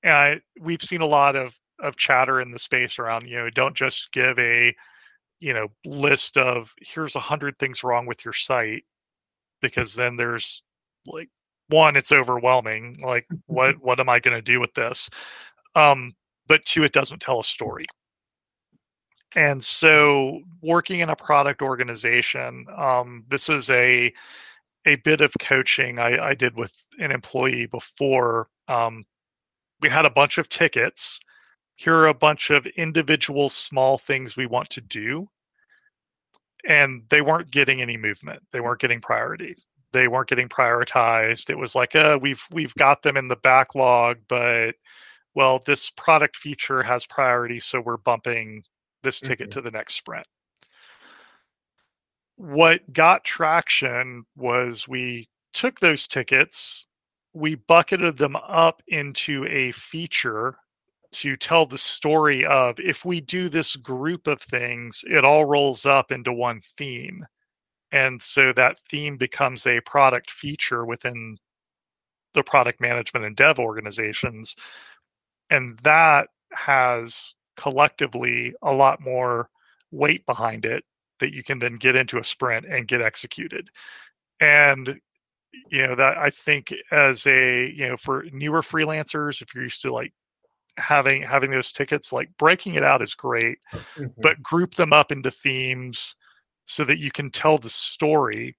uh, 0.05 0.35
we've 0.61 0.81
seen 0.81 1.01
a 1.01 1.05
lot 1.05 1.35
of 1.35 1.57
of 1.81 1.95
chatter 1.97 2.41
in 2.41 2.51
the 2.51 2.59
space 2.59 2.99
around 2.99 3.27
you 3.27 3.37
know 3.37 3.49
don't 3.49 3.75
just 3.75 4.11
give 4.11 4.37
a 4.39 4.75
you 5.39 5.53
know 5.53 5.67
list 5.85 6.37
of 6.37 6.73
here's 6.81 7.15
a 7.15 7.19
hundred 7.19 7.57
things 7.59 7.83
wrong 7.83 8.05
with 8.05 8.23
your 8.25 8.33
site 8.33 8.83
because 9.61 9.93
then 9.95 10.15
there's 10.15 10.63
like 11.07 11.29
one 11.69 11.95
it's 11.95 12.11
overwhelming 12.11 12.97
like 13.03 13.25
what 13.47 13.75
what 13.81 13.99
am 13.99 14.09
i 14.09 14.19
going 14.19 14.35
to 14.35 14.41
do 14.41 14.59
with 14.59 14.73
this? 14.73 15.09
Um 15.75 16.13
but 16.47 16.65
two 16.65 16.83
it 16.83 16.91
doesn't 16.93 17.21
tell 17.21 17.39
a 17.39 17.43
story. 17.43 17.85
And 19.35 19.63
so 19.63 20.41
working 20.61 20.99
in 21.01 21.09
a 21.09 21.15
product 21.15 21.61
organization 21.61 22.65
um, 22.75 23.23
this 23.29 23.49
is 23.49 23.69
a 23.69 24.11
a 24.85 24.95
bit 24.97 25.21
of 25.21 25.33
coaching 25.39 25.99
I, 25.99 26.29
I 26.29 26.33
did 26.33 26.55
with 26.55 26.75
an 26.99 27.11
employee 27.11 27.65
before. 27.67 28.47
Um, 28.67 29.05
we 29.81 29.89
had 29.89 30.05
a 30.05 30.09
bunch 30.09 30.37
of 30.37 30.49
tickets 30.49 31.19
here 31.79 31.95
are 31.95 32.07
a 32.07 32.13
bunch 32.13 32.49
of 32.49 32.65
individual 32.67 33.49
small 33.49 33.97
things 33.97 34.35
we 34.35 34.45
want 34.45 34.69
to 34.69 34.81
do 34.81 35.27
and 36.67 37.03
they 37.09 37.21
weren't 37.21 37.51
getting 37.51 37.81
any 37.81 37.97
movement 37.97 38.41
they 38.51 38.59
weren't 38.59 38.81
getting 38.81 39.01
priorities 39.01 39.65
they 39.91 40.07
weren't 40.07 40.29
getting 40.29 40.49
prioritized. 40.49 41.49
It 41.49 41.57
was 41.57 41.75
like, 41.75 41.95
uh, 41.95 42.17
we've 42.21 42.43
we've 42.51 42.75
got 42.75 43.01
them 43.01 43.17
in 43.17 43.27
the 43.27 43.35
backlog, 43.37 44.17
but 44.27 44.75
well, 45.35 45.59
this 45.65 45.89
product 45.91 46.35
feature 46.35 46.83
has 46.83 47.05
priority, 47.05 47.59
so 47.59 47.81
we're 47.81 47.97
bumping 47.97 48.63
this 49.03 49.19
ticket 49.19 49.49
mm-hmm. 49.49 49.59
to 49.59 49.61
the 49.61 49.71
next 49.71 49.95
sprint. 49.95 50.27
What 52.35 52.91
got 52.93 53.23
traction 53.23 54.25
was 54.35 54.87
we 54.87 55.27
took 55.53 55.79
those 55.79 56.07
tickets, 56.07 56.85
we 57.33 57.55
bucketed 57.55 58.17
them 58.17 58.35
up 58.35 58.81
into 58.87 59.45
a 59.49 59.71
feature 59.73 60.55
to 61.11 61.35
tell 61.35 61.65
the 61.65 61.77
story 61.77 62.45
of 62.45 62.79
if 62.79 63.05
we 63.05 63.21
do 63.21 63.49
this 63.49 63.75
group 63.75 64.27
of 64.27 64.41
things, 64.41 65.03
it 65.07 65.25
all 65.25 65.45
rolls 65.45 65.85
up 65.85 66.11
into 66.11 66.31
one 66.31 66.61
theme. 66.77 67.25
And 67.91 68.21
so 68.21 68.53
that 68.55 68.79
theme 68.89 69.17
becomes 69.17 69.65
a 69.65 69.81
product 69.81 70.29
feature 70.29 70.85
within 70.85 71.37
the 72.33 72.43
product 72.43 72.79
management 72.79 73.25
and 73.25 73.35
dev 73.35 73.57
organizations. 73.57 74.55
And 75.49 75.79
that 75.79 76.27
has 76.53 77.33
collectively 77.57 78.53
a 78.61 78.73
lot 78.73 79.01
more 79.01 79.49
weight 79.91 80.25
behind 80.25 80.65
it 80.65 80.83
that 81.19 81.33
you 81.33 81.43
can 81.43 81.59
then 81.59 81.75
get 81.77 81.95
into 81.95 82.19
a 82.19 82.23
sprint 82.23 82.65
and 82.65 82.87
get 82.87 83.01
executed. 83.01 83.69
And 84.39 84.99
you 85.69 85.85
know 85.85 85.95
that 85.95 86.17
i 86.17 86.29
think 86.29 86.73
as 86.91 87.25
a 87.25 87.69
you 87.71 87.87
know 87.87 87.97
for 87.97 88.25
newer 88.31 88.61
freelancers 88.61 89.41
if 89.41 89.53
you're 89.53 89.63
used 89.63 89.81
to 89.81 89.91
like 89.91 90.13
having 90.79 91.21
having 91.21 91.51
those 91.51 91.71
tickets 91.71 92.11
like 92.13 92.29
breaking 92.37 92.75
it 92.75 92.83
out 92.83 93.01
is 93.01 93.13
great 93.13 93.57
mm-hmm. 93.73 94.05
but 94.17 94.41
group 94.41 94.75
them 94.75 94.93
up 94.93 95.11
into 95.11 95.29
themes 95.29 96.15
so 96.69 96.83
that 96.85 96.99
you 96.99 97.09
can 97.09 97.31
tell 97.31 97.57
the 97.57 97.69
story 97.69 98.55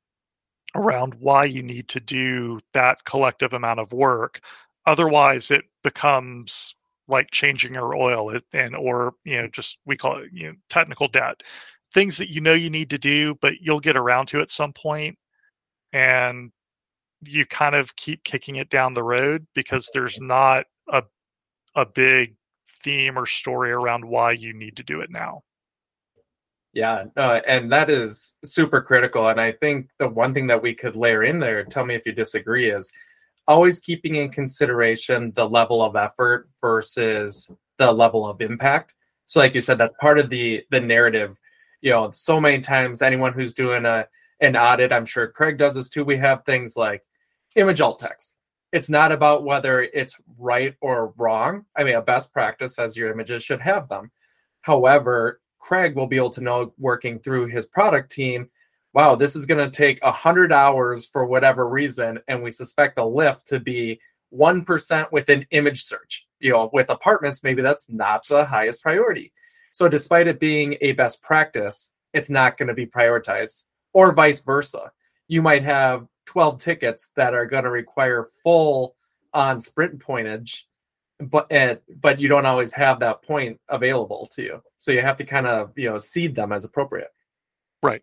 around 0.75 1.14
why 1.14 1.45
you 1.45 1.62
need 1.62 1.89
to 1.89 2.01
do 2.01 2.59
that 2.73 3.05
collective 3.05 3.53
amount 3.53 3.79
of 3.79 3.93
work. 3.93 4.41
Otherwise 4.87 5.51
it 5.51 5.64
becomes 5.85 6.75
like 7.07 7.31
changing 7.31 7.75
your 7.75 7.95
oil 7.95 8.37
and 8.53 8.75
or 8.77 9.14
you 9.25 9.41
know 9.41 9.49
just 9.49 9.79
we 9.87 9.97
call 9.97 10.18
it 10.18 10.31
you 10.33 10.49
know 10.49 10.55
technical 10.68 11.07
debt. 11.07 11.43
Things 11.93 12.16
that 12.18 12.31
you 12.31 12.41
know 12.41 12.53
you 12.53 12.71
need 12.71 12.91
to 12.91 12.99
do 12.99 13.37
but 13.41 13.61
you'll 13.61 13.81
get 13.81 13.97
around 13.97 14.27
to 14.27 14.41
at 14.41 14.51
some 14.51 14.73
point 14.73 15.16
and 15.93 16.51
you 17.23 17.45
kind 17.47 17.75
of 17.75 17.95
keep 17.97 18.25
kicking 18.25 18.57
it 18.57 18.71
down 18.71 18.95
the 18.95 19.03
road 19.03 19.47
because 19.55 19.91
there's 19.93 20.21
not 20.21 20.64
a 20.93 21.03
a 21.75 21.87
big 21.87 22.37
theme 22.83 23.18
or 23.18 23.27
story 23.27 23.73
around 23.73 24.05
why 24.05 24.33
you 24.33 24.53
need 24.53 24.77
to 24.77 24.83
do 24.83 25.01
it 25.01 25.11
now. 25.11 25.43
Yeah, 26.73 27.07
uh, 27.16 27.41
and 27.47 27.71
that 27.73 27.91
is 27.91 28.35
super 28.45 28.81
critical. 28.81 29.29
And 29.29 29.41
I 29.41 29.53
think 29.53 29.91
the 29.99 30.09
one 30.09 30.33
thing 30.33 30.47
that 30.47 30.62
we 30.62 30.73
could 30.73 30.95
layer 30.95 31.25
in 31.25 31.41
there, 31.41 31.64
tell 31.64 31.85
me 31.85 31.97
if 31.97 32.07
you 32.07 32.12
disagree, 32.12 32.71
is 32.71 32.93
always 33.49 33.81
keeping 33.81 34.14
in 34.14 34.31
consideration 34.31 35.33
the 35.35 35.49
level 35.49 35.83
of 35.83 35.97
effort 35.97 36.49
versus 36.61 37.51
the 37.79 37.91
level 37.91 38.29
of 38.29 38.41
impact. 38.41 38.95
So, 39.27 39.41
like 39.41 39.55
you 39.55 39.61
said, 39.61 39.79
that's 39.79 39.95
part 40.01 40.18
of 40.18 40.31
the 40.31 40.62
the 40.71 40.81
narrative. 40.81 41.39
You 41.81 41.91
know, 41.91 42.11
so 42.12 42.41
many 42.41 42.61
times 42.61 43.03
anyone 43.03 43.33
who's 43.33 43.55
doing 43.55 43.85
a 43.85 44.07
an 44.41 44.57
audit, 44.57 44.93
I'm 44.93 45.07
sure 45.07 45.29
Craig 45.29 45.59
does 45.59 45.75
this 45.75 45.89
too. 45.89 46.05
We 46.05 46.16
have 46.18 46.45
things 46.45 46.77
like 46.77 47.03
image 47.57 47.81
alt 47.81 47.99
text. 47.99 48.37
It's 48.73 48.89
not 48.89 49.12
about 49.12 49.45
whether 49.45 49.83
it's 49.83 50.21
right 50.39 50.75
or 50.81 51.12
wrong. 51.16 51.64
I 51.77 51.85
mean, 51.85 51.97
a 51.97 52.03
best 52.03 52.33
practice 52.33 52.79
as 52.79 52.97
your 52.97 53.11
images 53.11 53.43
should 53.43 53.61
have 53.61 53.89
them. 53.89 54.11
However, 54.62 55.41
Craig 55.59 55.97
will 55.97 56.07
be 56.07 56.16
able 56.16 56.31
to 56.31 56.41
know 56.41 56.73
working 56.79 57.18
through 57.18 57.47
his 57.47 57.66
product 57.66 58.12
team, 58.12 58.49
wow, 58.93 59.14
this 59.14 59.37
is 59.37 59.47
going 59.47 59.64
to 59.64 59.77
take 59.77 60.03
100 60.05 60.53
hours 60.53 61.07
for 61.07 61.25
whatever 61.27 61.68
reason. 61.68 62.18
And 62.29 62.43
we 62.43 62.51
suspect 62.51 62.97
the 62.97 63.05
lift 63.05 63.47
to 63.49 63.61
be 63.61 64.01
1% 64.33 65.12
with 65.12 65.29
an 65.29 65.47
image 65.51 65.85
search. 65.85 66.27
You 66.41 66.51
know, 66.51 66.71
with 66.73 66.91
apartments, 66.91 67.43
maybe 67.43 67.62
that's 67.62 67.91
not 67.91 68.27
the 68.29 68.45
highest 68.45 68.83
priority. 68.83 69.33
So, 69.73 69.89
despite 69.89 70.27
it 70.27 70.41
being 70.41 70.77
a 70.81 70.93
best 70.93 71.23
practice, 71.23 71.93
it's 72.12 72.31
not 72.31 72.57
going 72.57 72.68
to 72.68 72.75
be 72.75 72.87
prioritized, 72.87 73.64
or 73.93 74.12
vice 74.12 74.41
versa. 74.41 74.91
You 75.29 75.43
might 75.43 75.62
have 75.62 76.07
12 76.27 76.62
tickets 76.62 77.11
that 77.16 77.35
are 77.35 77.47
going 77.47 77.64
to 77.64 77.71
require 77.71 78.29
full 78.43 78.97
on 79.33 79.61
sprint 79.61 79.99
pointage 79.99 80.62
but 81.21 81.47
and, 81.51 81.79
but 82.01 82.18
you 82.18 82.29
don't 82.29 82.47
always 82.47 82.73
have 82.73 83.01
that 83.01 83.23
point 83.23 83.61
available 83.68 84.27
to 84.33 84.43
you. 84.43 84.62
So 84.79 84.91
you 84.91 85.03
have 85.03 85.16
to 85.16 85.25
kind 85.25 85.47
of 85.47 85.73
you 85.77 85.91
know 85.91 85.99
seed 85.99 86.35
them 86.35 86.53
as 86.53 86.64
appropriate. 86.64 87.11
Right. 87.83 88.03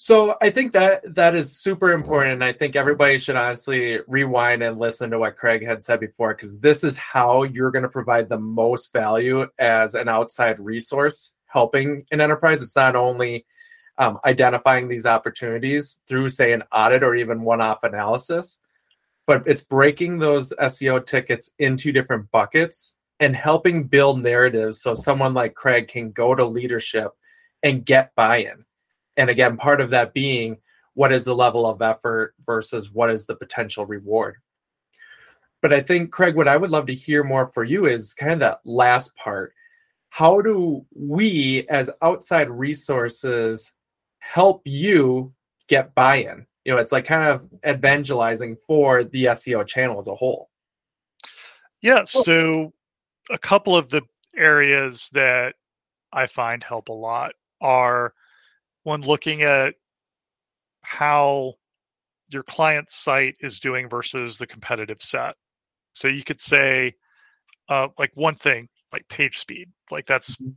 So 0.00 0.36
i 0.40 0.50
think 0.50 0.72
that 0.72 1.14
that 1.16 1.34
is 1.34 1.60
super 1.60 1.90
important 1.90 2.34
and 2.34 2.44
i 2.44 2.52
think 2.52 2.76
everybody 2.76 3.18
should 3.18 3.34
honestly 3.34 3.98
rewind 4.06 4.62
and 4.62 4.78
listen 4.78 5.10
to 5.10 5.18
what 5.18 5.36
craig 5.36 5.66
had 5.66 5.82
said 5.82 5.98
before 5.98 6.34
because 6.34 6.56
this 6.60 6.84
is 6.84 6.96
how 6.96 7.42
you're 7.42 7.72
going 7.72 7.82
to 7.82 7.88
provide 7.88 8.28
the 8.28 8.38
most 8.38 8.92
value 8.92 9.44
as 9.58 9.96
an 9.96 10.08
outside 10.08 10.60
resource 10.60 11.34
helping 11.48 12.06
an 12.12 12.20
enterprise. 12.20 12.62
It's 12.62 12.76
not 12.76 12.94
only 12.94 13.44
um, 13.98 14.18
identifying 14.24 14.88
these 14.88 15.06
opportunities 15.06 15.98
through, 16.08 16.28
say, 16.28 16.52
an 16.52 16.62
audit 16.72 17.02
or 17.02 17.14
even 17.14 17.42
one 17.42 17.60
off 17.60 17.82
analysis. 17.82 18.58
But 19.26 19.42
it's 19.46 19.60
breaking 19.60 20.18
those 20.18 20.52
SEO 20.60 21.04
tickets 21.04 21.50
into 21.58 21.92
different 21.92 22.30
buckets 22.30 22.94
and 23.20 23.34
helping 23.34 23.84
build 23.84 24.22
narratives 24.22 24.80
so 24.80 24.94
someone 24.94 25.34
like 25.34 25.54
Craig 25.54 25.88
can 25.88 26.12
go 26.12 26.34
to 26.34 26.44
leadership 26.44 27.10
and 27.62 27.84
get 27.84 28.14
buy 28.14 28.38
in. 28.38 28.64
And 29.16 29.28
again, 29.28 29.56
part 29.56 29.80
of 29.80 29.90
that 29.90 30.14
being 30.14 30.58
what 30.94 31.12
is 31.12 31.24
the 31.24 31.34
level 31.34 31.66
of 31.66 31.82
effort 31.82 32.34
versus 32.46 32.92
what 32.92 33.10
is 33.10 33.26
the 33.26 33.36
potential 33.36 33.84
reward. 33.84 34.36
But 35.60 35.72
I 35.72 35.80
think, 35.80 36.12
Craig, 36.12 36.36
what 36.36 36.48
I 36.48 36.56
would 36.56 36.70
love 36.70 36.86
to 36.86 36.94
hear 36.94 37.24
more 37.24 37.48
for 37.48 37.64
you 37.64 37.86
is 37.86 38.14
kind 38.14 38.32
of 38.32 38.38
that 38.40 38.60
last 38.64 39.14
part. 39.16 39.52
How 40.10 40.40
do 40.40 40.86
we, 40.94 41.66
as 41.68 41.90
outside 42.00 42.48
resources, 42.48 43.72
help 44.28 44.60
you 44.66 45.32
get 45.68 45.94
buy-in. 45.94 46.46
You 46.64 46.74
know 46.74 46.78
it's 46.78 46.92
like 46.92 47.06
kind 47.06 47.24
of 47.24 47.48
evangelizing 47.66 48.56
for 48.66 49.04
the 49.04 49.24
seo 49.24 49.66
channel 49.66 49.98
as 49.98 50.06
a 50.06 50.14
whole. 50.14 50.50
Yeah 51.80 52.04
so 52.04 52.72
a 53.30 53.38
couple 53.38 53.74
of 53.74 53.88
the 53.88 54.02
areas 54.36 55.08
that 55.12 55.54
i 56.12 56.26
find 56.26 56.62
help 56.62 56.88
a 56.88 56.92
lot 56.92 57.32
are 57.60 58.12
when 58.84 59.00
looking 59.00 59.42
at 59.42 59.74
how 60.82 61.54
your 62.28 62.42
client 62.42 62.90
site 62.90 63.36
is 63.40 63.58
doing 63.58 63.88
versus 63.88 64.36
the 64.36 64.46
competitive 64.46 65.00
set. 65.00 65.34
So 65.94 66.06
you 66.08 66.22
could 66.22 66.40
say 66.40 66.94
uh, 67.68 67.88
like 67.98 68.12
one 68.14 68.34
thing 68.34 68.68
like 68.92 69.08
page 69.08 69.38
speed. 69.38 69.70
Like 69.90 70.06
that's 70.06 70.36
mm-hmm 70.36 70.50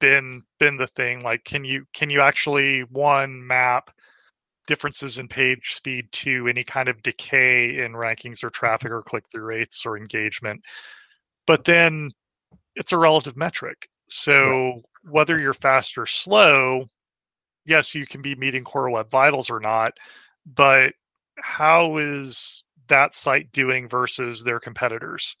been 0.00 0.42
been 0.58 0.76
the 0.76 0.86
thing 0.86 1.22
like 1.22 1.44
can 1.44 1.64
you 1.64 1.84
can 1.92 2.10
you 2.10 2.20
actually 2.20 2.80
one 2.90 3.46
map 3.46 3.90
differences 4.66 5.18
in 5.18 5.28
page 5.28 5.74
speed 5.76 6.10
to 6.12 6.46
any 6.46 6.62
kind 6.62 6.88
of 6.88 7.02
decay 7.02 7.82
in 7.82 7.92
rankings 7.92 8.44
or 8.44 8.50
traffic 8.50 8.90
or 8.90 9.02
click 9.02 9.24
through 9.30 9.44
rates 9.44 9.84
or 9.86 9.96
engagement? 9.96 10.62
But 11.46 11.64
then 11.64 12.10
it's 12.76 12.92
a 12.92 12.98
relative 12.98 13.36
metric. 13.36 13.88
So 14.08 14.82
whether 15.02 15.38
you're 15.38 15.54
fast 15.54 15.98
or 15.98 16.06
slow 16.06 16.86
yes 17.64 17.94
you 17.94 18.06
can 18.06 18.22
be 18.22 18.34
meeting 18.34 18.64
core 18.64 18.90
web 18.90 19.10
vitals 19.10 19.50
or 19.50 19.60
not 19.60 19.92
but 20.46 20.92
how 21.40 21.98
is 21.98 22.64
that 22.88 23.14
site 23.14 23.52
doing 23.52 23.88
versus 23.88 24.42
their 24.42 24.60
competitors? 24.60 25.36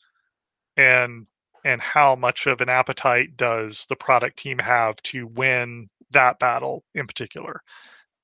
And 0.76 1.26
and 1.68 1.82
how 1.82 2.16
much 2.16 2.46
of 2.46 2.62
an 2.62 2.70
appetite 2.70 3.36
does 3.36 3.84
the 3.90 3.96
product 3.96 4.38
team 4.38 4.58
have 4.58 4.96
to 5.02 5.26
win 5.26 5.86
that 6.10 6.38
battle 6.38 6.82
in 6.94 7.06
particular. 7.06 7.60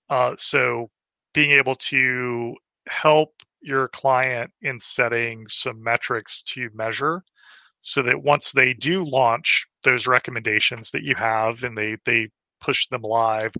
Uh, 0.08 0.34
so 0.38 0.88
being 1.34 1.50
able 1.50 1.74
to 1.74 2.54
help 2.88 3.34
your 3.60 3.88
client 3.88 4.50
in 4.62 4.80
setting 4.80 5.46
some 5.46 5.82
metrics 5.82 6.40
to 6.40 6.70
measure 6.72 7.22
so 7.82 8.02
that 8.02 8.22
once 8.22 8.52
they 8.52 8.72
do 8.72 9.04
launch 9.04 9.66
those 9.82 10.06
recommendations 10.06 10.90
that 10.92 11.02
you 11.02 11.14
have 11.14 11.64
and 11.64 11.76
they 11.76 11.98
they 12.06 12.30
push 12.62 12.86
them 12.88 13.02
live 13.02 13.52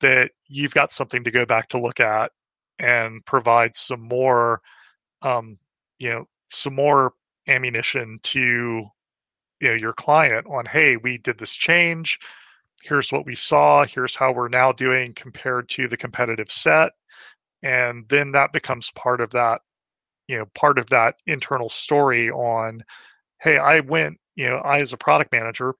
that 0.00 0.30
you've 0.46 0.74
got 0.74 0.92
something 0.92 1.24
to 1.24 1.32
go 1.32 1.44
back 1.44 1.68
to 1.68 1.80
look 1.80 1.98
at 1.98 2.30
and 2.78 3.24
provide 3.24 3.74
some 3.74 4.02
more 4.02 4.60
um, 5.22 5.58
you 5.98 6.10
know 6.10 6.28
some 6.48 6.76
more 6.76 7.12
ammunition 7.48 8.20
to 8.22 8.84
you 9.60 9.68
know 9.68 9.74
your 9.74 9.92
client 9.92 10.46
on 10.48 10.66
hey 10.66 10.96
we 10.96 11.18
did 11.18 11.38
this 11.38 11.54
change. 11.54 12.18
Here's 12.82 13.10
what 13.10 13.26
we 13.26 13.34
saw. 13.34 13.84
Here's 13.84 14.14
how 14.14 14.32
we're 14.32 14.48
now 14.48 14.72
doing 14.72 15.14
compared 15.14 15.68
to 15.70 15.88
the 15.88 15.96
competitive 15.96 16.52
set. 16.52 16.92
And 17.62 18.08
then 18.08 18.32
that 18.32 18.52
becomes 18.52 18.90
part 18.92 19.20
of 19.20 19.30
that 19.30 19.60
you 20.28 20.38
know 20.38 20.46
part 20.54 20.78
of 20.78 20.86
that 20.90 21.16
internal 21.26 21.68
story 21.68 22.30
on 22.30 22.82
hey 23.40 23.58
i 23.58 23.80
went 23.80 24.18
you 24.34 24.48
know 24.48 24.56
i 24.58 24.80
as 24.80 24.92
a 24.92 24.96
product 24.96 25.32
manager 25.32 25.74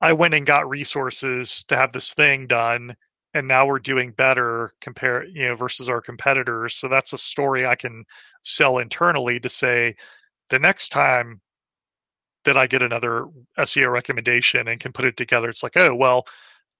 i 0.00 0.12
went 0.12 0.34
and 0.34 0.46
got 0.46 0.68
resources 0.68 1.64
to 1.68 1.76
have 1.76 1.92
this 1.92 2.14
thing 2.14 2.46
done 2.46 2.94
and 3.34 3.48
now 3.48 3.66
we're 3.66 3.78
doing 3.78 4.12
better 4.12 4.72
compare 4.80 5.24
you 5.24 5.48
know 5.48 5.56
versus 5.56 5.88
our 5.88 6.00
competitors. 6.00 6.74
So 6.74 6.88
that's 6.88 7.12
a 7.12 7.18
story 7.18 7.66
i 7.66 7.74
can 7.74 8.04
sell 8.42 8.78
internally 8.78 9.40
to 9.40 9.48
say 9.48 9.96
the 10.50 10.58
next 10.58 10.90
time 10.90 11.40
that 12.44 12.56
I 12.56 12.66
get 12.66 12.82
another 12.82 13.26
SEO 13.58 13.90
recommendation 13.90 14.68
and 14.68 14.80
can 14.80 14.92
put 14.92 15.04
it 15.04 15.16
together. 15.16 15.48
It's 15.48 15.62
like, 15.62 15.76
oh, 15.76 15.94
well, 15.94 16.26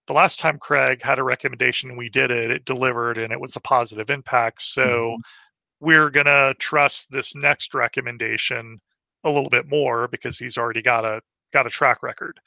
the 0.07 0.13
last 0.13 0.39
time 0.39 0.59
Craig 0.59 1.03
had 1.03 1.19
a 1.19 1.25
recommendation, 1.25 1.97
we 1.97 2.09
did 2.09 2.31
it, 2.31 2.51
it 2.51 2.65
delivered, 2.65 3.19
and 3.19 3.33
it 3.33 3.41
was 3.41 3.57
a 3.57 3.61
positive 3.61 4.11
impact. 4.11 4.63
So 4.63 4.83
mm-hmm. 4.83 5.21
we're 5.87 6.11
going 6.11 6.27
to 6.27 6.55
trust 6.59 7.11
this 7.11 7.35
next 7.35 7.75
recommendation 7.75 8.81
a 9.25 9.31
little 9.31 9.49
bit 9.49 9.69
more 9.69 10.09
because 10.09 10.39
he's 10.39 10.59
already 10.59 10.83
got 10.83 11.05
a 11.05 11.21
got 11.53 11.67
a 11.67 11.71
track 11.71 12.03
record 12.03 12.39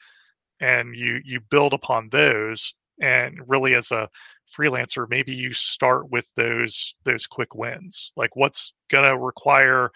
and 0.60 0.94
you 0.94 1.20
you 1.24 1.40
build 1.40 1.72
upon 1.72 2.08
those 2.10 2.74
and 3.00 3.40
really 3.48 3.74
as 3.74 3.90
a 3.90 4.08
freelancer 4.56 5.08
maybe 5.08 5.34
you 5.34 5.52
start 5.52 6.10
with 6.10 6.28
those 6.36 6.94
those 7.04 7.26
quick 7.26 7.54
wins 7.54 8.12
like 8.16 8.34
what's 8.36 8.72
going 8.90 9.04
to 9.04 9.16
require 9.18 9.90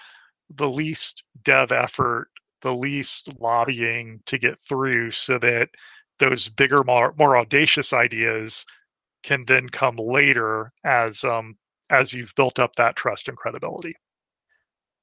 the 0.54 0.68
least 0.68 1.24
dev 1.44 1.72
effort 1.72 2.28
the 2.62 2.74
least 2.74 3.28
lobbying 3.38 4.20
to 4.26 4.38
get 4.38 4.58
through 4.58 5.10
so 5.10 5.38
that 5.38 5.68
those 6.18 6.48
bigger 6.48 6.84
more, 6.84 7.14
more 7.18 7.36
audacious 7.36 7.92
ideas 7.92 8.64
can 9.22 9.44
then 9.46 9.68
come 9.68 9.96
later 9.96 10.72
as 10.84 11.22
um 11.24 11.56
as 11.90 12.12
you've 12.12 12.34
built 12.34 12.58
up 12.58 12.74
that 12.76 12.96
trust 12.96 13.28
and 13.28 13.36
credibility. 13.36 13.94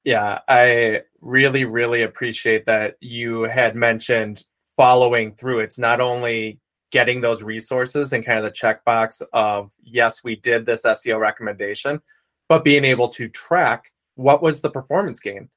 Yeah 0.04 0.40
i 0.48 1.02
really 1.22 1.66
really 1.66 2.02
appreciate 2.02 2.66
that 2.66 2.96
you 3.00 3.44
had 3.44 3.76
mentioned 3.76 4.46
following 4.78 5.36
through. 5.36 5.60
It's 5.60 5.78
not 5.78 6.00
only 6.00 6.60
getting 6.92 7.20
those 7.22 7.44
resources 7.44 8.14
and 8.14 8.26
kind 8.26 8.40
of 8.40 8.46
the 8.46 8.52
checkbox 8.52 9.22
of 9.34 9.72
yes 9.84 10.24
we 10.24 10.36
did 10.38 10.66
this 10.66 10.84
seo 10.84 11.20
recommendation 11.20 12.02
but 12.48 12.64
being 12.64 12.86
able 12.86 13.10
to 13.10 13.28
track 13.28 13.92
what 14.16 14.42
was 14.42 14.62
the 14.62 14.70
performance 14.70 15.20
gain 15.20 15.50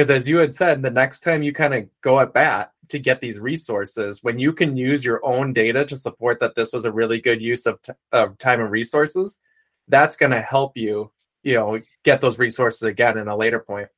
because 0.00 0.08
as 0.08 0.26
you 0.26 0.38
had 0.38 0.54
said 0.54 0.80
the 0.80 0.88
next 0.88 1.20
time 1.20 1.42
you 1.42 1.52
kind 1.52 1.74
of 1.74 1.86
go 2.00 2.20
at 2.20 2.32
bat 2.32 2.72
to 2.88 2.98
get 2.98 3.20
these 3.20 3.38
resources 3.38 4.22
when 4.22 4.38
you 4.38 4.50
can 4.50 4.74
use 4.74 5.04
your 5.04 5.22
own 5.26 5.52
data 5.52 5.84
to 5.84 5.94
support 5.94 6.40
that 6.40 6.54
this 6.54 6.72
was 6.72 6.86
a 6.86 6.92
really 6.92 7.20
good 7.20 7.42
use 7.42 7.66
of, 7.66 7.82
t- 7.82 7.92
of 8.12 8.38
time 8.38 8.62
and 8.62 8.70
resources 8.70 9.36
that's 9.88 10.16
going 10.16 10.32
to 10.32 10.40
help 10.40 10.74
you 10.74 11.10
you 11.42 11.54
know 11.54 11.78
get 12.02 12.18
those 12.22 12.38
resources 12.38 12.80
again 12.80 13.18
in 13.18 13.28
a 13.28 13.36
later 13.36 13.60
point 13.60 13.88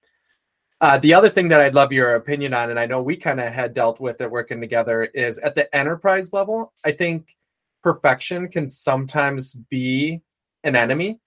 uh, 0.81 0.99
the 0.99 1.15
other 1.15 1.29
thing 1.29 1.47
that 1.47 1.61
I'd 1.61 1.77
love 1.77 1.93
your 1.93 2.17
opinion 2.17 2.53
on, 2.55 2.71
and 2.71 2.81
I 2.81 2.87
know 2.87 3.01
we 3.01 3.17
kind 3.17 3.39
of 3.39 3.53
had 3.53 3.73
dealt 3.73 4.01
with 4.01 4.21
it 4.21 4.29
working 4.29 4.61
together, 4.61 5.05
is 5.05 5.39
at 5.39 5.55
the 5.55 5.73
enterprise 5.73 6.33
level, 6.33 6.73
I 6.85 6.91
think 6.91 7.37
perfection 7.85 8.49
can 8.49 8.67
sometimes 8.67 9.55
be 9.55 10.23
an 10.65 10.75
enemy. 10.75 11.21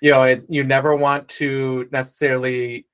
You 0.00 0.12
know, 0.12 0.22
it, 0.22 0.44
you 0.48 0.62
never 0.62 0.94
want 0.94 1.26
to 1.30 1.88
necessarily 1.90 2.86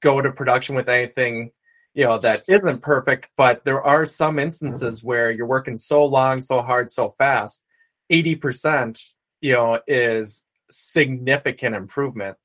go 0.00 0.20
to 0.20 0.32
production 0.32 0.74
with 0.74 0.88
anything 0.88 1.50
you 1.94 2.04
know 2.04 2.18
that 2.18 2.44
isn't 2.48 2.80
perfect 2.80 3.28
but 3.36 3.64
there 3.64 3.82
are 3.82 4.06
some 4.06 4.38
instances 4.38 4.98
mm-hmm. 4.98 5.08
where 5.08 5.30
you're 5.30 5.46
working 5.46 5.76
so 5.76 6.04
long 6.04 6.40
so 6.40 6.62
hard 6.62 6.90
so 6.90 7.08
fast 7.08 7.64
80% 8.10 9.12
you 9.40 9.52
know 9.52 9.80
is 9.86 10.44
significant 10.70 11.74
improvement. 11.74 12.36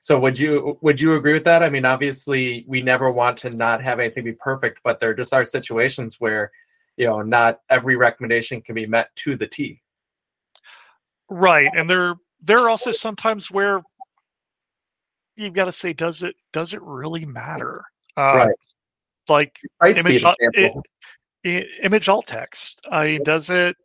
So 0.00 0.18
would 0.18 0.38
you 0.38 0.78
would 0.80 1.00
you 1.00 1.14
agree 1.14 1.34
with 1.34 1.44
that? 1.44 1.62
I 1.62 1.68
mean 1.68 1.84
obviously 1.84 2.64
we 2.66 2.82
never 2.82 3.10
want 3.10 3.36
to 3.38 3.50
not 3.50 3.82
have 3.82 4.00
anything 4.00 4.24
be 4.24 4.32
perfect 4.32 4.80
but 4.82 4.98
there 4.98 5.14
just 5.14 5.34
are 5.34 5.44
situations 5.44 6.16
where 6.18 6.50
you 6.96 7.06
know 7.06 7.22
not 7.22 7.60
every 7.68 7.96
recommendation 7.96 8.62
can 8.62 8.74
be 8.74 8.86
met 8.86 9.14
to 9.16 9.36
the 9.36 9.46
t. 9.46 9.82
Right 11.28 11.70
and 11.74 11.88
there 11.88 12.14
there 12.40 12.58
are 12.58 12.70
also 12.70 12.92
sometimes 12.92 13.50
where 13.50 13.82
you've 15.40 15.54
got 15.54 15.64
to 15.64 15.72
say, 15.72 15.92
does 15.92 16.22
it 16.22 16.34
does 16.52 16.74
it 16.74 16.82
really 16.82 17.24
matter? 17.24 17.84
Uh, 18.16 18.36
right. 18.36 18.54
Like 19.28 19.56
image, 19.84 20.24
it, 20.24 20.74
it, 21.44 21.66
image 21.82 22.08
alt 22.08 22.26
text. 22.26 22.80
I 22.90 23.04
mean, 23.04 23.24
does 23.24 23.48
it 23.48 23.76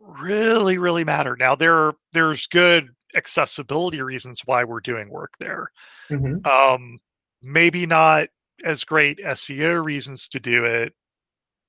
really 0.00 0.78
really 0.78 1.04
matter? 1.04 1.36
Now 1.38 1.54
there 1.54 1.92
there's 2.12 2.46
good 2.46 2.88
accessibility 3.16 4.02
reasons 4.02 4.42
why 4.44 4.64
we're 4.64 4.80
doing 4.80 5.08
work 5.08 5.34
there. 5.38 5.70
Mm-hmm. 6.10 6.46
Um, 6.46 6.98
maybe 7.42 7.86
not 7.86 8.28
as 8.64 8.84
great 8.84 9.18
SEO 9.18 9.84
reasons 9.84 10.28
to 10.28 10.40
do 10.40 10.64
it 10.64 10.92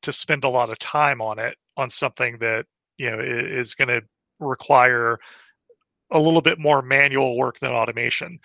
to 0.01 0.11
spend 0.11 0.43
a 0.43 0.49
lot 0.49 0.69
of 0.69 0.79
time 0.79 1.21
on 1.21 1.39
it 1.39 1.55
on 1.77 1.89
something 1.89 2.37
that 2.39 2.65
you 2.97 3.09
know 3.09 3.19
is 3.19 3.75
going 3.75 3.89
to 3.89 4.01
require 4.39 5.19
a 6.11 6.19
little 6.19 6.41
bit 6.41 6.59
more 6.59 6.81
manual 6.81 7.37
work 7.37 7.59
than 7.59 7.71
automation. 7.71 8.39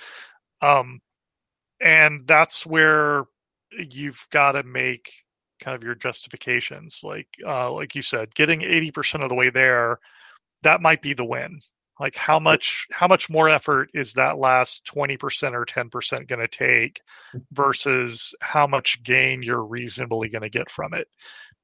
Um, 0.64 1.00
and 1.80 2.26
that's 2.26 2.64
where 2.64 3.24
you've 3.70 4.26
got 4.30 4.52
to 4.52 4.62
make 4.62 5.12
kind 5.60 5.74
of 5.74 5.84
your 5.84 5.94
justifications. 5.94 7.00
Like, 7.02 7.28
uh, 7.46 7.70
like 7.72 7.94
you 7.94 8.02
said, 8.02 8.34
getting 8.34 8.60
80% 8.60 9.22
of 9.22 9.28
the 9.28 9.34
way 9.34 9.50
there, 9.50 9.98
that 10.62 10.80
might 10.80 11.02
be 11.02 11.12
the 11.12 11.24
win. 11.24 11.60
Like 12.00 12.16
how 12.16 12.40
much, 12.40 12.86
how 12.90 13.06
much 13.06 13.30
more 13.30 13.48
effort 13.48 13.90
is 13.94 14.14
that 14.14 14.38
last 14.38 14.84
20% 14.92 15.52
or 15.52 15.64
10% 15.64 16.28
going 16.28 16.40
to 16.40 16.48
take 16.48 17.00
mm. 17.34 17.42
versus 17.52 18.34
how 18.40 18.66
much 18.66 19.02
gain 19.04 19.42
you're 19.42 19.62
reasonably 19.62 20.28
going 20.28 20.42
to 20.42 20.48
get 20.48 20.70
from 20.70 20.94
it? 20.94 21.06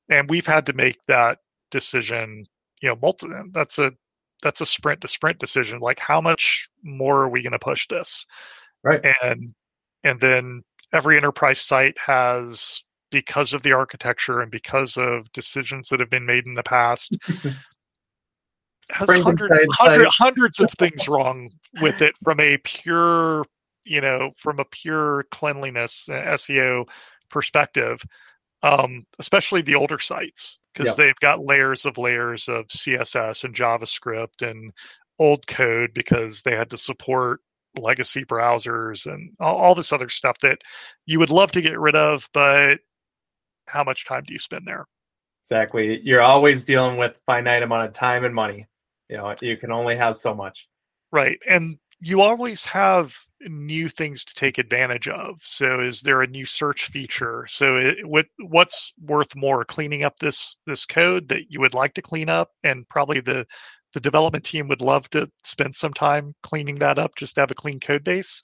And 0.09 0.31
we've 0.31 0.47
had 0.47 0.67
to 0.67 0.73
make 0.73 0.99
that 1.09 1.39
decision, 1.71 2.45
you 2.81 2.89
know, 2.89 2.97
multi, 3.01 3.27
that's 3.53 3.79
a, 3.79 3.93
that's 4.43 4.61
a 4.61 4.67
sprint 4.67 5.01
to 5.01 5.09
sprint 5.09 5.39
decision. 5.39 5.81
Like 5.81 5.99
how 5.99 6.21
much 6.21 6.69
more 6.85 7.23
are 7.23 7.29
we 7.29 7.43
going 7.43 7.53
to 7.53 7.59
push 7.59 7.89
this? 7.89 8.25
Right. 8.83 9.01
And 9.23 9.55
and 10.05 10.21
then 10.21 10.63
every 10.93 11.17
enterprise 11.17 11.61
site 11.61 11.97
has 11.99 12.83
because 13.11 13.53
of 13.53 13.63
the 13.63 13.73
architecture 13.73 14.41
and 14.41 14.51
because 14.51 14.97
of 14.97 15.31
decisions 15.33 15.89
that 15.89 16.01
have 16.01 16.11
been 16.11 16.27
made 16.27 16.47
in 16.47 16.55
the 16.55 16.63
past 16.63 17.17
has 18.91 19.09
hundred, 19.09 19.51
hundred, 19.73 20.09
hundreds 20.11 20.61
of 20.61 20.71
things 20.79 21.09
wrong 21.09 21.51
with 21.81 22.03
it 22.03 22.15
from 22.23 22.41
a 22.41 22.57
pure 22.59 23.45
you 23.85 24.01
know 24.01 24.31
from 24.37 24.59
a 24.59 24.65
pure 24.65 25.25
cleanliness 25.31 26.09
uh, 26.09 26.35
seo 26.35 26.89
perspective 27.29 28.03
um, 28.63 29.07
especially 29.19 29.63
the 29.63 29.75
older 29.75 29.99
sites 29.99 30.61
because 30.75 30.89
yeah. 30.89 31.05
they've 31.05 31.21
got 31.21 31.45
layers 31.45 31.87
of 31.87 31.99
layers 31.99 32.49
of 32.49 32.67
css 32.69 33.45
and 33.45 33.55
javascript 33.55 34.49
and 34.49 34.73
old 35.19 35.47
code 35.47 35.93
because 35.95 36.43
they 36.43 36.57
had 36.57 36.71
to 36.71 36.77
support 36.77 37.41
legacy 37.79 38.25
browsers 38.25 39.07
and 39.11 39.33
all, 39.41 39.57
all, 39.57 39.75
this 39.75 39.93
other 39.93 40.09
stuff 40.09 40.39
that 40.41 40.59
you 41.07 41.19
would 41.19 41.31
love 41.31 41.53
to 41.53 41.63
get 41.63 41.79
rid 41.79 41.97
of, 41.97 42.29
but 42.33 42.79
how 43.67 43.85
much 43.85 44.07
time 44.07 44.25
do 44.27 44.33
you 44.33 44.39
spend 44.39 44.67
there? 44.67 44.87
Exactly. 45.45 46.01
You're 46.03 46.23
always 46.23 46.65
dealing 46.65 46.97
with 46.97 47.21
finite 47.27 47.63
amount 47.63 47.89
of 47.89 47.93
time 47.93 48.25
and 48.25 48.35
money. 48.35 48.67
You 49.09 49.17
know, 49.17 49.35
you 49.41 49.57
can 49.57 49.73
only 49.73 49.97
have 49.97 50.17
so 50.17 50.35
much. 50.35 50.69
Right. 51.13 51.39
And 51.49 51.79
you 52.01 52.21
always 52.21 52.65
have 52.65 53.15
new 53.43 53.89
things 53.89 54.25
to 54.25 54.35
take 54.35 54.59
advantage 54.59 55.09
of. 55.09 55.41
So 55.43 55.81
is 55.81 56.01
there 56.01 56.23
a 56.23 56.27
new 56.27 56.47
search 56.47 56.87
feature? 56.87 57.47
So 57.49 57.77
it, 57.77 58.07
what 58.07 58.27
what's 58.39 58.95
worth 59.03 59.37
more 59.37 59.65
cleaning 59.65 60.05
up 60.05 60.19
this 60.19 60.57
this 60.67 60.87
code 60.87 61.29
that 61.29 61.51
you 61.51 61.61
would 61.61 61.75
like 61.75 61.95
to 61.95 62.03
clean 62.03 62.29
up 62.29 62.51
and 62.63 62.89
probably 62.89 63.21
the 63.21 63.47
the 63.93 64.01
development 64.01 64.45
team 64.45 64.69
would 64.69 64.81
love 64.81 65.09
to 65.11 65.31
spend 65.43 65.75
some 65.75 65.93
time 65.93 66.35
cleaning 66.43 66.77
that 66.77 66.99
up 66.99 67.15
just 67.17 67.35
to 67.35 67.41
have 67.41 67.51
a 67.51 67.55
clean 67.55 67.81
code 67.81 68.05
base 68.05 68.43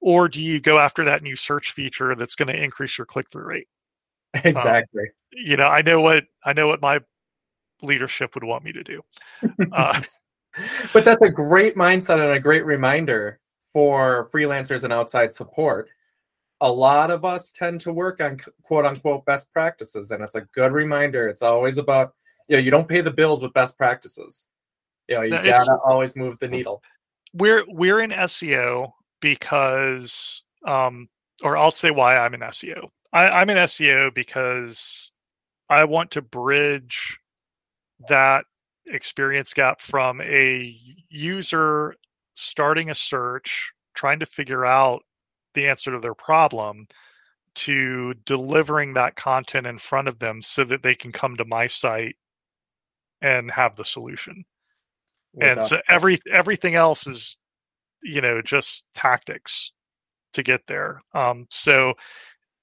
or 0.00 0.28
do 0.28 0.42
you 0.42 0.60
go 0.60 0.78
after 0.78 1.04
that 1.04 1.22
new 1.22 1.36
search 1.36 1.72
feature 1.72 2.14
that's 2.16 2.34
going 2.34 2.48
to 2.48 2.62
increase 2.62 2.98
your 2.98 3.06
click-through 3.06 3.44
rate? 3.44 3.68
Exactly. 4.34 5.02
um, 5.02 5.08
you 5.32 5.56
know 5.56 5.66
i 5.66 5.82
know 5.82 6.00
what 6.00 6.24
i 6.44 6.52
know 6.54 6.66
what 6.66 6.80
my 6.80 6.98
leadership 7.82 8.34
would 8.34 8.44
want 8.44 8.64
me 8.64 8.72
to 8.72 8.82
do. 8.82 9.02
Uh, 9.72 10.00
but 10.92 11.04
that's 11.04 11.22
a 11.22 11.30
great 11.30 11.76
mindset 11.76 12.22
and 12.22 12.32
a 12.32 12.40
great 12.40 12.64
reminder 12.64 13.40
for 13.72 14.28
freelancers 14.32 14.84
and 14.84 14.92
outside 14.92 15.32
support. 15.32 15.88
A 16.60 16.70
lot 16.70 17.10
of 17.10 17.24
us 17.24 17.50
tend 17.50 17.80
to 17.82 17.92
work 17.92 18.22
on 18.22 18.38
quote 18.62 18.86
unquote 18.86 19.24
best 19.24 19.52
practices 19.52 20.12
and 20.12 20.22
it's 20.22 20.36
a 20.36 20.46
good 20.54 20.72
reminder. 20.72 21.28
It's 21.28 21.42
always 21.42 21.78
about 21.78 22.14
you 22.48 22.56
know 22.56 22.62
you 22.62 22.70
don't 22.70 22.88
pay 22.88 23.00
the 23.00 23.10
bills 23.10 23.42
with 23.42 23.52
best 23.52 23.76
practices 23.76 24.46
you 25.12 25.16
know, 25.16 25.22
you 25.22 25.30
no, 25.30 25.42
gotta 25.42 25.78
always 25.84 26.16
move 26.16 26.38
the 26.38 26.48
needle. 26.48 26.82
We're 27.34 27.64
we're 27.68 28.00
in 28.00 28.10
SEO 28.10 28.92
because, 29.20 30.42
um, 30.66 31.08
or 31.42 31.56
I'll 31.56 31.70
say 31.70 31.90
why 31.90 32.16
I'm 32.16 32.34
in 32.34 32.40
SEO. 32.40 32.88
I, 33.12 33.28
I'm 33.28 33.50
in 33.50 33.56
SEO 33.58 34.14
because 34.14 35.12
I 35.68 35.84
want 35.84 36.10
to 36.12 36.22
bridge 36.22 37.18
that 38.08 38.44
experience 38.86 39.54
gap 39.54 39.80
from 39.80 40.20
a 40.20 40.76
user 41.08 41.94
starting 42.34 42.90
a 42.90 42.94
search, 42.94 43.72
trying 43.94 44.20
to 44.20 44.26
figure 44.26 44.66
out 44.66 45.02
the 45.54 45.68
answer 45.68 45.92
to 45.92 46.00
their 46.00 46.14
problem, 46.14 46.86
to 47.54 48.14
delivering 48.24 48.94
that 48.94 49.14
content 49.16 49.66
in 49.66 49.78
front 49.78 50.08
of 50.08 50.18
them 50.18 50.42
so 50.42 50.64
that 50.64 50.82
they 50.82 50.94
can 50.94 51.12
come 51.12 51.36
to 51.36 51.44
my 51.44 51.66
site 51.66 52.16
and 53.20 53.50
have 53.50 53.76
the 53.76 53.84
solution 53.84 54.44
and 55.40 55.64
so 55.64 55.78
every 55.88 56.18
everything 56.30 56.74
else 56.74 57.06
is 57.06 57.36
you 58.02 58.20
know 58.20 58.42
just 58.42 58.84
tactics 58.94 59.72
to 60.34 60.42
get 60.42 60.66
there. 60.66 61.00
Um, 61.14 61.46
so 61.50 61.94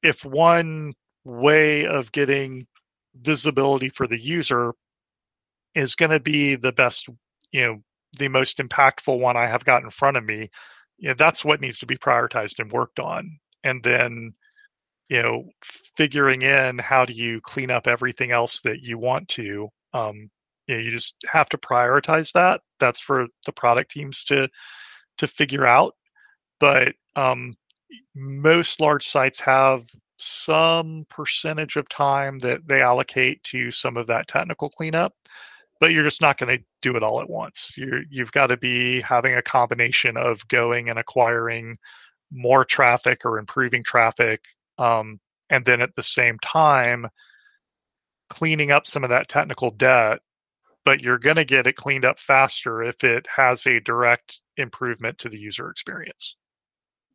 if 0.03 0.25
one 0.25 0.93
way 1.23 1.85
of 1.85 2.11
getting 2.11 2.67
visibility 3.15 3.89
for 3.89 4.07
the 4.07 4.19
user 4.19 4.73
is 5.75 5.95
going 5.95 6.11
to 6.11 6.19
be 6.19 6.55
the 6.55 6.71
best 6.71 7.09
you 7.51 7.61
know 7.61 7.79
the 8.17 8.27
most 8.27 8.57
impactful 8.57 9.19
one 9.19 9.37
i 9.37 9.45
have 9.45 9.65
got 9.65 9.83
in 9.83 9.89
front 9.89 10.17
of 10.17 10.23
me 10.23 10.49
you 10.99 11.07
know 11.09 11.15
that's 11.17 11.43
what 11.43 11.61
needs 11.61 11.79
to 11.79 11.85
be 11.85 11.97
prioritized 11.97 12.59
and 12.59 12.71
worked 12.71 12.99
on. 12.99 13.39
And 13.63 13.83
then 13.83 14.33
you 15.09 15.23
know 15.23 15.45
figuring 15.63 16.43
in 16.43 16.77
how 16.77 17.05
do 17.05 17.13
you 17.13 17.41
clean 17.41 17.71
up 17.71 17.87
everything 17.87 18.31
else 18.31 18.61
that 18.61 18.81
you 18.81 18.97
want 18.97 19.27
to 19.29 19.69
um, 19.93 20.29
you 20.69 20.77
know 20.77 20.81
you 20.81 20.91
just 20.91 21.15
have 21.31 21.49
to 21.49 21.57
prioritize 21.57 22.31
that. 22.33 22.61
That's 22.79 23.01
for 23.01 23.27
the 23.45 23.51
product 23.51 23.91
teams 23.91 24.23
to 24.25 24.47
to 25.17 25.27
figure 25.27 25.65
out. 25.65 25.95
But 26.59 26.93
um, 27.15 27.55
most 28.15 28.79
large 28.79 29.07
sites 29.07 29.39
have 29.39 29.87
some 30.17 31.05
percentage 31.09 31.75
of 31.77 31.89
time 31.89 32.39
that 32.39 32.67
they 32.67 32.81
allocate 32.81 33.41
to 33.43 33.71
some 33.71 33.97
of 33.97 34.07
that 34.07 34.27
technical 34.27 34.69
cleanup 34.69 35.13
but 35.79 35.93
you're 35.93 36.03
just 36.03 36.21
not 36.21 36.37
going 36.37 36.57
to 36.57 36.63
do 36.81 36.97
it 36.97 37.03
all 37.03 37.21
at 37.21 37.29
once. 37.29 37.75
You 37.77 38.03
you've 38.09 38.33
got 38.33 38.47
to 38.47 38.57
be 38.57 38.99
having 39.01 39.35
a 39.35 39.41
combination 39.41 40.17
of 40.17 40.45
going 40.49 40.89
and 40.89 40.99
acquiring 40.99 41.77
more 42.31 42.65
traffic 42.65 43.25
or 43.25 43.39
improving 43.39 43.83
traffic 43.83 44.43
um, 44.77 45.19
and 45.49 45.65
then 45.65 45.81
at 45.81 45.95
the 45.95 46.03
same 46.03 46.37
time 46.39 47.07
cleaning 48.29 48.71
up 48.71 48.85
some 48.85 49.03
of 49.03 49.09
that 49.09 49.27
technical 49.27 49.71
debt 49.71 50.19
but 50.85 51.01
you're 51.01 51.19
going 51.19 51.35
to 51.35 51.43
get 51.43 51.67
it 51.67 51.75
cleaned 51.75 52.05
up 52.05 52.19
faster 52.19 52.83
if 52.83 53.03
it 53.03 53.27
has 53.35 53.65
a 53.65 53.79
direct 53.79 54.41
improvement 54.57 55.17
to 55.19 55.29
the 55.29 55.39
user 55.39 55.69
experience. 55.69 56.37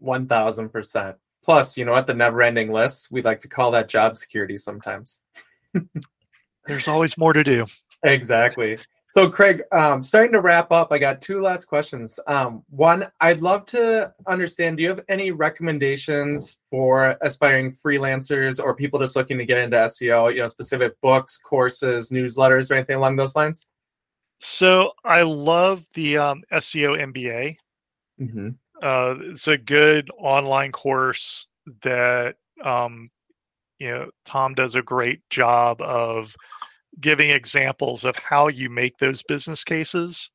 1000% 0.02 1.14
plus 1.44 1.76
you 1.76 1.84
know 1.84 1.92
what? 1.92 2.06
The 2.06 2.14
never 2.14 2.42
ending 2.42 2.72
list 2.72 3.08
we 3.10 3.22
like 3.22 3.40
to 3.40 3.48
call 3.48 3.70
that 3.72 3.88
job 3.88 4.16
security 4.16 4.56
sometimes. 4.56 5.20
There's 6.66 6.88
always 6.88 7.18
more 7.18 7.32
to 7.32 7.44
do. 7.44 7.66
Exactly 8.02 8.78
so, 9.14 9.30
Craig, 9.30 9.62
um, 9.70 10.02
starting 10.02 10.32
to 10.32 10.40
wrap 10.40 10.72
up, 10.72 10.90
I 10.90 10.98
got 10.98 11.22
two 11.22 11.40
last 11.40 11.66
questions. 11.66 12.18
Um, 12.26 12.64
one, 12.70 13.06
I'd 13.20 13.42
love 13.42 13.64
to 13.66 14.12
understand 14.26 14.76
do 14.76 14.82
you 14.82 14.88
have 14.88 15.04
any 15.08 15.30
recommendations 15.30 16.58
for 16.68 17.16
aspiring 17.20 17.70
freelancers 17.70 18.58
or 18.60 18.74
people 18.74 18.98
just 18.98 19.14
looking 19.14 19.38
to 19.38 19.44
get 19.44 19.58
into 19.58 19.76
SEO, 19.76 20.34
you 20.34 20.40
know, 20.40 20.48
specific 20.48 21.00
books, 21.00 21.36
courses, 21.36 22.10
newsletters, 22.10 22.72
or 22.72 22.74
anything 22.74 22.96
along 22.96 23.14
those 23.14 23.36
lines? 23.36 23.68
So, 24.40 24.90
I 25.04 25.22
love 25.22 25.86
the 25.94 26.18
um, 26.18 26.42
SEO 26.50 27.00
MBA. 27.12 27.56
Mm-hmm. 28.20 28.48
Uh, 28.82 29.14
it's 29.30 29.46
a 29.46 29.56
good 29.56 30.10
online 30.18 30.72
course 30.72 31.46
that, 31.82 32.34
um, 32.64 33.12
you 33.78 33.90
know, 33.92 34.10
Tom 34.24 34.54
does 34.54 34.74
a 34.74 34.82
great 34.82 35.20
job 35.30 35.80
of 35.80 36.34
giving 37.00 37.30
examples 37.30 38.04
of 38.04 38.16
how 38.16 38.48
you 38.48 38.70
make 38.70 38.98
those 38.98 39.22
business 39.22 39.64
cases 39.64 40.30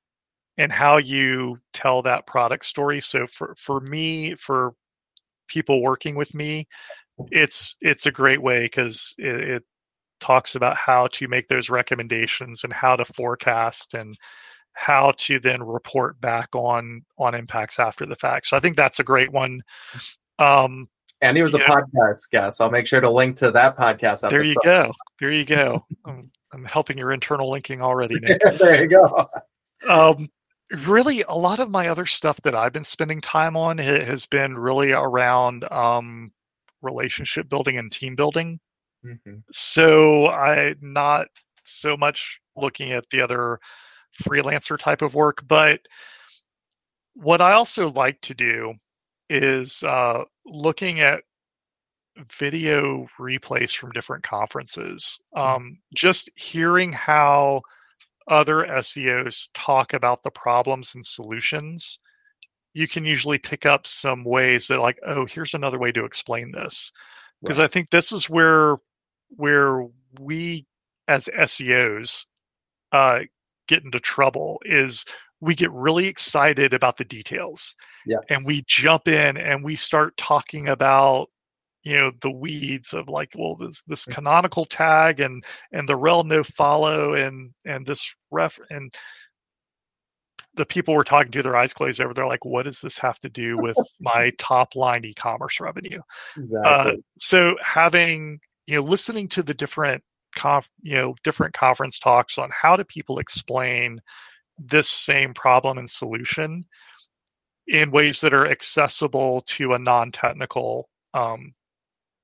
and 0.57 0.71
how 0.71 0.97
you 0.97 1.57
tell 1.73 2.01
that 2.01 2.27
product 2.27 2.65
story. 2.65 3.01
So 3.01 3.25
for 3.27 3.55
for 3.57 3.79
me, 3.79 4.35
for 4.35 4.73
people 5.47 5.81
working 5.81 6.15
with 6.15 6.33
me, 6.35 6.67
it's 7.31 7.75
it's 7.81 8.05
a 8.05 8.11
great 8.11 8.41
way 8.41 8.65
because 8.65 9.15
it, 9.17 9.49
it 9.49 9.63
talks 10.19 10.55
about 10.55 10.75
how 10.75 11.07
to 11.07 11.27
make 11.27 11.47
those 11.47 11.69
recommendations 11.69 12.63
and 12.63 12.73
how 12.73 12.95
to 12.95 13.05
forecast 13.05 13.93
and 13.93 14.17
how 14.73 15.13
to 15.17 15.39
then 15.39 15.63
report 15.63 16.19
back 16.21 16.49
on 16.53 17.03
on 17.17 17.35
impacts 17.35 17.79
after 17.79 18.05
the 18.05 18.15
fact. 18.15 18.47
So 18.47 18.57
I 18.57 18.59
think 18.59 18.75
that's 18.75 18.99
a 18.99 19.03
great 19.03 19.31
one. 19.31 19.61
Um, 20.37 20.89
and 21.21 21.35
he 21.35 21.43
was 21.43 21.53
a 21.53 21.57
know, 21.57 21.65
podcast 21.65 22.29
guest. 22.31 22.61
I'll 22.61 22.69
make 22.69 22.87
sure 22.87 23.01
to 23.01 23.09
link 23.09 23.37
to 23.37 23.51
that 23.51 23.77
podcast. 23.77 24.23
Episode. 24.23 24.29
There 24.31 24.43
you 24.43 24.55
go. 24.63 24.93
There 25.19 25.31
you 25.31 25.45
go. 25.45 25.85
Um, 26.05 26.31
I'm 26.53 26.65
helping 26.65 26.97
your 26.97 27.11
internal 27.11 27.49
linking 27.49 27.81
already, 27.81 28.19
Nick. 28.21 28.41
there 28.57 28.81
you 28.81 28.89
go. 28.89 29.29
Um, 29.87 30.29
really, 30.85 31.23
a 31.23 31.33
lot 31.33 31.59
of 31.59 31.69
my 31.69 31.87
other 31.87 32.05
stuff 32.05 32.41
that 32.43 32.55
I've 32.55 32.73
been 32.73 32.83
spending 32.83 33.21
time 33.21 33.55
on 33.55 33.77
has 33.77 34.25
been 34.25 34.57
really 34.57 34.91
around 34.91 35.69
um, 35.71 36.31
relationship 36.81 37.49
building 37.49 37.77
and 37.77 37.91
team 37.91 38.15
building. 38.15 38.59
Mm-hmm. 39.05 39.37
So 39.51 40.27
I 40.27 40.75
not 40.81 41.27
so 41.63 41.95
much 41.95 42.39
looking 42.55 42.91
at 42.91 43.09
the 43.11 43.21
other 43.21 43.59
freelancer 44.21 44.77
type 44.77 45.01
of 45.01 45.15
work, 45.15 45.43
but 45.47 45.79
what 47.13 47.41
I 47.41 47.53
also 47.53 47.89
like 47.91 48.19
to 48.21 48.33
do 48.33 48.73
is 49.29 49.83
uh, 49.83 50.23
looking 50.45 50.99
at 50.99 51.21
video 52.31 53.07
replays 53.19 53.75
from 53.75 53.91
different 53.91 54.23
conferences. 54.23 55.19
Hmm. 55.33 55.39
Um, 55.39 55.77
just 55.93 56.29
hearing 56.35 56.91
how 56.91 57.61
other 58.27 58.65
SEOs 58.67 59.49
talk 59.53 59.93
about 59.93 60.23
the 60.23 60.31
problems 60.31 60.95
and 60.95 61.05
solutions, 61.05 61.99
you 62.73 62.87
can 62.87 63.05
usually 63.05 63.39
pick 63.39 63.65
up 63.65 63.87
some 63.87 64.23
ways 64.23 64.67
that, 64.67 64.79
like, 64.79 64.99
oh, 65.05 65.25
here's 65.25 65.53
another 65.53 65.79
way 65.79 65.91
to 65.91 66.05
explain 66.05 66.51
this. 66.51 66.91
Because 67.41 67.57
right. 67.57 67.65
I 67.65 67.67
think 67.67 67.89
this 67.89 68.11
is 68.11 68.29
where 68.29 68.77
where 69.35 69.85
we 70.19 70.65
as 71.07 71.29
SEOs 71.37 72.25
uh, 72.91 73.19
get 73.67 73.83
into 73.83 73.99
trouble 73.99 74.59
is 74.65 75.05
we 75.41 75.55
get 75.55 75.71
really 75.71 76.07
excited 76.07 76.73
about 76.73 76.97
the 76.97 77.05
details 77.05 77.75
yes. 78.05 78.19
and 78.29 78.41
we 78.45 78.63
jump 78.67 79.07
in 79.07 79.37
and 79.37 79.63
we 79.63 79.75
start 79.75 80.17
talking 80.17 80.67
about 80.67 81.29
you 81.89 81.97
know 81.97 82.11
the 82.21 82.31
weeds 82.31 82.93
of 82.93 83.09
like 83.09 83.31
well 83.35 83.55
this 83.55 83.81
this 83.87 84.05
mm. 84.05 84.13
canonical 84.13 84.65
tag 84.65 85.19
and 85.19 85.43
and 85.71 85.89
the 85.89 85.95
rel 85.95 86.23
no 86.23 86.43
follow 86.43 87.13
and 87.13 87.51
and 87.65 87.85
this 87.85 88.13
ref 88.31 88.59
and 88.69 88.93
the 90.55 90.65
people 90.65 90.93
we're 90.93 91.03
talking 91.03 91.31
to 91.31 91.41
their 91.41 91.55
eyes 91.55 91.73
closed 91.73 92.01
over 92.01 92.13
they're 92.13 92.27
like 92.27 92.45
what 92.45 92.63
does 92.63 92.81
this 92.81 92.97
have 92.97 93.17
to 93.19 93.29
do 93.29 93.55
with 93.57 93.77
my 94.01 94.31
top 94.37 94.75
line 94.75 95.03
e-commerce 95.05 95.59
revenue 95.59 95.99
uh, 96.37 96.41
exactly. 96.41 96.91
uh, 96.91 96.95
so 97.17 97.55
having 97.61 98.39
you 98.67 98.75
know 98.75 98.81
listening 98.81 99.27
to 99.27 99.41
the 99.41 99.53
different 99.53 100.03
conf, 100.35 100.69
you 100.81 100.95
know 100.95 101.15
different 101.23 101.53
conference 101.53 101.97
talks 101.97 102.37
on 102.37 102.49
how 102.51 102.75
do 102.75 102.83
people 102.83 103.19
explain 103.19 103.99
this 104.57 104.89
same 104.89 105.33
problem 105.33 105.77
and 105.77 105.89
solution 105.89 106.65
in 107.67 107.91
ways 107.91 108.19
that 108.21 108.33
are 108.33 108.47
accessible 108.47 109.41
to 109.41 109.73
a 109.73 109.79
non-technical 109.79 110.89
um, 111.13 111.53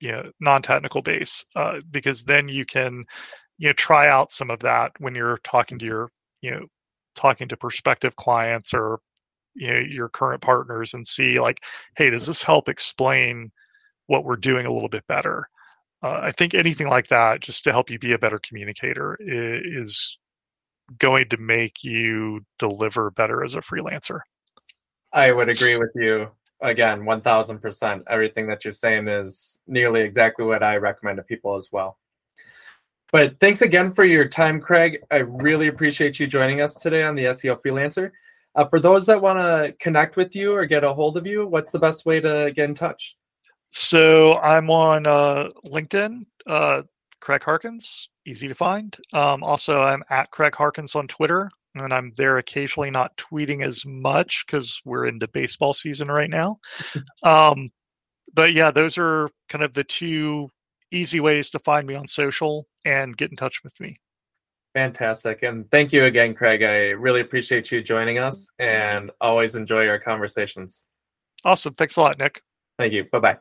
you 0.06 0.12
know 0.12 0.30
non-technical 0.39 1.01
base 1.01 1.43
uh, 1.56 1.80
because 1.89 2.24
then 2.24 2.47
you 2.47 2.64
can 2.64 3.03
you 3.58 3.68
know 3.68 3.74
try 3.74 4.08
out 4.08 4.32
some 4.32 4.51
of 4.51 4.60
that 4.60 4.91
when 4.99 5.16
you're 5.16 5.39
talking 5.43 5.80
to 5.80 5.86
your 5.86 6.12
you 6.41 6.51
know 6.51 6.66
talking 7.16 7.47
to 7.47 7.58
prospective 7.58 8.16
clients 8.16 8.72
or 8.72 8.99
you 9.56 9.68
know 9.68 9.80
your 9.80 10.08
current 10.08 10.41
partners 10.41 10.93
and 10.93 11.08
see 11.08 11.39
like 11.39 11.64
hey 11.97 12.12
does 12.12 12.28
this 12.28 12.43
help 12.43 12.70
explain 12.70 13.51
what 14.06 14.24
we're 14.24 14.36
doing 14.36 14.68
a 14.68 14.72
little 14.72 14.89
bit 14.89 15.06
better? 15.08 15.49
Uh, 16.03 16.20
i 16.22 16.32
think 16.32 16.53
anything 16.53 16.88
like 16.88 17.08
that 17.08 17.39
just 17.39 17.64
to 17.64 17.72
help 17.72 17.89
you 17.89 17.97
be 17.97 18.12
a 18.12 18.20
better 18.20 18.39
communicator 18.39 19.18
is 19.20 20.20
going 20.99 21.28
to 21.28 21.38
make 21.38 21.84
you 21.84 22.41
deliver 22.60 23.10
better 23.10 23.43
as 23.43 23.56
a 23.56 23.60
freelancer. 23.60 24.20
I 25.12 25.32
would 25.32 25.49
agree 25.49 25.78
with 25.78 25.89
you 25.95 26.30
again, 26.62 27.01
1000%. 27.01 28.03
Everything 28.08 28.47
that 28.47 28.64
you're 28.64 28.72
saying 28.72 29.08
is 29.08 29.60
nearly 29.68 30.01
exactly 30.01 30.45
what 30.45 30.64
I 30.64 30.78
recommend 30.78 31.18
to 31.18 31.24
people 31.24 31.56
as 31.56 31.72
well. 31.72 31.97
But 33.12 33.39
thanks 33.39 33.62
again 33.62 33.93
for 33.93 34.03
your 34.03 34.28
time, 34.28 34.60
Craig. 34.60 34.99
I 35.12 35.18
really 35.18 35.68
appreciate 35.68 36.20
you 36.20 36.28
joining 36.28 36.62
us 36.62 36.76
today 36.76 37.03
on 37.03 37.16
the 37.16 37.26
SEO 37.26 37.62
Freelancer. 37.62 38.12
Uh, 38.56 38.66
for 38.66 38.80
those 38.80 39.06
that 39.06 39.22
want 39.22 39.39
to 39.39 39.74
connect 39.80 40.16
with 40.16 40.36
you 40.36 40.53
or 40.53 40.66
get 40.66 40.84
a 40.84 40.93
hold 40.93 41.18
of 41.18 41.28
you, 41.28 41.45
what's 41.45 41.72
the 41.72 41.80
best 41.80 42.06
way 42.06 42.20
to 42.20 42.51
get 42.56 42.70
in 42.70 42.76
touch? 42.76 43.18
So 43.68 44.36
I'm 44.38 44.70
on 44.70 45.06
uh, 45.06 45.49
LinkedIn, 45.66 46.26
uh, 46.47 46.84
Craig 47.20 47.43
Harkins, 47.43 48.10
easy 48.26 48.47
to 48.47 48.56
find. 48.56 48.95
Um, 49.14 49.43
also, 49.43 49.82
I'm 49.82 50.03
at 50.10 50.32
Craig 50.32 50.56
Harkins 50.56 50.95
on 50.95 51.08
Twitter 51.08 51.49
and 51.76 51.93
I'm 51.93 52.13
there 52.17 52.38
occasionally, 52.38 52.91
not 52.91 53.15
tweeting 53.17 53.65
as 53.65 53.86
much 53.86 54.45
because 54.45 54.82
we're 54.86 55.05
into 55.05 55.28
baseball 55.28 55.73
season 55.73 56.09
right 56.09 56.30
now. 56.30 56.59
um, 57.23 57.71
but 58.34 58.53
yeah, 58.53 58.71
those 58.71 58.97
are 58.97 59.30
kind 59.49 59.63
of 59.63 59.73
the 59.73 59.84
two 59.84 60.49
easy 60.91 61.19
ways 61.19 61.49
to 61.51 61.59
find 61.59 61.88
me 61.88 61.95
on 61.95 62.07
social 62.07 62.67
and 62.84 63.17
get 63.17 63.32
in 63.32 63.38
touch 63.38 63.63
with 63.63 63.80
me. 63.80 63.97
Fantastic. 64.73 65.41
And 65.43 65.69
thank 65.71 65.93
you 65.93 66.03
again, 66.03 66.36
Craig. 66.36 66.61
I 66.61 66.89
really 66.89 67.21
appreciate 67.21 67.71
you 67.71 67.82
joining 67.82 68.17
us 68.17 68.47
and 68.59 69.09
always 69.21 69.55
enjoy 69.55 69.88
our 69.88 69.99
conversations. 69.99 70.88
Awesome. 71.45 71.73
Thanks 71.76 71.95
a 71.95 72.01
lot, 72.01 72.19
Nick. 72.19 72.41
Thank 72.78 72.91
you. 72.91 73.05
Bye 73.11 73.19
bye. 73.19 73.38